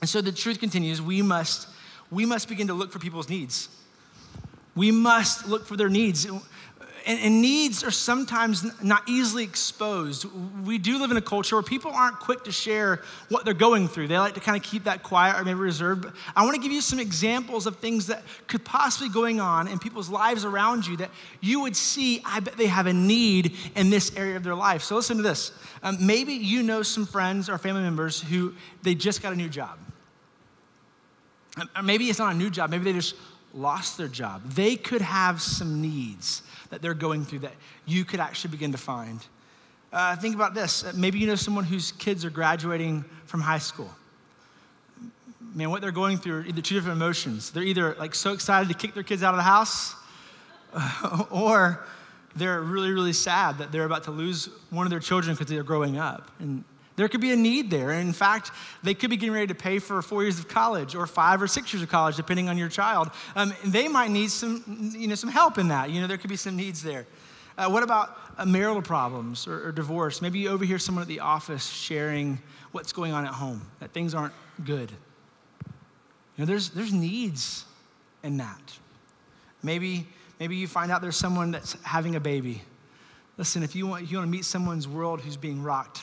And 0.00 0.08
so 0.08 0.20
the 0.20 0.32
truth 0.32 0.60
continues 0.60 1.02
we 1.02 1.20
must, 1.20 1.68
we 2.10 2.24
must 2.24 2.48
begin 2.48 2.68
to 2.68 2.74
look 2.74 2.90
for 2.90 2.98
people's 2.98 3.28
needs. 3.28 3.68
We 4.74 4.92
must 4.92 5.48
look 5.48 5.66
for 5.66 5.76
their 5.76 5.88
needs 5.88 6.26
and, 7.06 7.18
and, 7.20 7.42
needs 7.42 7.82
are 7.84 7.90
sometimes 7.90 8.64
not 8.82 9.08
easily 9.08 9.44
exposed. 9.44 10.26
We 10.64 10.78
do 10.78 10.98
live 10.98 11.10
in 11.10 11.16
a 11.16 11.22
culture 11.22 11.56
where 11.56 11.62
people 11.62 11.90
aren't 11.92 12.18
quick 12.18 12.44
to 12.44 12.52
share 12.52 13.02
what 13.28 13.44
they're 13.44 13.54
going 13.54 13.88
through. 13.88 14.08
They 14.08 14.18
like 14.18 14.34
to 14.34 14.40
kind 14.40 14.56
of 14.56 14.62
keep 14.62 14.84
that 14.84 15.02
quiet 15.02 15.40
or 15.40 15.44
maybe 15.44 15.58
reserved. 15.58 16.02
But 16.02 16.14
I 16.36 16.44
want 16.44 16.56
to 16.56 16.60
give 16.60 16.72
you 16.72 16.80
some 16.80 16.98
examples 16.98 17.66
of 17.66 17.76
things 17.76 18.08
that 18.08 18.22
could 18.46 18.64
possibly 18.64 19.08
going 19.08 19.40
on 19.40 19.68
in 19.68 19.78
people's 19.78 20.08
lives 20.08 20.44
around 20.44 20.86
you 20.86 20.96
that 20.98 21.10
you 21.40 21.60
would 21.60 21.76
see, 21.76 22.22
I 22.24 22.40
bet 22.40 22.56
they 22.56 22.66
have 22.66 22.86
a 22.86 22.92
need 22.92 23.56
in 23.76 23.90
this 23.90 24.14
area 24.16 24.36
of 24.36 24.42
their 24.42 24.54
life. 24.54 24.82
So 24.82 24.96
listen 24.96 25.16
to 25.16 25.22
this. 25.22 25.52
Um, 25.82 25.98
maybe 26.00 26.34
you 26.34 26.62
know 26.62 26.82
some 26.82 27.06
friends 27.06 27.48
or 27.48 27.58
family 27.58 27.82
members 27.82 28.20
who 28.20 28.54
they 28.82 28.94
just 28.94 29.22
got 29.22 29.32
a 29.32 29.36
new 29.36 29.48
job. 29.48 29.78
Or 31.76 31.82
maybe 31.82 32.06
it's 32.06 32.18
not 32.18 32.34
a 32.34 32.38
new 32.38 32.50
job, 32.50 32.70
maybe 32.70 32.84
they 32.84 32.92
just 32.92 33.14
lost 33.52 33.98
their 33.98 34.08
job. 34.08 34.42
They 34.50 34.76
could 34.76 35.02
have 35.02 35.42
some 35.42 35.80
needs 35.80 36.42
that 36.70 36.80
they're 36.82 36.94
going 36.94 37.24
through 37.24 37.40
that 37.40 37.52
you 37.86 38.04
could 38.04 38.20
actually 38.20 38.50
begin 38.50 38.72
to 38.72 38.78
find. 38.78 39.20
Uh, 39.92 40.16
think 40.16 40.34
about 40.34 40.54
this. 40.54 40.84
Uh, 40.84 40.92
maybe 40.94 41.18
you 41.18 41.26
know 41.26 41.34
someone 41.34 41.64
whose 41.64 41.92
kids 41.92 42.24
are 42.24 42.30
graduating 42.30 43.04
from 43.26 43.40
high 43.40 43.58
school. 43.58 43.90
Man, 45.52 45.70
what 45.70 45.80
they're 45.82 45.90
going 45.90 46.16
through 46.16 46.38
are 46.38 46.44
either 46.46 46.62
two 46.62 46.76
different 46.76 46.96
emotions. 46.96 47.50
They're 47.50 47.64
either 47.64 47.96
like 47.98 48.14
so 48.14 48.32
excited 48.32 48.68
to 48.68 48.74
kick 48.74 48.94
their 48.94 49.02
kids 49.02 49.24
out 49.24 49.34
of 49.34 49.38
the 49.38 49.42
house, 49.42 49.94
or 51.30 51.84
they're 52.36 52.60
really, 52.60 52.92
really 52.92 53.12
sad 53.12 53.58
that 53.58 53.72
they're 53.72 53.84
about 53.84 54.04
to 54.04 54.12
lose 54.12 54.48
one 54.70 54.86
of 54.86 54.90
their 54.90 55.00
children 55.00 55.34
because 55.34 55.50
they're 55.50 55.64
growing 55.64 55.98
up. 55.98 56.30
And 56.38 56.62
there 56.96 57.08
could 57.08 57.20
be 57.20 57.32
a 57.32 57.36
need 57.36 57.70
there. 57.70 57.90
And 57.90 58.08
in 58.08 58.12
fact, 58.12 58.50
they 58.82 58.94
could 58.94 59.10
be 59.10 59.16
getting 59.16 59.34
ready 59.34 59.46
to 59.46 59.54
pay 59.54 59.78
for 59.78 60.02
four 60.02 60.22
years 60.22 60.38
of 60.38 60.48
college 60.48 60.94
or 60.94 61.06
five 61.06 61.40
or 61.40 61.46
six 61.46 61.72
years 61.72 61.82
of 61.82 61.88
college, 61.88 62.16
depending 62.16 62.48
on 62.48 62.58
your 62.58 62.68
child. 62.68 63.10
Um, 63.36 63.54
they 63.64 63.88
might 63.88 64.10
need 64.10 64.30
some, 64.30 64.92
you 64.96 65.08
know, 65.08 65.14
some 65.14 65.30
help 65.30 65.58
in 65.58 65.68
that. 65.68 65.90
You 65.90 66.00
know, 66.00 66.06
there 66.06 66.18
could 66.18 66.30
be 66.30 66.36
some 66.36 66.56
needs 66.56 66.82
there. 66.82 67.06
Uh, 67.56 67.68
what 67.68 67.82
about 67.82 68.16
uh, 68.38 68.44
marital 68.44 68.82
problems 68.82 69.46
or, 69.46 69.68
or 69.68 69.72
divorce? 69.72 70.22
Maybe 70.22 70.40
you 70.40 70.48
overhear 70.48 70.78
someone 70.78 71.02
at 71.02 71.08
the 71.08 71.20
office 71.20 71.66
sharing 71.66 72.38
what's 72.72 72.92
going 72.92 73.12
on 73.12 73.24
at 73.24 73.32
home, 73.32 73.62
that 73.80 73.92
things 73.92 74.14
aren't 74.14 74.34
good. 74.64 74.90
You 74.90 75.66
know, 76.38 76.44
there's, 76.46 76.70
there's 76.70 76.92
needs 76.92 77.64
in 78.22 78.36
that. 78.38 78.78
Maybe, 79.62 80.06
maybe 80.38 80.56
you 80.56 80.68
find 80.68 80.90
out 80.90 81.02
there's 81.02 81.16
someone 81.16 81.50
that's 81.50 81.76
having 81.82 82.16
a 82.16 82.20
baby. 82.20 82.62
Listen, 83.36 83.62
if 83.62 83.74
you 83.74 83.86
want, 83.86 84.04
if 84.04 84.10
you 84.10 84.18
want 84.18 84.28
to 84.28 84.30
meet 84.30 84.44
someone's 84.44 84.86
world 84.86 85.20
who's 85.20 85.36
being 85.36 85.62
rocked, 85.62 86.00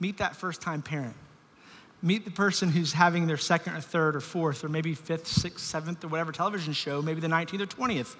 meet 0.00 0.18
that 0.18 0.34
first 0.34 0.60
time 0.60 0.82
parent. 0.82 1.14
Meet 2.02 2.24
the 2.24 2.30
person 2.30 2.70
who's 2.70 2.94
having 2.94 3.26
their 3.26 3.36
second 3.36 3.74
or 3.74 3.80
third 3.80 4.16
or 4.16 4.20
fourth 4.20 4.64
or 4.64 4.70
maybe 4.70 4.94
fifth, 4.94 5.26
sixth, 5.26 5.64
seventh, 5.64 6.02
or 6.02 6.08
whatever 6.08 6.32
television 6.32 6.72
show, 6.72 7.02
maybe 7.02 7.20
the 7.20 7.28
19th 7.28 7.60
or 7.60 7.66
20th. 7.66 8.16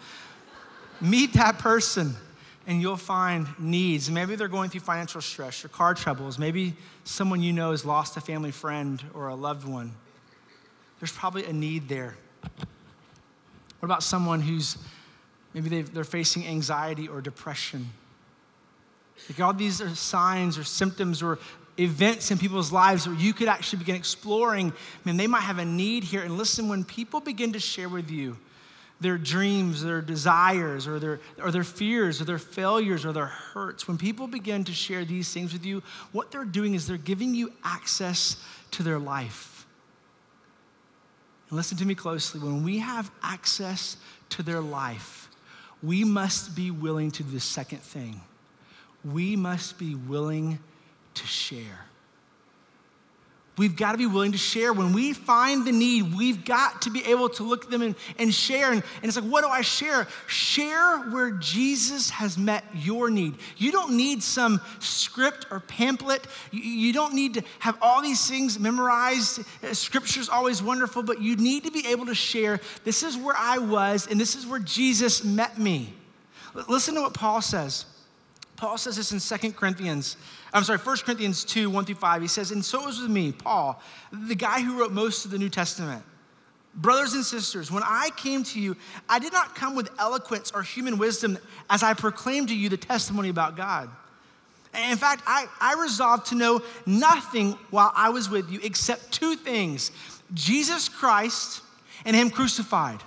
Meet 1.01 1.33
that 1.33 1.59
person 1.59 2.15
and 2.67 2.83
you'll 2.83 2.99
find 2.99 3.47
needs. 3.59 4.11
Maybe 4.11 4.37
they're 4.37 4.49
going 4.49 4.69
through 4.69 4.83
financial 4.83 5.23
stress 5.23 5.65
or 5.65 5.69
car 5.69 5.95
troubles. 5.95 6.39
Maybe 6.39 6.75
someone 7.05 7.43
you 7.43 7.55
know 7.55 7.71
has 7.71 7.87
lost 7.87 8.19
a 8.19 8.21
family 8.21 8.51
friend 8.51 9.03
or 9.15 9.29
a 9.29 9.35
loved 9.35 9.67
one. 9.67 9.93
There's 11.01 11.13
probably 11.13 11.47
a 11.47 11.53
need 11.53 11.89
there. 11.89 12.17
What 13.79 13.87
about 13.87 14.03
someone 14.03 14.43
who's 14.43 14.77
maybe 15.55 15.81
they're 15.81 16.05
facing 16.05 16.47
anxiety 16.47 17.09
or 17.09 17.23
depression? 17.23 17.89
Like 19.29 19.41
all 19.41 19.53
these 19.53 19.81
are 19.81 19.95
signs 19.95 20.59
or 20.59 20.65
symptoms 20.65 21.23
or 21.23 21.39
events 21.81 22.31
in 22.31 22.39
people's 22.39 22.73
lives 22.73 23.07
where 23.07 23.17
you 23.17 23.33
could 23.33 23.49
actually 23.49 23.79
begin 23.81 23.97
exploring. 23.97 24.71
I 24.71 25.09
mean, 25.09 25.17
they 25.17 25.27
might 25.27 25.41
have 25.41 25.59
a 25.59 25.65
need 25.65 26.05
here. 26.05 26.23
And 26.23 26.37
listen, 26.37 26.69
when 26.69 26.85
people 26.85 27.21
begin 27.21 27.53
to 27.55 27.61
share 27.61 27.89
with 27.89 28.11
you 28.11 28.37
their 29.01 29.17
dreams, 29.17 29.83
their 29.83 30.03
desires, 30.03 30.87
or 30.87 30.99
their, 30.99 31.21
or 31.43 31.51
their 31.51 31.65
fears, 31.65 32.21
or 32.21 32.25
their 32.25 32.39
failures, 32.39 33.07
or 33.07 33.13
their 33.13 33.27
hurts, 33.27 33.89
when 33.89 33.97
people 33.97 34.27
begin 34.27 34.63
to 34.65 34.73
share 34.73 35.07
these 35.07 35.33
things 35.33 35.55
with 35.55 35.65
you, 35.65 35.83
what 36.13 36.31
they're 36.31 36.45
doing 36.45 36.75
is 36.75 36.87
they're 36.87 36.99
giving 36.99 37.35
you 37.35 37.51
access 37.65 38.37
to 38.73 38.83
their 38.83 38.99
life. 38.99 39.67
And 41.49 41.57
listen 41.57 41.79
to 41.79 41.87
me 41.87 41.95
closely 41.95 42.41
when 42.41 42.63
we 42.63 42.79
have 42.79 43.11
access 43.23 43.97
to 44.31 44.43
their 44.43 44.61
life, 44.61 45.29
we 45.83 46.05
must 46.05 46.55
be 46.55 46.71
willing 46.71 47.11
to 47.13 47.23
do 47.23 47.31
the 47.31 47.41
second 47.41 47.81
thing. 47.81 48.21
We 49.03 49.35
must 49.35 49.79
be 49.79 49.95
willing 49.95 50.59
to 51.15 51.27
share. 51.27 51.87
We've 53.61 53.77
got 53.77 53.93
to 53.93 53.99
be 53.99 54.07
willing 54.07 54.33
to 54.33 54.39
share. 54.39 54.73
When 54.73 54.95
we 54.95 55.13
find 55.13 55.67
the 55.67 55.73
need, 55.73 56.15
we've 56.15 56.47
got 56.47 56.81
to 56.81 56.91
be 56.91 57.05
able 57.05 57.29
to 57.29 57.43
look 57.43 57.67
at 57.67 57.71
them 57.71 57.83
and, 57.83 57.95
and 58.19 58.33
share. 58.33 58.73
And, 58.73 58.83
and 58.83 59.05
it's 59.05 59.17
like, 59.17 59.31
what 59.31 59.45
do 59.45 59.51
I 59.51 59.61
share? 59.61 60.09
Share 60.29 60.97
where 61.11 61.33
Jesus 61.33 62.09
has 62.09 62.39
met 62.39 62.65
your 62.75 63.11
need. 63.11 63.35
You 63.59 63.71
don't 63.71 63.99
need 63.99 64.23
some 64.23 64.63
script 64.79 65.45
or 65.51 65.61
pamphlet. 65.61 66.27
You, 66.51 66.63
you 66.63 66.93
don't 66.95 67.13
need 67.13 67.35
to 67.35 67.43
have 67.59 67.77
all 67.83 68.01
these 68.01 68.27
things 68.27 68.59
memorized. 68.59 69.41
Uh, 69.63 69.75
scripture's 69.75 70.31
always 70.31 70.63
wonderful, 70.63 71.03
but 71.03 71.21
you 71.21 71.37
need 71.37 71.65
to 71.65 71.71
be 71.71 71.87
able 71.89 72.07
to 72.07 72.15
share 72.15 72.61
this 72.85 73.03
is 73.03 73.19
where 73.19 73.37
I 73.37 73.59
was, 73.59 74.07
and 74.11 74.19
this 74.19 74.37
is 74.37 74.47
where 74.47 74.61
Jesus 74.61 75.23
met 75.23 75.59
me. 75.59 75.93
Listen 76.67 76.95
to 76.95 77.03
what 77.03 77.13
Paul 77.13 77.43
says. 77.43 77.85
Paul 78.61 78.77
says 78.77 78.97
this 78.97 79.11
in 79.11 79.39
2 79.39 79.53
Corinthians, 79.53 80.19
I'm 80.53 80.65
sorry, 80.65 80.79
1 80.79 80.97
Corinthians 80.99 81.45
2, 81.45 81.71
1 81.71 81.87
through 81.87 81.95
5. 81.95 82.21
He 82.21 82.29
says, 82.29 82.51
And 82.51 82.63
so 82.63 82.83
it 82.83 82.87
was 82.89 83.01
with 83.01 83.11
me, 83.11 83.33
Paul, 83.33 83.81
the 84.13 84.35
guy 84.35 84.61
who 84.61 84.79
wrote 84.79 84.93
most 84.93 85.25
of 85.25 85.31
the 85.31 85.39
New 85.39 85.49
Testament. 85.49 86.05
Brothers 86.75 87.15
and 87.15 87.25
sisters, 87.25 87.71
when 87.71 87.83
I 87.83 88.11
came 88.19 88.45
to 88.45 88.61
you, 88.61 88.77
I 89.09 89.19
did 89.19 89.33
not 89.33 89.55
come 89.55 89.75
with 89.75 89.89
eloquence 89.99 90.53
or 90.55 90.63
human 90.63 90.99
wisdom 90.99 91.39
as 91.71 91.83
I 91.83 91.95
proclaimed 91.95 92.49
to 92.49 92.55
you 92.55 92.69
the 92.69 92.77
testimony 92.77 93.31
about 93.31 93.57
God. 93.57 93.89
In 94.91 94.99
fact, 94.99 95.23
I, 95.27 95.47
I 95.59 95.81
resolved 95.81 96.27
to 96.27 96.35
know 96.35 96.61
nothing 96.85 97.53
while 97.71 97.93
I 97.97 98.11
was 98.11 98.29
with 98.29 98.51
you 98.51 98.61
except 98.63 99.11
two 99.11 99.37
things 99.37 99.91
Jesus 100.35 100.91
Christ 100.91 101.63
and 102.05 102.15
Him 102.15 102.29
crucified. 102.29 103.01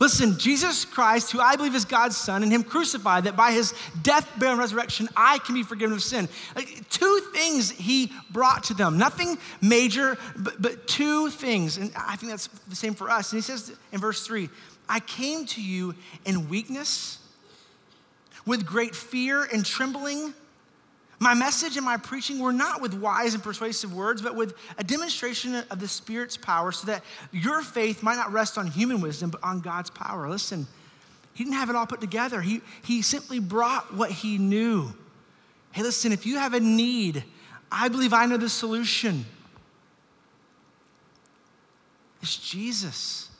Listen, 0.00 0.38
Jesus 0.38 0.84
Christ, 0.84 1.30
who 1.30 1.40
I 1.40 1.54
believe 1.54 1.74
is 1.74 1.84
God's 1.84 2.16
Son, 2.16 2.42
and 2.42 2.50
Him 2.50 2.64
crucified, 2.64 3.24
that 3.24 3.36
by 3.36 3.52
His 3.52 3.72
death, 4.02 4.28
burial, 4.38 4.54
and 4.54 4.60
resurrection, 4.60 5.08
I 5.16 5.38
can 5.38 5.54
be 5.54 5.62
forgiven 5.62 5.94
of 5.94 6.02
sin. 6.02 6.28
Like, 6.56 6.88
two 6.90 7.20
things 7.32 7.70
He 7.70 8.12
brought 8.30 8.64
to 8.64 8.74
them. 8.74 8.98
Nothing 8.98 9.38
major, 9.60 10.18
but, 10.36 10.60
but 10.60 10.88
two 10.88 11.30
things. 11.30 11.76
And 11.76 11.92
I 11.96 12.16
think 12.16 12.30
that's 12.30 12.48
the 12.68 12.76
same 12.76 12.94
for 12.94 13.08
us. 13.08 13.32
And 13.32 13.38
He 13.38 13.42
says 13.42 13.72
in 13.92 14.00
verse 14.00 14.26
three, 14.26 14.48
I 14.88 15.00
came 15.00 15.46
to 15.46 15.62
you 15.62 15.94
in 16.24 16.48
weakness, 16.48 17.18
with 18.44 18.66
great 18.66 18.94
fear 18.94 19.44
and 19.44 19.64
trembling. 19.64 20.34
My 21.24 21.32
message 21.32 21.78
and 21.78 21.86
my 21.86 21.96
preaching 21.96 22.38
were 22.38 22.52
not 22.52 22.82
with 22.82 22.92
wise 22.92 23.32
and 23.32 23.42
persuasive 23.42 23.94
words, 23.94 24.20
but 24.20 24.34
with 24.34 24.54
a 24.76 24.84
demonstration 24.84 25.54
of 25.54 25.80
the 25.80 25.88
Spirit's 25.88 26.36
power 26.36 26.70
so 26.70 26.88
that 26.88 27.02
your 27.32 27.62
faith 27.62 28.02
might 28.02 28.16
not 28.16 28.30
rest 28.30 28.58
on 28.58 28.66
human 28.66 29.00
wisdom, 29.00 29.30
but 29.30 29.42
on 29.42 29.60
God's 29.60 29.88
power. 29.88 30.28
Listen, 30.28 30.66
he 31.32 31.42
didn't 31.42 31.56
have 31.56 31.70
it 31.70 31.76
all 31.76 31.86
put 31.86 32.02
together. 32.02 32.42
He, 32.42 32.60
he 32.84 33.00
simply 33.00 33.38
brought 33.38 33.94
what 33.94 34.10
he 34.10 34.36
knew. 34.36 34.92
Hey, 35.72 35.82
listen, 35.82 36.12
if 36.12 36.26
you 36.26 36.36
have 36.36 36.52
a 36.52 36.60
need, 36.60 37.24
I 37.72 37.88
believe 37.88 38.12
I 38.12 38.26
know 38.26 38.36
the 38.36 38.50
solution. 38.50 39.24
It's 42.20 42.36
Jesus. 42.36 43.30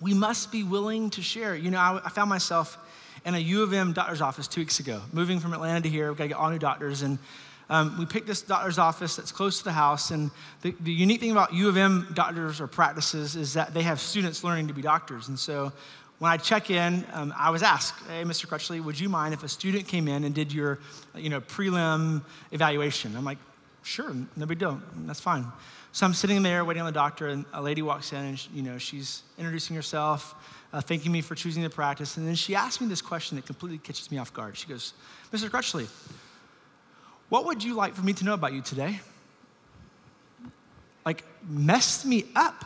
We 0.00 0.14
must 0.14 0.50
be 0.50 0.62
willing 0.62 1.10
to 1.10 1.20
share. 1.20 1.54
You 1.54 1.70
know, 1.70 1.78
I, 1.78 2.00
I 2.02 2.08
found 2.08 2.30
myself 2.30 2.78
in 3.24 3.34
a 3.34 3.38
U 3.38 3.62
of 3.62 3.72
M 3.72 3.92
doctor's 3.92 4.20
office 4.20 4.48
two 4.48 4.60
weeks 4.60 4.80
ago. 4.80 5.02
Moving 5.12 5.40
from 5.40 5.52
Atlanta 5.52 5.82
to 5.82 5.88
here, 5.88 6.08
we've 6.08 6.18
got 6.18 6.24
to 6.24 6.28
get 6.28 6.36
all 6.36 6.50
new 6.50 6.58
doctors. 6.58 7.02
And 7.02 7.18
um, 7.68 7.96
we 7.98 8.06
picked 8.06 8.26
this 8.26 8.42
doctor's 8.42 8.78
office 8.78 9.16
that's 9.16 9.32
close 9.32 9.58
to 9.58 9.64
the 9.64 9.72
house. 9.72 10.10
And 10.10 10.30
the, 10.62 10.74
the 10.80 10.92
unique 10.92 11.20
thing 11.20 11.30
about 11.30 11.52
U 11.52 11.68
of 11.68 11.76
M 11.76 12.08
doctors 12.14 12.60
or 12.60 12.66
practices 12.66 13.36
is 13.36 13.54
that 13.54 13.74
they 13.74 13.82
have 13.82 14.00
students 14.00 14.42
learning 14.42 14.68
to 14.68 14.74
be 14.74 14.82
doctors. 14.82 15.28
And 15.28 15.38
so 15.38 15.72
when 16.18 16.30
I 16.30 16.36
check 16.36 16.70
in, 16.70 17.04
um, 17.12 17.32
I 17.36 17.50
was 17.50 17.62
asked, 17.62 17.94
"Hey, 18.06 18.24
Mr. 18.24 18.46
Crutchley, 18.46 18.82
would 18.82 19.00
you 19.00 19.08
mind 19.08 19.32
if 19.32 19.42
a 19.42 19.48
student 19.48 19.88
came 19.88 20.06
in 20.06 20.24
and 20.24 20.34
did 20.34 20.52
your, 20.52 20.78
you 21.14 21.30
know, 21.30 21.40
prelim 21.40 22.22
evaluation?" 22.52 23.16
I'm 23.16 23.24
like, 23.24 23.38
"Sure, 23.82 24.14
no 24.36 24.46
big 24.46 24.58
deal. 24.58 24.80
That's 25.06 25.20
fine." 25.20 25.46
So 25.92 26.06
I'm 26.06 26.12
sitting 26.14 26.42
there 26.42 26.64
waiting 26.64 26.82
on 26.82 26.86
the 26.86 26.92
doctor, 26.92 27.28
and 27.28 27.46
a 27.52 27.62
lady 27.62 27.80
walks 27.82 28.12
in, 28.12 28.18
and 28.18 28.48
you 28.52 28.62
know, 28.62 28.76
she's 28.76 29.22
introducing 29.38 29.74
herself 29.74 30.34
uh, 30.72 30.80
thanking 30.80 31.12
me 31.12 31.20
for 31.20 31.34
choosing 31.34 31.62
the 31.62 31.70
practice. 31.70 32.16
And 32.16 32.26
then 32.26 32.34
she 32.34 32.54
asked 32.54 32.80
me 32.80 32.86
this 32.86 33.02
question 33.02 33.36
that 33.36 33.46
completely 33.46 33.78
catches 33.78 34.10
me 34.10 34.18
off 34.18 34.32
guard. 34.32 34.56
She 34.56 34.68
goes, 34.68 34.92
Mr. 35.32 35.48
Crutchley, 35.48 35.88
what 37.28 37.44
would 37.46 37.62
you 37.62 37.74
like 37.74 37.94
for 37.94 38.02
me 38.02 38.12
to 38.14 38.24
know 38.24 38.34
about 38.34 38.52
you 38.52 38.60
today? 38.60 39.00
Like, 41.04 41.24
messed 41.48 42.06
me 42.06 42.26
up. 42.36 42.64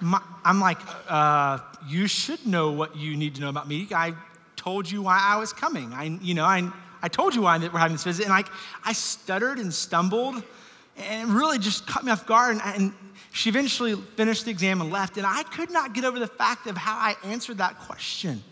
My, 0.00 0.20
I'm 0.44 0.60
like, 0.60 0.78
uh, 1.08 1.58
you 1.88 2.06
should 2.06 2.46
know 2.46 2.72
what 2.72 2.96
you 2.96 3.16
need 3.16 3.36
to 3.36 3.40
know 3.40 3.48
about 3.48 3.68
me. 3.68 3.88
I 3.94 4.14
told 4.56 4.90
you 4.90 5.02
why 5.02 5.18
I 5.20 5.38
was 5.38 5.52
coming. 5.52 5.92
I, 5.92 6.04
you 6.20 6.34
know, 6.34 6.44
I, 6.44 6.68
I 7.02 7.08
told 7.08 7.34
you 7.34 7.42
why 7.42 7.58
we're 7.58 7.78
having 7.78 7.94
this 7.94 8.04
visit. 8.04 8.24
And 8.24 8.32
like, 8.32 8.48
I 8.84 8.92
stuttered 8.92 9.58
and 9.58 9.72
stumbled 9.72 10.42
and 10.96 11.28
it 11.28 11.32
really 11.32 11.58
just 11.58 11.86
caught 11.86 12.04
me 12.04 12.12
off 12.12 12.26
guard. 12.26 12.58
And, 12.64 12.76
and 12.76 12.92
she 13.34 13.50
eventually 13.50 13.96
finished 13.96 14.44
the 14.44 14.52
exam 14.52 14.80
and 14.80 14.92
left, 14.92 15.16
and 15.16 15.26
I 15.26 15.42
could 15.42 15.68
not 15.68 15.92
get 15.92 16.04
over 16.04 16.20
the 16.20 16.28
fact 16.28 16.68
of 16.68 16.76
how 16.76 16.94
I 16.94 17.16
answered 17.24 17.58
that 17.58 17.80
question. 17.80 18.44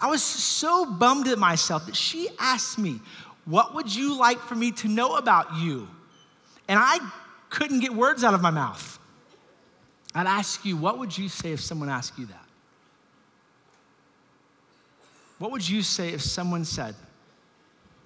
I 0.00 0.08
was 0.08 0.22
so 0.22 0.90
bummed 0.90 1.28
at 1.28 1.38
myself 1.38 1.84
that 1.84 1.94
she 1.94 2.30
asked 2.38 2.78
me, 2.78 3.00
What 3.44 3.74
would 3.74 3.94
you 3.94 4.18
like 4.18 4.38
for 4.40 4.54
me 4.54 4.72
to 4.72 4.88
know 4.88 5.16
about 5.16 5.56
you? 5.56 5.86
And 6.66 6.78
I 6.80 6.98
couldn't 7.50 7.80
get 7.80 7.92
words 7.92 8.24
out 8.24 8.32
of 8.32 8.40
my 8.40 8.48
mouth. 8.48 8.98
I'd 10.14 10.26
ask 10.26 10.64
you, 10.64 10.78
What 10.78 10.98
would 10.98 11.16
you 11.16 11.28
say 11.28 11.52
if 11.52 11.60
someone 11.60 11.90
asked 11.90 12.18
you 12.18 12.24
that? 12.24 12.46
What 15.38 15.50
would 15.50 15.68
you 15.68 15.82
say 15.82 16.14
if 16.14 16.22
someone 16.22 16.64
said, 16.64 16.94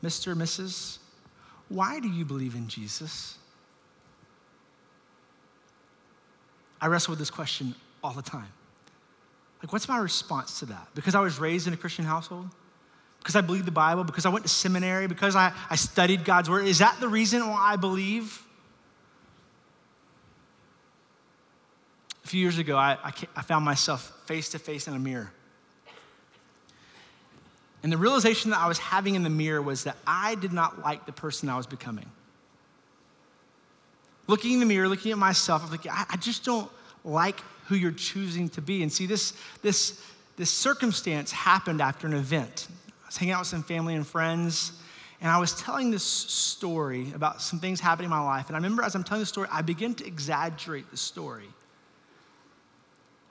Mr. 0.02 0.34
Mrs., 0.34 0.98
why 1.68 2.00
do 2.00 2.08
you 2.08 2.24
believe 2.24 2.56
in 2.56 2.66
Jesus? 2.66 3.38
I 6.80 6.86
wrestle 6.86 7.12
with 7.12 7.18
this 7.18 7.30
question 7.30 7.74
all 8.02 8.12
the 8.12 8.22
time. 8.22 8.48
Like, 9.62 9.72
what's 9.72 9.88
my 9.88 9.98
response 9.98 10.60
to 10.60 10.66
that? 10.66 10.88
Because 10.94 11.14
I 11.14 11.20
was 11.20 11.38
raised 11.38 11.66
in 11.66 11.74
a 11.74 11.76
Christian 11.76 12.04
household? 12.04 12.48
Because 13.18 13.36
I 13.36 13.42
believe 13.42 13.66
the 13.66 13.70
Bible? 13.70 14.04
Because 14.04 14.24
I 14.24 14.30
went 14.30 14.44
to 14.46 14.48
seminary? 14.48 15.06
Because 15.06 15.36
I, 15.36 15.52
I 15.68 15.76
studied 15.76 16.24
God's 16.24 16.48
word? 16.48 16.66
Is 16.66 16.78
that 16.78 16.98
the 17.00 17.08
reason 17.08 17.46
why 17.46 17.72
I 17.72 17.76
believe? 17.76 18.42
A 22.24 22.28
few 22.28 22.40
years 22.40 22.56
ago, 22.56 22.76
I, 22.76 22.96
I, 23.04 23.12
I 23.36 23.42
found 23.42 23.64
myself 23.64 24.12
face 24.24 24.48
to 24.50 24.58
face 24.58 24.88
in 24.88 24.94
a 24.94 24.98
mirror. 24.98 25.30
And 27.82 27.92
the 27.92 27.98
realization 27.98 28.50
that 28.52 28.60
I 28.60 28.68
was 28.68 28.78
having 28.78 29.14
in 29.14 29.22
the 29.22 29.30
mirror 29.30 29.60
was 29.60 29.84
that 29.84 29.96
I 30.06 30.34
did 30.36 30.52
not 30.52 30.80
like 30.80 31.06
the 31.06 31.12
person 31.12 31.48
I 31.48 31.56
was 31.56 31.66
becoming 31.66 32.10
looking 34.30 34.52
in 34.52 34.60
the 34.60 34.66
mirror, 34.66 34.88
looking 34.88 35.12
at 35.12 35.18
myself, 35.18 35.64
I'm 35.64 35.70
like, 35.70 35.86
I, 35.86 36.06
I 36.10 36.16
just 36.16 36.44
don't 36.44 36.70
like 37.04 37.40
who 37.66 37.74
you're 37.74 37.90
choosing 37.90 38.48
to 38.50 38.62
be. 38.62 38.82
And 38.82 38.90
see, 38.90 39.06
this, 39.06 39.34
this, 39.60 40.02
this 40.36 40.50
circumstance 40.50 41.32
happened 41.32 41.82
after 41.82 42.06
an 42.06 42.14
event. 42.14 42.68
I 43.02 43.06
was 43.06 43.16
hanging 43.16 43.34
out 43.34 43.40
with 43.40 43.48
some 43.48 43.62
family 43.62 43.94
and 43.94 44.06
friends, 44.06 44.72
and 45.20 45.30
I 45.30 45.38
was 45.38 45.60
telling 45.60 45.90
this 45.90 46.04
story 46.04 47.12
about 47.14 47.42
some 47.42 47.58
things 47.58 47.80
happening 47.80 48.06
in 48.06 48.10
my 48.10 48.24
life. 48.24 48.46
And 48.46 48.56
I 48.56 48.58
remember 48.58 48.82
as 48.82 48.94
I'm 48.94 49.04
telling 49.04 49.20
the 49.20 49.26
story, 49.26 49.48
I 49.50 49.62
begin 49.62 49.94
to 49.96 50.06
exaggerate 50.06 50.90
the 50.90 50.96
story. 50.96 51.48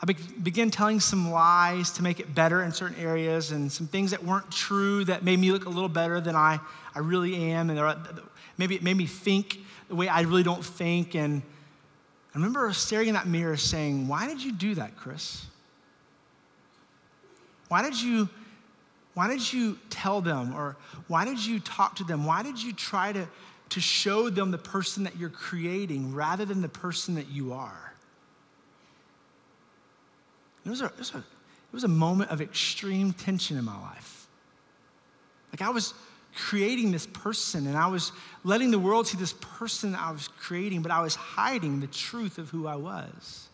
I 0.02 0.06
be- 0.06 0.14
began 0.44 0.70
telling 0.70 1.00
some 1.00 1.32
lies 1.32 1.92
to 1.94 2.04
make 2.04 2.20
it 2.20 2.34
better 2.36 2.62
in 2.64 2.72
certain 2.72 2.98
areas 3.02 3.52
and 3.52 3.72
some 3.72 3.88
things 3.88 4.12
that 4.12 4.24
weren't 4.24 4.50
true 4.52 5.04
that 5.06 5.24
made 5.24 5.40
me 5.40 5.52
look 5.52 5.66
a 5.66 5.70
little 5.70 5.90
better 5.90 6.22
than 6.22 6.36
I, 6.36 6.60
I 6.94 7.00
really 7.00 7.36
am. 7.52 7.70
And 7.70 7.98
maybe 8.58 8.76
it 8.76 8.84
made 8.84 8.96
me 8.98 9.06
think 9.06 9.60
the 9.90 9.96
way 9.96 10.08
I 10.08 10.22
really 10.22 10.44
don't 10.44 10.64
think. 10.64 11.16
And 11.16 11.42
I 12.34 12.38
remember 12.38 12.72
staring 12.72 13.10
in 13.10 13.16
that 13.16 13.28
mirror 13.28 13.58
saying, 13.58 14.08
Why 14.08 14.28
did 14.28 14.42
you 14.42 14.54
do 14.54 14.76
that, 14.76 14.96
Chris? 14.96 15.46
Why 17.68 17.82
did 17.82 18.02
you? 18.02 18.30
Why 19.16 19.28
did 19.28 19.52
you 19.52 19.78
tell 19.90 20.22
them 20.22 20.56
or 20.56 20.78
why 21.08 21.26
did 21.26 21.46
you 21.46 21.60
talk 21.60 21.98
to 21.98 22.06
them? 22.06 22.24
Why 22.24 22.42
did 22.42 22.62
you 22.62 22.72
try 22.72 23.12
to, 23.12 23.28
to 23.70 23.82
show 23.82 24.30
them 24.30 24.52
the 24.52 24.58
person 24.58 25.04
that 25.04 25.18
you're 25.18 25.30
creating 25.30 26.14
rather 26.14 26.46
than 26.46 26.62
the 26.62 26.70
person 26.70 27.16
that 27.16 27.28
you 27.28 27.52
are? 27.52 27.94
It 30.66 30.70
was 30.70 30.82
a, 30.82 30.86
it 30.86 30.98
was 31.00 31.14
a, 31.16 31.18
it 31.18 31.74
was 31.74 31.84
a 31.84 31.90
moment 31.90 32.32
of 32.32 32.40
extreme 32.40 33.12
tension 33.12 33.58
in 33.58 33.66
my 33.66 33.78
life. 33.82 34.28
Like 35.52 35.62
I 35.62 35.70
was 35.70 35.94
creating 36.36 36.92
this 36.92 37.08
person 37.08 37.68
and 37.68 37.78
I 37.78 37.88
was 37.88 38.12
letting 38.44 38.72
the 38.72 38.80
world 38.80 39.08
see 39.08 39.18
this 39.18 39.34
person 39.34 39.96
I 39.96 40.12
was 40.12 40.28
creating, 40.28 40.82
but 40.82 40.92
I 40.92 41.02
was 41.02 41.16
hiding 41.16 41.80
the 41.80 41.88
truth 41.88 42.38
of 42.38 42.50
who 42.50 42.68
I 42.68 42.76
was. 42.76 43.48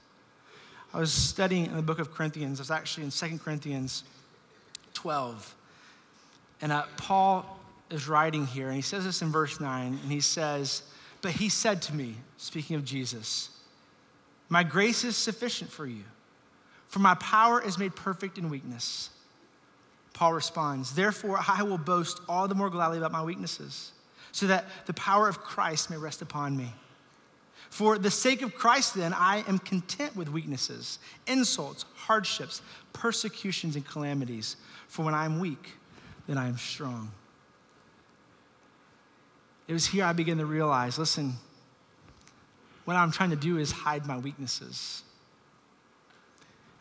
I 0.94 1.00
was 1.00 1.12
studying 1.12 1.66
in 1.66 1.76
the 1.76 1.82
book 1.82 2.00
of 2.00 2.14
Corinthians. 2.14 2.60
I 2.60 2.62
was 2.62 2.72
actually 2.72 3.04
in 3.04 3.12
2 3.12 3.40
Corinthians 3.40 4.04
12. 4.94 5.56
And 6.62 6.72
uh, 6.72 6.86
Paul 6.98 7.60
is 7.90 8.08
writing 8.08 8.48
here, 8.48 8.68
and 8.68 8.76
he 8.76 8.82
says 8.82 9.04
this 9.04 9.22
in 9.22 9.32
verse 9.32 9.60
9, 9.60 10.00
and 10.02 10.12
he 10.12 10.22
says, 10.22 10.84
But 11.22 11.32
he 11.32 11.50
said 11.50 11.82
to 11.84 11.96
me, 11.96 12.16
speaking 12.38 12.76
of 12.76 12.86
Jesus, 12.86 13.50
My 14.48 14.64
grace 14.64 15.04
is 15.04 15.18
sufficient 15.18 15.70
for 15.70 15.86
you, 15.86 16.04
for 16.88 17.00
my 17.00 17.16
power 17.16 17.62
is 17.62 17.78
made 17.78 17.96
perfect 17.96 18.38
in 18.38 18.50
weakness. 18.50 19.10
Paul 20.16 20.34
responds, 20.34 20.96
Therefore, 20.96 21.40
I 21.46 21.62
will 21.64 21.78
boast 21.78 22.22
all 22.30 22.48
the 22.48 22.56
more 22.56 22.70
gladly 22.70 22.98
about 22.98 23.12
my 23.12 23.22
weaknesses, 23.22 23.92
so 24.32 24.48
that 24.48 24.66
the 24.86 24.94
power 24.94 25.28
of 25.28 25.40
Christ 25.40 25.90
may 25.90 25.98
rest 25.98 26.22
upon 26.22 26.56
me. 26.56 26.74
For 27.70 27.98
the 27.98 28.10
sake 28.10 28.42
of 28.42 28.56
Christ, 28.56 28.96
then, 28.96 29.14
I 29.14 29.44
am 29.46 29.60
content 29.60 30.16
with 30.16 30.30
weaknesses, 30.30 31.00
insults, 31.28 31.84
hardships, 31.96 32.62
persecutions, 32.94 33.76
and 33.76 33.86
calamities. 33.86 34.56
For 34.88 35.04
when 35.04 35.14
I 35.14 35.26
am 35.26 35.40
weak, 35.40 35.74
then 36.28 36.38
I 36.38 36.48
am 36.48 36.58
strong. 36.58 37.12
It 39.68 39.74
was 39.74 39.86
here 39.86 40.06
I 40.06 40.14
began 40.14 40.38
to 40.38 40.46
realize 40.46 40.98
listen, 40.98 41.34
what 42.86 42.96
I'm 42.96 43.12
trying 43.12 43.32
to 43.32 43.36
do 43.36 43.58
is 43.58 43.72
hide 43.72 44.06
my 44.06 44.18
weaknesses. 44.18 45.04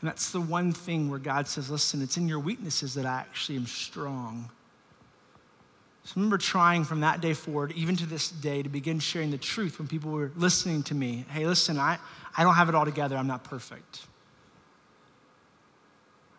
And 0.04 0.10
that's 0.10 0.32
the 0.32 0.40
one 0.42 0.70
thing 0.70 1.08
where 1.08 1.18
God 1.18 1.48
says, 1.48 1.70
listen, 1.70 2.02
it's 2.02 2.18
in 2.18 2.28
your 2.28 2.38
weaknesses 2.38 2.92
that 2.92 3.06
I 3.06 3.20
actually 3.20 3.56
am 3.56 3.64
strong. 3.64 4.50
So 6.04 6.10
I 6.10 6.14
remember 6.16 6.36
trying 6.36 6.84
from 6.84 7.00
that 7.00 7.22
day 7.22 7.32
forward, 7.32 7.72
even 7.72 7.96
to 7.96 8.04
this 8.04 8.30
day, 8.30 8.62
to 8.62 8.68
begin 8.68 8.98
sharing 8.98 9.30
the 9.30 9.38
truth 9.38 9.78
when 9.78 9.88
people 9.88 10.10
were 10.10 10.30
listening 10.36 10.82
to 10.82 10.94
me. 10.94 11.24
Hey, 11.30 11.46
listen, 11.46 11.78
I, 11.78 11.96
I 12.36 12.42
don't 12.42 12.52
have 12.52 12.68
it 12.68 12.74
all 12.74 12.84
together. 12.84 13.16
I'm 13.16 13.26
not 13.26 13.44
perfect. 13.44 14.00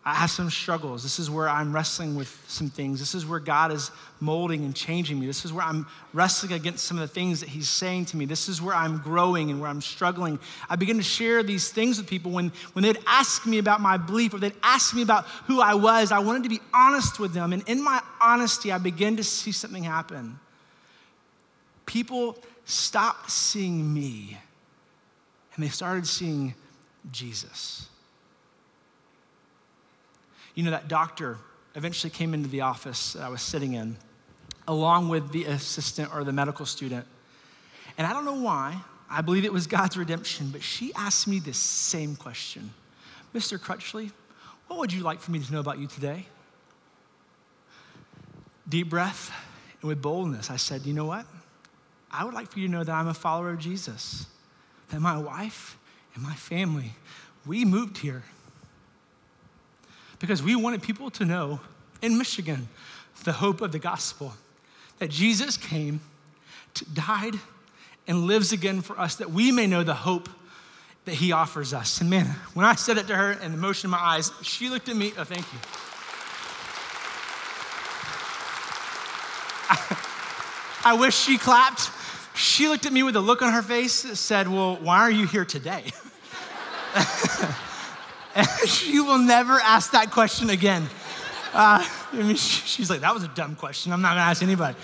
I 0.08 0.14
have 0.14 0.30
some 0.30 0.50
struggles. 0.50 1.02
This 1.02 1.18
is 1.18 1.28
where 1.28 1.48
I'm 1.48 1.74
wrestling 1.74 2.14
with 2.14 2.40
some 2.46 2.70
things. 2.70 3.00
This 3.00 3.12
is 3.12 3.26
where 3.26 3.40
God 3.40 3.72
is 3.72 3.90
molding 4.20 4.64
and 4.64 4.72
changing 4.72 5.18
me. 5.18 5.26
This 5.26 5.44
is 5.44 5.52
where 5.52 5.64
I'm 5.64 5.84
wrestling 6.12 6.52
against 6.52 6.84
some 6.84 6.96
of 6.96 7.00
the 7.00 7.12
things 7.12 7.40
that 7.40 7.48
He's 7.48 7.68
saying 7.68 8.04
to 8.06 8.16
me. 8.16 8.24
This 8.24 8.48
is 8.48 8.62
where 8.62 8.76
I'm 8.76 8.98
growing 8.98 9.50
and 9.50 9.60
where 9.60 9.68
I'm 9.68 9.80
struggling. 9.80 10.38
I 10.70 10.76
begin 10.76 10.96
to 10.98 11.02
share 11.02 11.42
these 11.42 11.70
things 11.72 11.98
with 11.98 12.06
people 12.06 12.30
when, 12.30 12.52
when 12.72 12.84
they'd 12.84 13.00
ask 13.04 13.46
me 13.46 13.58
about 13.58 13.80
my 13.80 13.96
belief 13.96 14.32
or 14.32 14.38
they'd 14.38 14.52
ask 14.62 14.94
me 14.94 15.02
about 15.02 15.24
who 15.48 15.60
I 15.60 15.74
was. 15.74 16.12
I 16.12 16.20
wanted 16.20 16.44
to 16.44 16.50
be 16.50 16.60
honest 16.72 17.18
with 17.18 17.34
them. 17.34 17.52
And 17.52 17.68
in 17.68 17.82
my 17.82 18.00
honesty, 18.20 18.70
I 18.70 18.78
began 18.78 19.16
to 19.16 19.24
see 19.24 19.50
something 19.50 19.82
happen. 19.82 20.38
People 21.84 22.38
stopped 22.64 23.28
seeing 23.28 23.92
me 23.92 24.38
and 25.56 25.64
they 25.64 25.68
started 25.68 26.06
seeing 26.06 26.54
Jesus. 27.10 27.88
You 30.56 30.64
know, 30.64 30.72
that 30.72 30.88
doctor 30.88 31.38
eventually 31.76 32.10
came 32.10 32.34
into 32.34 32.48
the 32.48 32.62
office 32.62 33.12
that 33.12 33.22
I 33.22 33.28
was 33.28 33.42
sitting 33.42 33.74
in, 33.74 33.96
along 34.66 35.08
with 35.08 35.30
the 35.30 35.44
assistant 35.44 36.12
or 36.12 36.24
the 36.24 36.32
medical 36.32 36.66
student. 36.66 37.06
And 37.98 38.06
I 38.06 38.12
don't 38.12 38.24
know 38.24 38.40
why, 38.40 38.80
I 39.08 39.20
believe 39.20 39.44
it 39.44 39.52
was 39.52 39.66
God's 39.66 39.96
redemption, 39.96 40.48
but 40.50 40.62
she 40.62 40.92
asked 40.94 41.28
me 41.28 41.38
this 41.38 41.58
same 41.58 42.16
question 42.16 42.72
Mr. 43.34 43.58
Crutchley, 43.58 44.10
what 44.66 44.78
would 44.78 44.92
you 44.92 45.02
like 45.02 45.20
for 45.20 45.30
me 45.30 45.38
to 45.38 45.52
know 45.52 45.60
about 45.60 45.78
you 45.78 45.86
today? 45.86 46.26
Deep 48.68 48.88
breath, 48.88 49.30
and 49.80 49.88
with 49.88 50.02
boldness, 50.02 50.50
I 50.50 50.56
said, 50.56 50.86
You 50.86 50.94
know 50.94 51.04
what? 51.04 51.26
I 52.10 52.24
would 52.24 52.34
like 52.34 52.50
for 52.50 52.58
you 52.58 52.66
to 52.66 52.72
know 52.72 52.82
that 52.82 52.92
I'm 52.92 53.08
a 53.08 53.14
follower 53.14 53.50
of 53.50 53.58
Jesus, 53.58 54.26
that 54.88 55.00
my 55.00 55.18
wife 55.18 55.76
and 56.14 56.24
my 56.24 56.34
family, 56.34 56.92
we 57.44 57.64
moved 57.64 57.98
here 57.98 58.24
because 60.18 60.42
we 60.42 60.56
wanted 60.56 60.82
people 60.82 61.10
to 61.10 61.24
know 61.24 61.60
in 62.02 62.18
Michigan 62.18 62.68
the 63.24 63.32
hope 63.32 63.60
of 63.60 63.72
the 63.72 63.78
gospel 63.78 64.34
that 64.98 65.10
Jesus 65.10 65.56
came, 65.56 66.00
died, 66.92 67.34
and 68.06 68.26
lives 68.26 68.52
again 68.52 68.82
for 68.82 68.98
us 68.98 69.16
that 69.16 69.30
we 69.30 69.50
may 69.50 69.66
know 69.66 69.82
the 69.82 69.94
hope 69.94 70.28
that 71.04 71.14
he 71.14 71.32
offers 71.32 71.72
us. 71.72 72.00
And 72.00 72.10
man, 72.10 72.26
when 72.54 72.66
I 72.66 72.74
said 72.74 72.98
it 72.98 73.06
to 73.08 73.16
her 73.16 73.32
and 73.32 73.54
the 73.54 73.58
motion 73.58 73.88
in 73.88 73.92
my 73.92 73.98
eyes, 73.98 74.30
she 74.42 74.68
looked 74.68 74.88
at 74.88 74.96
me, 74.96 75.12
oh, 75.18 75.24
thank 75.24 75.40
you. 75.52 75.58
I, 79.68 80.92
I 80.92 80.94
wish 80.94 81.16
she 81.16 81.38
clapped. 81.38 81.90
She 82.34 82.68
looked 82.68 82.86
at 82.86 82.92
me 82.92 83.02
with 83.02 83.16
a 83.16 83.20
look 83.20 83.42
on 83.42 83.52
her 83.52 83.62
face 83.62 84.02
that 84.02 84.16
said, 84.16 84.46
Well, 84.46 84.76
why 84.76 84.98
are 84.98 85.10
you 85.10 85.26
here 85.26 85.44
today? 85.44 85.90
she 88.66 89.00
will 89.00 89.18
never 89.18 89.54
ask 89.54 89.92
that 89.92 90.10
question 90.10 90.50
again. 90.50 90.86
Uh, 91.52 91.86
I 92.12 92.16
mean, 92.16 92.36
she's 92.36 92.90
like, 92.90 93.00
that 93.00 93.14
was 93.14 93.22
a 93.22 93.28
dumb 93.28 93.56
question. 93.56 93.92
I'm 93.92 94.02
not 94.02 94.10
gonna 94.10 94.20
ask 94.20 94.42
anybody. 94.42 94.76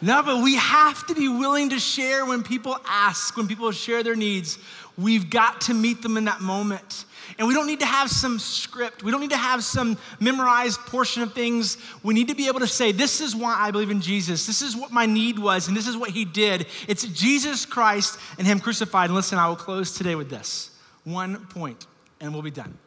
No, 0.00 0.22
but 0.22 0.42
we 0.42 0.56
have 0.56 1.06
to 1.06 1.14
be 1.14 1.28
willing 1.28 1.70
to 1.70 1.78
share 1.78 2.24
when 2.24 2.42
people 2.42 2.78
ask, 2.86 3.36
when 3.36 3.48
people 3.48 3.70
share 3.72 4.02
their 4.02 4.14
needs. 4.14 4.58
We've 4.96 5.28
got 5.28 5.62
to 5.62 5.74
meet 5.74 6.02
them 6.02 6.16
in 6.16 6.26
that 6.26 6.40
moment. 6.40 7.04
And 7.38 7.46
we 7.48 7.54
don't 7.54 7.66
need 7.66 7.80
to 7.80 7.86
have 7.86 8.10
some 8.10 8.38
script. 8.38 9.02
We 9.02 9.10
don't 9.10 9.20
need 9.20 9.30
to 9.30 9.36
have 9.36 9.62
some 9.64 9.98
memorized 10.20 10.80
portion 10.80 11.22
of 11.22 11.34
things. 11.34 11.78
We 12.02 12.14
need 12.14 12.28
to 12.28 12.34
be 12.34 12.46
able 12.46 12.60
to 12.60 12.66
say, 12.66 12.92
This 12.92 13.20
is 13.20 13.34
why 13.34 13.56
I 13.58 13.70
believe 13.70 13.90
in 13.90 14.00
Jesus. 14.00 14.46
This 14.46 14.62
is 14.62 14.76
what 14.76 14.92
my 14.92 15.06
need 15.06 15.38
was, 15.38 15.68
and 15.68 15.76
this 15.76 15.86
is 15.86 15.96
what 15.96 16.10
he 16.10 16.24
did. 16.24 16.66
It's 16.86 17.04
Jesus 17.04 17.66
Christ 17.66 18.18
and 18.38 18.46
him 18.46 18.60
crucified. 18.60 19.10
And 19.10 19.14
listen, 19.14 19.38
I 19.38 19.48
will 19.48 19.56
close 19.56 19.92
today 19.96 20.14
with 20.14 20.30
this 20.30 20.70
one 21.04 21.46
point, 21.46 21.86
and 22.20 22.32
we'll 22.32 22.42
be 22.42 22.50
done 22.50 22.78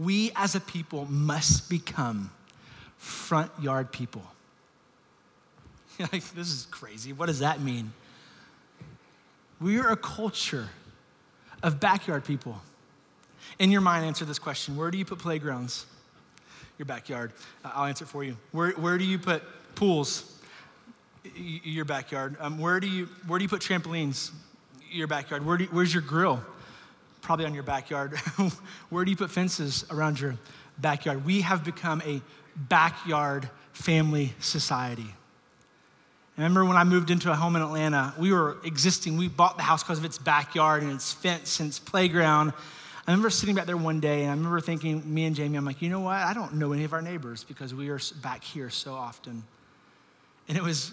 we 0.00 0.32
as 0.34 0.54
a 0.54 0.60
people 0.60 1.04
must 1.10 1.68
become 1.68 2.30
front 2.96 3.50
yard 3.60 3.92
people. 3.92 4.22
like, 6.00 6.24
this 6.32 6.48
is 6.48 6.66
crazy. 6.70 7.12
What 7.12 7.26
does 7.26 7.40
that 7.40 7.60
mean? 7.60 7.92
We 9.60 9.78
are 9.78 9.90
a 9.90 9.96
culture 9.96 10.70
of 11.62 11.80
backyard 11.80 12.24
people. 12.24 12.60
In 13.58 13.70
your 13.70 13.82
mind, 13.82 14.06
answer 14.06 14.24
this 14.24 14.38
question 14.38 14.76
Where 14.76 14.90
do 14.90 14.96
you 14.96 15.04
put 15.04 15.18
playgrounds? 15.18 15.84
Your 16.78 16.86
backyard. 16.86 17.32
I'll 17.62 17.84
answer 17.84 18.06
for 18.06 18.24
you. 18.24 18.38
Where, 18.52 18.70
where 18.72 18.96
do 18.96 19.04
you 19.04 19.18
put 19.18 19.42
pools? 19.74 20.40
Your 21.36 21.84
backyard. 21.84 22.36
Um, 22.40 22.58
where, 22.58 22.80
do 22.80 22.86
you, 22.86 23.06
where 23.26 23.38
do 23.38 23.42
you 23.42 23.50
put 23.50 23.60
trampolines? 23.60 24.30
Your 24.90 25.06
backyard. 25.06 25.44
Where 25.44 25.58
do 25.58 25.66
where's 25.66 25.92
your 25.92 26.02
grill? 26.02 26.40
Probably 27.20 27.44
on 27.44 27.54
your 27.54 27.62
backyard. 27.62 28.16
Where 28.90 29.04
do 29.04 29.10
you 29.10 29.16
put 29.16 29.30
fences 29.30 29.84
around 29.90 30.20
your 30.20 30.36
backyard? 30.78 31.24
We 31.24 31.42
have 31.42 31.64
become 31.64 32.02
a 32.04 32.20
backyard 32.56 33.48
family 33.72 34.34
society. 34.40 35.14
I 36.38 36.42
remember 36.42 36.64
when 36.64 36.76
I 36.76 36.84
moved 36.84 37.10
into 37.10 37.30
a 37.30 37.34
home 37.34 37.54
in 37.56 37.62
Atlanta, 37.62 38.14
we 38.18 38.32
were 38.32 38.56
existing. 38.64 39.18
We 39.18 39.28
bought 39.28 39.58
the 39.58 39.62
house 39.62 39.82
because 39.82 39.98
of 39.98 40.06
its 40.06 40.16
backyard 40.16 40.82
and 40.82 40.92
its 40.92 41.12
fence 41.12 41.60
and 41.60 41.68
its 41.68 41.78
playground. 41.78 42.54
I 43.06 43.10
remember 43.10 43.28
sitting 43.28 43.54
back 43.54 43.66
there 43.66 43.76
one 43.76 44.00
day 44.00 44.22
and 44.22 44.30
I 44.30 44.34
remember 44.34 44.60
thinking, 44.60 45.02
me 45.12 45.24
and 45.24 45.36
Jamie, 45.36 45.58
I'm 45.58 45.64
like, 45.64 45.82
you 45.82 45.90
know 45.90 46.00
what? 46.00 46.16
I 46.16 46.32
don't 46.32 46.54
know 46.54 46.72
any 46.72 46.84
of 46.84 46.92
our 46.92 47.02
neighbors 47.02 47.44
because 47.44 47.74
we 47.74 47.90
are 47.90 48.00
back 48.22 48.42
here 48.42 48.70
so 48.70 48.94
often. 48.94 49.44
And 50.48 50.56
it 50.56 50.62
was 50.62 50.92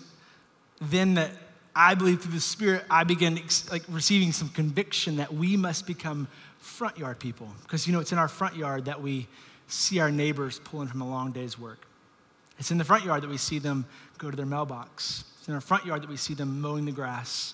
then 0.82 1.14
that 1.14 1.32
I 1.80 1.94
believe 1.94 2.22
through 2.22 2.34
the 2.34 2.42
Spirit, 2.42 2.84
I 2.90 3.04
began 3.04 3.40
like 3.72 3.84
receiving 3.88 4.32
some 4.32 4.50
conviction 4.50 5.18
that 5.18 5.32
we 5.32 5.56
must 5.56 5.86
become 5.86 6.28
front 6.58 6.98
yard 6.98 7.20
people. 7.20 7.48
Because 7.62 7.86
you 7.86 7.94
know, 7.94 8.00
it's 8.00 8.12
in 8.12 8.18
our 8.18 8.28
front 8.28 8.56
yard 8.56 8.86
that 8.86 9.00
we 9.00 9.28
see 9.68 10.00
our 10.00 10.10
neighbors 10.10 10.60
pulling 10.64 10.88
from 10.88 11.02
a 11.02 11.08
long 11.08 11.32
day's 11.32 11.60
work. 11.60 11.86
It's 12.58 12.72
in 12.72 12.80
the 12.80 12.84
front 12.84 13.06
yard 13.06 13.22
that 13.22 13.30
we 13.30 13.38
see 13.38 13.60
them 13.60 13.86
go 14.18 14.32
to 14.32 14.36
their 14.36 14.48
mailbox. 14.48 15.24
It's 15.38 15.48
in 15.48 15.54
our 15.54 15.62
front 15.62 15.86
yard 15.86 16.02
that 16.02 16.10
we 16.10 16.18
see 16.18 16.34
them 16.34 16.60
mowing 16.62 16.86
the 16.86 16.92
grass. 16.92 17.54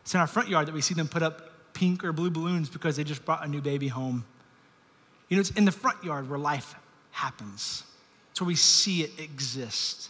It's 0.00 0.14
in 0.14 0.20
our 0.20 0.26
front 0.26 0.48
yard 0.48 0.66
that 0.66 0.74
we 0.74 0.80
see 0.80 0.94
them 0.94 1.06
put 1.06 1.22
up 1.22 1.74
pink 1.74 2.02
or 2.04 2.14
blue 2.14 2.30
balloons 2.30 2.70
because 2.70 2.96
they 2.96 3.04
just 3.04 3.22
brought 3.26 3.44
a 3.44 3.48
new 3.48 3.60
baby 3.60 3.88
home. 3.88 4.24
You 5.28 5.36
know, 5.36 5.40
it's 5.40 5.50
in 5.50 5.66
the 5.66 5.72
front 5.72 6.02
yard 6.02 6.30
where 6.30 6.38
life 6.38 6.74
happens. 7.10 7.84
It's 8.30 8.40
where 8.40 8.48
we 8.48 8.54
see 8.54 9.02
it 9.02 9.20
exist. 9.20 10.08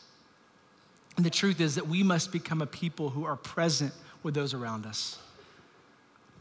And 1.18 1.26
the 1.26 1.30
truth 1.30 1.60
is 1.60 1.74
that 1.74 1.88
we 1.88 2.04
must 2.04 2.30
become 2.30 2.62
a 2.62 2.66
people 2.66 3.10
who 3.10 3.24
are 3.24 3.34
present 3.34 3.92
with 4.22 4.34
those 4.34 4.54
around 4.54 4.86
us. 4.86 5.18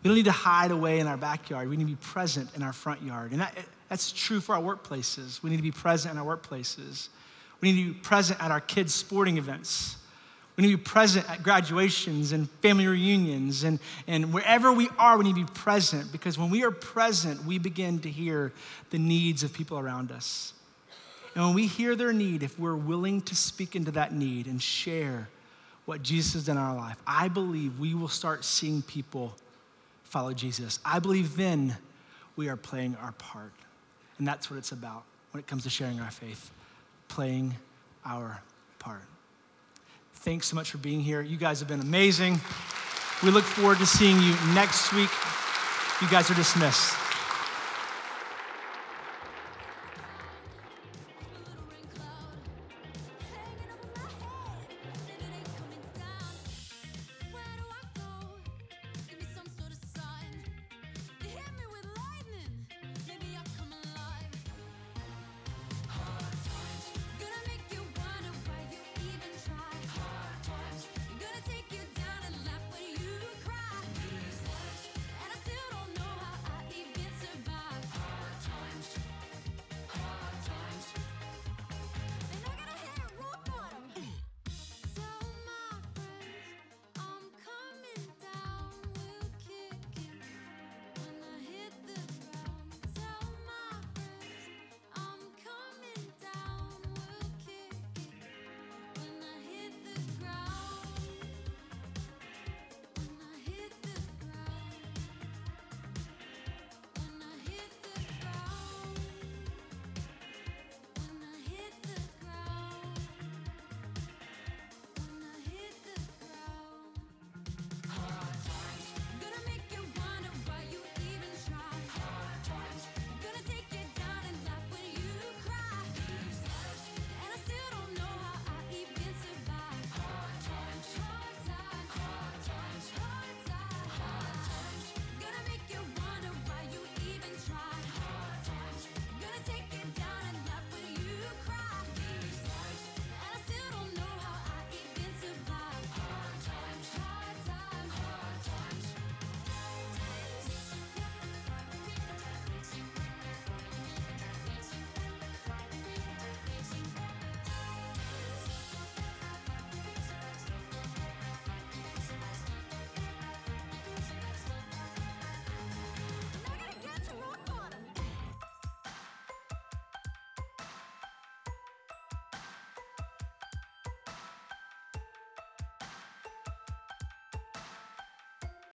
We 0.03 0.07
don't 0.07 0.15
need 0.15 0.25
to 0.25 0.31
hide 0.31 0.69
away 0.69 0.99
in 0.99 1.07
our 1.07 1.17
backyard. 1.17 1.67
We 1.67 1.77
need 1.77 1.85
to 1.85 1.89
be 1.89 1.95
present 1.95 2.55
in 2.55 2.61
our 2.61 2.73
front 2.73 3.01
yard. 3.01 3.31
And 3.31 3.41
that, 3.41 3.57
that's 3.89 4.11
true 4.11 4.39
for 4.39 4.53
our 4.53 4.61
workplaces. 4.61 5.41
We 5.41 5.49
need 5.49 5.55
to 5.57 5.63
be 5.63 5.71
present 5.71 6.13
in 6.13 6.19
our 6.19 6.37
workplaces. 6.37 7.09
We 7.59 7.71
need 7.71 7.87
to 7.87 7.93
be 7.95 7.99
present 8.01 8.39
at 8.39 8.51
our 8.51 8.61
kids' 8.61 8.93
sporting 8.93 9.39
events. 9.39 9.97
We 10.55 10.61
need 10.61 10.71
to 10.73 10.77
be 10.77 10.83
present 10.83 11.27
at 11.27 11.41
graduations 11.41 12.31
and 12.31 12.47
family 12.61 12.85
reunions. 12.85 13.63
And, 13.63 13.79
and 14.05 14.31
wherever 14.31 14.71
we 14.71 14.89
are, 14.99 15.17
we 15.17 15.23
need 15.23 15.37
to 15.37 15.45
be 15.45 15.53
present 15.53 16.11
because 16.11 16.37
when 16.37 16.51
we 16.51 16.63
are 16.63 16.69
present, 16.71 17.45
we 17.45 17.57
begin 17.57 17.97
to 18.01 18.11
hear 18.11 18.53
the 18.91 18.99
needs 18.99 19.41
of 19.41 19.53
people 19.53 19.79
around 19.79 20.11
us. 20.11 20.53
And 21.37 21.45
when 21.45 21.53
we 21.53 21.67
hear 21.67 21.95
their 21.95 22.11
need, 22.11 22.41
if 22.41 22.57
we're 22.57 22.75
willing 22.75 23.21
to 23.21 23.35
speak 23.35 23.75
into 23.75 23.91
that 23.91 24.11
need 24.11 24.47
and 24.47 24.59
share 24.59 25.29
what 25.85 26.01
Jesus 26.01 26.33
has 26.33 26.45
done 26.47 26.57
in 26.57 26.63
our 26.63 26.75
life, 26.75 26.97
I 27.05 27.27
believe 27.27 27.79
we 27.79 27.93
will 27.93 28.07
start 28.07 28.43
seeing 28.43 28.81
people 28.81 29.35
follow 30.03 30.33
Jesus. 30.33 30.79
I 30.83 30.97
believe 30.97 31.37
then 31.37 31.77
we 32.37 32.49
are 32.49 32.55
playing 32.55 32.97
our 33.03 33.11
part. 33.11 33.51
And 34.17 34.27
that's 34.27 34.49
what 34.49 34.57
it's 34.57 34.71
about 34.71 35.03
when 35.29 35.39
it 35.39 35.45
comes 35.45 35.61
to 35.65 35.69
sharing 35.69 35.99
our 35.99 36.09
faith, 36.09 36.49
playing 37.07 37.53
our 38.03 38.41
part. 38.79 39.03
Thanks 40.15 40.47
so 40.47 40.55
much 40.55 40.71
for 40.71 40.79
being 40.79 41.01
here. 41.01 41.21
You 41.21 41.37
guys 41.37 41.59
have 41.59 41.67
been 41.67 41.81
amazing. 41.81 42.41
We 43.21 43.29
look 43.29 43.43
forward 43.43 43.77
to 43.77 43.85
seeing 43.85 44.19
you 44.23 44.33
next 44.55 44.91
week. 44.91 45.11
You 46.01 46.09
guys 46.09 46.31
are 46.31 46.33
dismissed. 46.33 47.06